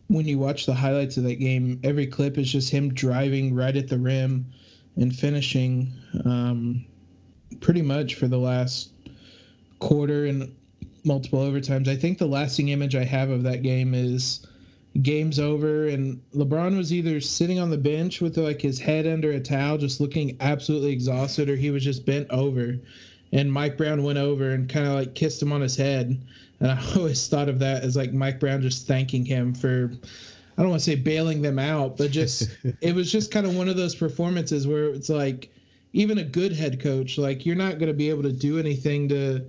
when 0.07 0.25
you 0.25 0.39
watch 0.39 0.65
the 0.65 0.73
highlights 0.73 1.17
of 1.17 1.23
that 1.23 1.35
game, 1.35 1.79
every 1.83 2.07
clip 2.07 2.37
is 2.37 2.51
just 2.51 2.69
him 2.69 2.93
driving 2.93 3.53
right 3.53 3.75
at 3.75 3.89
the 3.89 3.97
rim 3.97 4.45
and 4.95 5.15
finishing 5.15 5.93
um, 6.25 6.85
pretty 7.59 7.81
much 7.81 8.15
for 8.15 8.27
the 8.27 8.37
last 8.37 8.91
quarter 9.79 10.25
and 10.25 10.55
multiple 11.03 11.39
overtimes. 11.39 11.87
I 11.87 11.95
think 11.95 12.17
the 12.17 12.27
lasting 12.27 12.69
image 12.69 12.95
I 12.95 13.03
have 13.03 13.29
of 13.29 13.43
that 13.43 13.61
game 13.61 13.93
is 13.93 14.45
game's 15.01 15.39
over 15.39 15.87
and 15.87 16.21
LeBron 16.33 16.75
was 16.75 16.91
either 16.91 17.21
sitting 17.21 17.59
on 17.59 17.69
the 17.69 17.77
bench 17.77 18.21
with 18.21 18.37
like 18.37 18.61
his 18.61 18.79
head 18.79 19.05
under 19.05 19.31
a 19.31 19.39
towel 19.39 19.77
just 19.77 20.01
looking 20.01 20.35
absolutely 20.39 20.91
exhausted 20.91 21.49
or 21.49 21.55
he 21.55 21.69
was 21.69 21.83
just 21.83 22.05
bent 22.05 22.29
over 22.31 22.75
and 23.31 23.53
Mike 23.53 23.77
Brown 23.77 24.03
went 24.03 24.17
over 24.17 24.49
and 24.49 24.67
kind 24.67 24.87
of 24.87 24.93
like 24.93 25.13
kissed 25.13 25.41
him 25.41 25.51
on 25.51 25.61
his 25.61 25.75
head. 25.75 26.19
And 26.59 26.71
I 26.71 26.83
always 26.95 27.27
thought 27.27 27.49
of 27.49 27.59
that 27.59 27.83
as 27.83 27.95
like 27.95 28.13
Mike 28.13 28.39
Brown 28.39 28.61
just 28.61 28.87
thanking 28.87 29.25
him 29.25 29.53
for 29.53 29.91
I 30.57 30.61
don't 30.61 30.71
want 30.71 30.81
to 30.81 30.85
say 30.85 30.95
bailing 30.95 31.41
them 31.41 31.59
out 31.59 31.95
but 31.95 32.11
just 32.11 32.49
it 32.81 32.95
was 32.95 33.11
just 33.11 33.31
kind 33.31 33.45
of 33.45 33.55
one 33.55 33.69
of 33.69 33.77
those 33.77 33.95
performances 33.95 34.67
where 34.67 34.89
it's 34.89 35.09
like 35.09 35.53
even 35.93 36.17
a 36.17 36.23
good 36.23 36.51
head 36.51 36.81
coach 36.81 37.17
like 37.17 37.45
you're 37.45 37.55
not 37.55 37.79
going 37.79 37.87
to 37.87 37.93
be 37.93 38.09
able 38.09 38.23
to 38.23 38.31
do 38.31 38.59
anything 38.59 39.07
to 39.09 39.45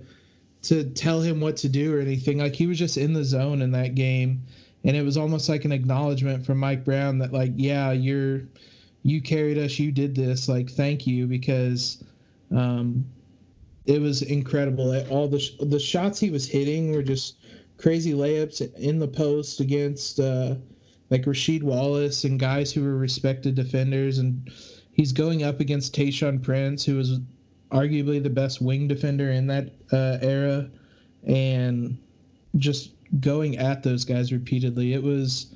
to 0.63 0.83
tell 0.91 1.21
him 1.21 1.41
what 1.41 1.57
to 1.57 1.69
do 1.69 1.95
or 1.95 1.99
anything. 1.99 2.37
Like 2.37 2.53
he 2.53 2.67
was 2.67 2.77
just 2.77 2.97
in 2.97 3.13
the 3.13 3.23
zone 3.23 3.63
in 3.63 3.71
that 3.71 3.95
game 3.95 4.43
and 4.83 4.95
it 4.95 5.03
was 5.03 5.17
almost 5.17 5.49
like 5.49 5.65
an 5.65 5.71
acknowledgement 5.71 6.45
from 6.45 6.57
Mike 6.57 6.83
Brown 6.83 7.19
that 7.19 7.33
like 7.33 7.53
yeah 7.55 7.91
you're 7.91 8.43
you 9.03 9.21
carried 9.21 9.57
us 9.57 9.79
you 9.79 9.91
did 9.91 10.15
this 10.15 10.47
like 10.47 10.69
thank 10.69 11.07
you 11.07 11.27
because 11.27 12.03
um 12.51 13.05
it 13.85 13.99
was 13.99 14.21
incredible. 14.21 14.95
All 15.09 15.27
the 15.27 15.39
sh- 15.39 15.57
the 15.59 15.79
shots 15.79 16.19
he 16.19 16.29
was 16.29 16.47
hitting 16.47 16.91
were 16.91 17.03
just 17.03 17.37
crazy 17.77 18.13
layups 18.13 18.73
in 18.75 18.99
the 18.99 19.07
post 19.07 19.59
against 19.59 20.19
uh 20.19 20.55
like 21.09 21.23
Rasheed 21.23 21.63
Wallace 21.63 22.23
and 22.23 22.39
guys 22.39 22.71
who 22.71 22.83
were 22.83 22.95
respected 22.95 23.55
defenders. 23.55 24.19
And 24.19 24.49
he's 24.93 25.11
going 25.11 25.43
up 25.43 25.59
against 25.59 25.95
Tayshaun 25.95 26.41
Prince 26.41 26.85
who 26.85 26.95
was 26.95 27.19
arguably 27.71 28.21
the 28.21 28.29
best 28.29 28.61
wing 28.61 28.87
defender 28.87 29.31
in 29.31 29.47
that 29.47 29.71
uh, 29.91 30.17
era. 30.21 30.69
And 31.27 31.97
just 32.55 32.91
going 33.19 33.57
at 33.57 33.83
those 33.83 34.05
guys 34.05 34.31
repeatedly. 34.31 34.93
It 34.93 35.03
was 35.03 35.53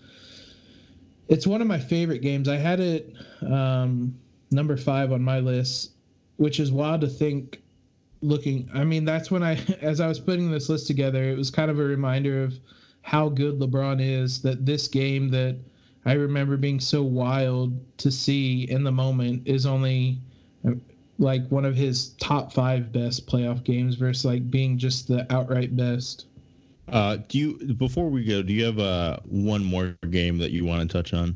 it's 1.28 1.48
one 1.48 1.62
of 1.62 1.68
my 1.68 1.80
favorite 1.80 2.22
games. 2.22 2.48
I 2.48 2.58
had 2.58 2.80
it 2.80 3.16
um, 3.42 4.16
number 4.52 4.78
five 4.78 5.12
on 5.12 5.22
my 5.22 5.40
list, 5.40 5.92
which 6.38 6.60
is 6.60 6.72
wild 6.72 7.02
to 7.02 7.08
think. 7.08 7.62
Looking, 8.22 8.70
I 8.74 8.84
mean, 8.86 9.06
that's 9.06 9.30
when 9.30 9.44
I, 9.44 9.60
as 9.82 10.00
I 10.00 10.08
was 10.08 10.20
putting 10.20 10.50
this 10.50 10.70
list 10.70 10.88
together, 10.88 11.24
it 11.24 11.38
was 11.38 11.52
kind 11.52 11.70
of 11.70 11.80
a 11.80 11.84
reminder 11.84 12.44
of 12.44 12.58
how 13.02 13.30
good 13.30 13.60
LeBron 13.60 14.02
is. 14.02 14.42
That 14.42 14.66
this 14.66 14.88
game 14.88 15.30
that 15.30 15.58
I 16.06 16.14
remember 16.14 16.58
being 16.58 16.80
so 16.80 17.04
wild 17.04 17.78
to 18.00 18.12
see 18.12 18.64
in 18.64 18.84
the 18.84 18.92
moment 18.92 19.48
is 19.48 19.66
only 19.66 20.20
like 21.18 21.48
one 21.50 21.66
of 21.66 21.76
his 21.76 22.10
top 22.20 22.52
five 22.52 22.92
best 22.92 23.28
playoff 23.28 23.64
games 23.64 23.96
versus 23.96 24.26
like 24.26 24.50
being 24.50 24.78
just 24.78 25.08
the 25.08 25.32
outright 25.34 25.76
best. 25.76 26.26
Uh, 26.88 27.18
do 27.28 27.38
you, 27.38 27.74
before 27.74 28.10
we 28.10 28.24
go, 28.24 28.42
do 28.42 28.54
you 28.54 28.66
have 28.66 28.80
uh, 28.80 29.18
one 29.26 29.64
more 29.64 29.98
game 30.10 30.38
that 30.38 30.52
you 30.52 30.66
want 30.66 30.88
to 30.90 30.98
touch 30.98 31.14
on? 31.14 31.36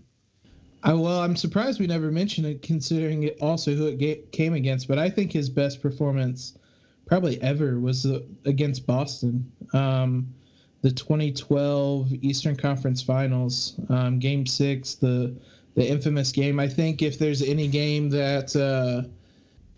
I, 0.84 0.94
well, 0.94 1.20
I'm 1.20 1.36
surprised 1.36 1.80
we 1.80 1.88
never 1.88 2.12
mentioned 2.12 2.48
it, 2.48 2.62
considering 2.62 3.24
it 3.24 3.38
also 3.42 3.74
who 3.74 3.88
it 3.88 3.98
ga- 3.98 4.24
came 4.32 4.54
against. 4.54 4.88
But 4.88 5.00
I 5.00 5.10
think 5.10 5.32
his 5.32 5.50
best 5.50 5.82
performance, 5.82 6.58
probably 7.06 7.42
ever, 7.42 7.80
was 7.80 8.06
uh, 8.06 8.22
against 8.46 8.86
Boston. 8.86 9.52
Um, 9.74 10.34
the 10.82 10.92
2012 10.92 12.14
Eastern 12.22 12.56
Conference 12.56 13.02
Finals, 13.02 13.76
um, 13.90 14.20
Game 14.20 14.46
Six, 14.46 14.96
the 14.96 15.36
the 15.76 15.88
infamous 15.88 16.32
game. 16.32 16.60
I 16.60 16.68
think 16.68 17.02
if 17.02 17.20
there's 17.20 17.42
any 17.42 17.68
game 17.68 18.10
that 18.10 18.56
uh, 18.56 19.08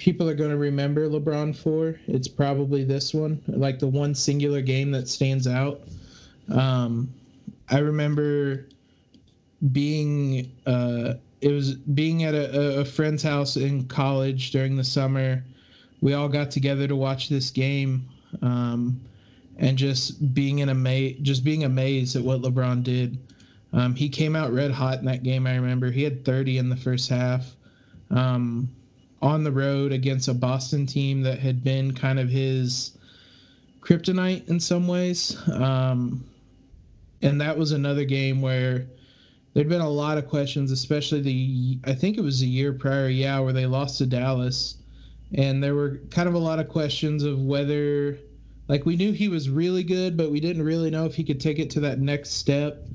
people 0.01 0.27
are 0.27 0.33
going 0.33 0.49
to 0.49 0.57
remember 0.57 1.07
LeBron 1.07 1.55
for, 1.55 1.95
it's 2.07 2.27
probably 2.27 2.83
this 2.83 3.13
one, 3.13 3.39
like 3.45 3.77
the 3.77 3.87
one 3.87 4.15
singular 4.15 4.59
game 4.59 4.89
that 4.89 5.07
stands 5.07 5.45
out. 5.45 5.79
Um, 6.51 7.13
I 7.69 7.77
remember 7.77 8.65
being 9.71 10.51
uh, 10.65 11.13
it 11.39 11.49
was 11.49 11.75
being 11.75 12.23
at 12.23 12.33
a, 12.33 12.79
a 12.79 12.85
friend's 12.85 13.21
house 13.21 13.57
in 13.57 13.87
college 13.87 14.49
during 14.49 14.75
the 14.75 14.83
summer. 14.83 15.43
We 16.01 16.15
all 16.15 16.29
got 16.29 16.49
together 16.49 16.87
to 16.87 16.95
watch 16.95 17.29
this 17.29 17.51
game, 17.51 18.09
um, 18.41 18.99
and 19.57 19.77
just 19.77 20.33
being 20.33 20.59
in 20.59 20.69
ama- 20.69 21.13
just 21.21 21.43
being 21.43 21.63
amazed 21.63 22.15
at 22.15 22.23
what 22.23 22.41
LeBron 22.41 22.83
did. 22.83 23.19
Um, 23.71 23.93
he 23.93 24.09
came 24.09 24.35
out 24.35 24.51
red 24.51 24.71
hot 24.71 24.97
in 24.97 25.05
that 25.05 25.21
game. 25.21 25.45
I 25.45 25.55
remember 25.55 25.91
he 25.91 26.01
had 26.01 26.25
30 26.25 26.57
in 26.57 26.69
the 26.69 26.75
first 26.75 27.07
half. 27.07 27.55
Um, 28.09 28.67
on 29.21 29.43
the 29.43 29.51
road 29.51 29.91
against 29.91 30.27
a 30.27 30.33
Boston 30.33 30.85
team 30.85 31.21
that 31.21 31.39
had 31.39 31.63
been 31.63 31.93
kind 31.93 32.19
of 32.19 32.29
his 32.29 32.97
kryptonite 33.79 34.47
in 34.49 34.59
some 34.59 34.87
ways. 34.87 35.37
Um, 35.49 36.23
and 37.21 37.39
that 37.41 37.57
was 37.57 37.71
another 37.71 38.03
game 38.03 38.41
where 38.41 38.87
there'd 39.53 39.69
been 39.69 39.81
a 39.81 39.89
lot 39.89 40.17
of 40.17 40.27
questions, 40.27 40.71
especially 40.71 41.21
the 41.21 41.79
I 41.85 41.93
think 41.93 42.17
it 42.17 42.21
was 42.21 42.39
the 42.39 42.47
year 42.47 42.73
prior, 42.73 43.09
yeah, 43.09 43.39
where 43.39 43.53
they 43.53 43.65
lost 43.65 43.99
to 43.99 44.05
Dallas, 44.05 44.77
and 45.33 45.63
there 45.63 45.75
were 45.75 45.99
kind 46.09 46.27
of 46.27 46.33
a 46.33 46.39
lot 46.39 46.59
of 46.59 46.67
questions 46.67 47.23
of 47.23 47.39
whether, 47.39 48.17
like, 48.67 48.85
we 48.85 48.95
knew 48.95 49.11
he 49.11 49.29
was 49.29 49.49
really 49.49 49.83
good, 49.83 50.17
but 50.17 50.31
we 50.31 50.39
didn't 50.39 50.63
really 50.63 50.89
know 50.89 51.05
if 51.05 51.15
he 51.15 51.23
could 51.23 51.39
take 51.39 51.59
it 51.59 51.69
to 51.71 51.79
that 51.81 51.99
next 51.99 52.31
step 52.31 52.87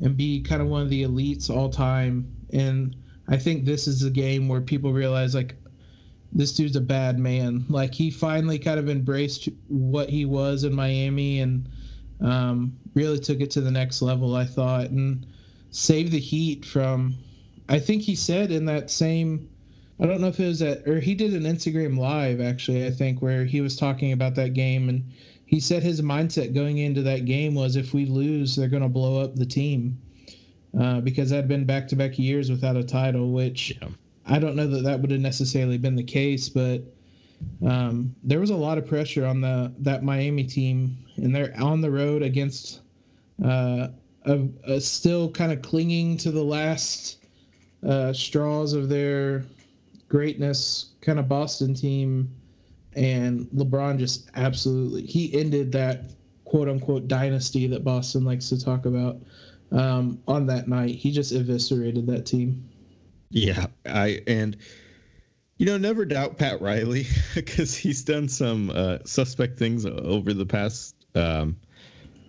and 0.00 0.16
be 0.16 0.40
kind 0.40 0.62
of 0.62 0.68
one 0.68 0.82
of 0.82 0.88
the 0.88 1.02
elites 1.02 1.50
all 1.50 1.68
time. 1.68 2.34
And 2.52 2.96
I 3.28 3.36
think 3.36 3.64
this 3.64 3.86
is 3.86 4.02
a 4.02 4.10
game 4.10 4.48
where 4.48 4.60
people 4.60 4.92
realize, 4.92 5.34
like, 5.34 5.56
this 6.34 6.52
dude's 6.52 6.76
a 6.76 6.80
bad 6.80 7.18
man. 7.18 7.64
Like 7.68 7.94
he 7.94 8.10
finally 8.10 8.58
kind 8.58 8.78
of 8.78 8.88
embraced 8.88 9.48
what 9.68 10.10
he 10.10 10.24
was 10.24 10.64
in 10.64 10.74
Miami 10.74 11.40
and 11.40 11.68
um, 12.20 12.76
really 12.94 13.20
took 13.20 13.40
it 13.40 13.52
to 13.52 13.60
the 13.60 13.70
next 13.70 14.02
level. 14.02 14.34
I 14.34 14.44
thought 14.44 14.90
and 14.90 15.26
saved 15.70 16.12
the 16.12 16.18
Heat 16.18 16.64
from. 16.64 17.14
I 17.68 17.78
think 17.78 18.02
he 18.02 18.16
said 18.16 18.50
in 18.50 18.64
that 18.66 18.90
same. 18.90 19.48
I 20.00 20.06
don't 20.06 20.20
know 20.20 20.26
if 20.26 20.40
it 20.40 20.46
was 20.46 20.60
at 20.60 20.88
or 20.88 20.98
he 20.98 21.14
did 21.14 21.34
an 21.34 21.44
Instagram 21.44 21.96
live 21.96 22.40
actually. 22.40 22.84
I 22.84 22.90
think 22.90 23.22
where 23.22 23.44
he 23.44 23.60
was 23.60 23.76
talking 23.76 24.10
about 24.12 24.34
that 24.34 24.54
game 24.54 24.88
and 24.88 25.12
he 25.46 25.60
said 25.60 25.84
his 25.84 26.02
mindset 26.02 26.52
going 26.52 26.78
into 26.78 27.02
that 27.02 27.26
game 27.26 27.54
was 27.54 27.76
if 27.76 27.94
we 27.94 28.06
lose, 28.06 28.56
they're 28.56 28.66
going 28.66 28.82
to 28.82 28.88
blow 28.88 29.22
up 29.22 29.36
the 29.36 29.46
team. 29.46 29.98
Uh, 30.78 31.00
because 31.00 31.32
I'd 31.32 31.46
been 31.46 31.64
back 31.64 31.86
to 31.88 31.96
back 31.96 32.18
years 32.18 32.50
without 32.50 32.76
a 32.76 32.82
title, 32.82 33.30
which 33.30 33.78
yeah 33.80 33.88
I 34.26 34.38
don't 34.38 34.56
know 34.56 34.66
that 34.66 34.84
that 34.84 35.00
would 35.00 35.10
have 35.10 35.20
necessarily 35.20 35.78
been 35.78 35.96
the 35.96 36.02
case, 36.02 36.48
but 36.48 36.82
um, 37.66 38.14
there 38.22 38.40
was 38.40 38.50
a 38.50 38.56
lot 38.56 38.78
of 38.78 38.86
pressure 38.86 39.26
on 39.26 39.40
the 39.40 39.72
that 39.80 40.02
Miami 40.02 40.44
team, 40.44 40.96
and 41.16 41.34
they're 41.34 41.54
on 41.60 41.80
the 41.80 41.90
road 41.90 42.22
against 42.22 42.80
uh, 43.44 43.88
a, 44.24 44.48
a 44.64 44.80
still 44.80 45.30
kind 45.30 45.52
of 45.52 45.62
clinging 45.62 46.16
to 46.18 46.30
the 46.30 46.42
last 46.42 47.18
uh, 47.86 48.12
straws 48.12 48.72
of 48.72 48.88
their 48.88 49.44
greatness 50.08 50.92
kind 51.00 51.18
of 51.18 51.28
Boston 51.28 51.74
team, 51.74 52.34
and 52.94 53.46
LeBron 53.54 53.98
just 53.98 54.30
absolutely 54.34 55.02
he 55.02 55.34
ended 55.38 55.72
that 55.72 56.04
quote 56.44 56.68
unquote 56.68 57.08
dynasty 57.08 57.66
that 57.66 57.84
Boston 57.84 58.24
likes 58.24 58.48
to 58.48 58.62
talk 58.62 58.86
about 58.86 59.18
um, 59.72 60.18
on 60.26 60.46
that 60.46 60.68
night. 60.68 60.94
He 60.94 61.10
just 61.10 61.32
eviscerated 61.32 62.06
that 62.06 62.24
team. 62.24 62.70
Yeah, 63.34 63.66
I 63.84 64.20
and 64.28 64.56
you 65.56 65.66
know 65.66 65.76
never 65.76 66.04
doubt 66.04 66.38
Pat 66.38 66.60
Riley 66.60 67.08
because 67.34 67.76
he's 67.76 68.04
done 68.04 68.28
some 68.28 68.70
uh, 68.70 68.98
suspect 69.04 69.58
things 69.58 69.84
over 69.84 70.32
the 70.32 70.46
past. 70.46 70.94
Um, 71.16 71.56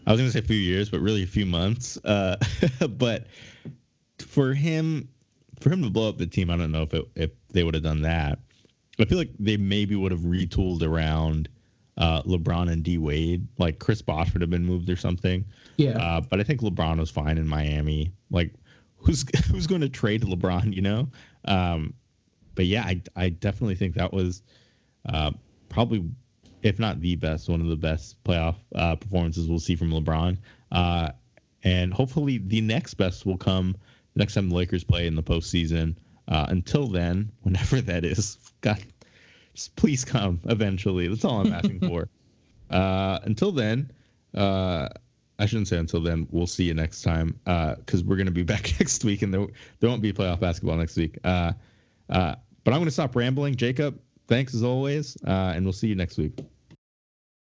I 0.07 0.11
was 0.11 0.19
going 0.19 0.29
to 0.29 0.33
say 0.33 0.39
a 0.39 0.47
few 0.47 0.57
years, 0.57 0.89
but 0.89 1.01
really 1.01 1.21
a 1.21 1.27
few 1.27 1.45
months. 1.45 1.97
Uh, 2.03 2.37
but 2.89 3.27
for 4.17 4.55
him, 4.55 5.07
for 5.59 5.69
him 5.69 5.83
to 5.83 5.91
blow 5.91 6.09
up 6.09 6.17
the 6.17 6.25
team, 6.25 6.49
I 6.49 6.57
don't 6.57 6.71
know 6.71 6.81
if 6.81 6.93
it, 6.95 7.05
if 7.15 7.31
they 7.51 7.63
would 7.63 7.75
have 7.75 7.83
done 7.83 8.01
that. 8.01 8.39
I 8.99 9.05
feel 9.05 9.19
like 9.19 9.31
they 9.37 9.57
maybe 9.57 9.95
would 9.95 10.11
have 10.11 10.21
retooled 10.21 10.81
around 10.81 11.49
uh, 11.97 12.23
LeBron 12.23 12.71
and 12.71 12.81
D 12.81 12.97
Wade. 12.97 13.47
Like 13.59 13.77
Chris 13.77 14.01
Bosh 14.01 14.33
would 14.33 14.41
have 14.41 14.49
been 14.49 14.65
moved 14.65 14.89
or 14.89 14.95
something. 14.95 15.45
Yeah. 15.77 15.97
Uh, 15.99 16.21
but 16.21 16.39
I 16.39 16.43
think 16.43 16.61
LeBron 16.61 16.97
was 16.97 17.11
fine 17.11 17.37
in 17.37 17.47
Miami. 17.47 18.11
Like 18.31 18.55
who's 19.05 19.25
who's 19.51 19.67
going 19.67 19.81
to 19.81 19.89
trade 19.89 20.23
LeBron, 20.23 20.73
you 20.73 20.81
know? 20.81 21.09
Um, 21.45 21.93
but 22.55 22.65
yeah, 22.65 22.83
I 22.83 23.01
I 23.15 23.29
definitely 23.29 23.75
think 23.75 23.95
that 23.95 24.13
was 24.13 24.41
uh, 25.07 25.31
probably, 25.69 26.03
if 26.63 26.79
not 26.79 26.99
the 27.01 27.15
best, 27.15 27.49
one 27.49 27.61
of 27.61 27.67
the 27.67 27.75
best 27.75 28.21
playoff 28.23 28.55
uh, 28.73 28.95
performances 28.95 29.47
we'll 29.47 29.59
see 29.59 29.75
from 29.75 29.91
LeBron. 29.91 30.37
Uh, 30.71 31.11
and 31.63 31.93
hopefully, 31.93 32.37
the 32.37 32.61
next 32.61 32.95
best 32.95 33.25
will 33.25 33.37
come 33.37 33.75
the 34.13 34.19
next 34.19 34.33
time 34.33 34.49
the 34.49 34.55
Lakers 34.55 34.83
play 34.83 35.07
in 35.07 35.15
the 35.15 35.23
postseason. 35.23 35.95
Uh, 36.27 36.47
until 36.49 36.87
then, 36.87 37.31
whenever 37.41 37.81
that 37.81 38.03
is, 38.03 38.37
God, 38.61 38.81
just 39.53 39.75
please 39.75 40.05
come 40.05 40.39
eventually. 40.45 41.07
That's 41.07 41.25
all 41.25 41.41
I'm 41.41 41.53
asking 41.53 41.79
for. 41.87 42.09
Uh, 42.69 43.19
until 43.23 43.51
then, 43.51 43.91
uh, 44.33 44.89
I 45.37 45.45
shouldn't 45.45 45.67
say 45.67 45.77
until 45.77 46.01
then. 46.01 46.27
We'll 46.31 46.47
see 46.47 46.63
you 46.63 46.73
next 46.73 47.01
time 47.01 47.39
because 47.43 48.01
uh, 48.01 48.05
we're 48.05 48.15
going 48.15 48.27
to 48.27 48.31
be 48.31 48.43
back 48.53 48.73
next 48.79 49.03
week, 49.03 49.21
and 49.21 49.33
there, 49.33 49.45
there 49.79 49.89
won't 49.89 50.01
be 50.01 50.13
playoff 50.13 50.39
basketball 50.39 50.77
next 50.77 50.95
week. 50.95 51.17
Uh, 51.23 51.53
uh, 52.09 52.35
but 52.63 52.71
I'm 52.71 52.79
going 52.79 52.85
to 52.85 52.91
stop 52.91 53.15
rambling. 53.15 53.55
Jacob, 53.55 53.99
thanks 54.27 54.55
as 54.55 54.63
always, 54.63 55.17
uh, 55.25 55.53
and 55.55 55.65
we'll 55.65 55.73
see 55.73 55.87
you 55.87 55.95
next 55.95 56.17
week. 56.17 56.39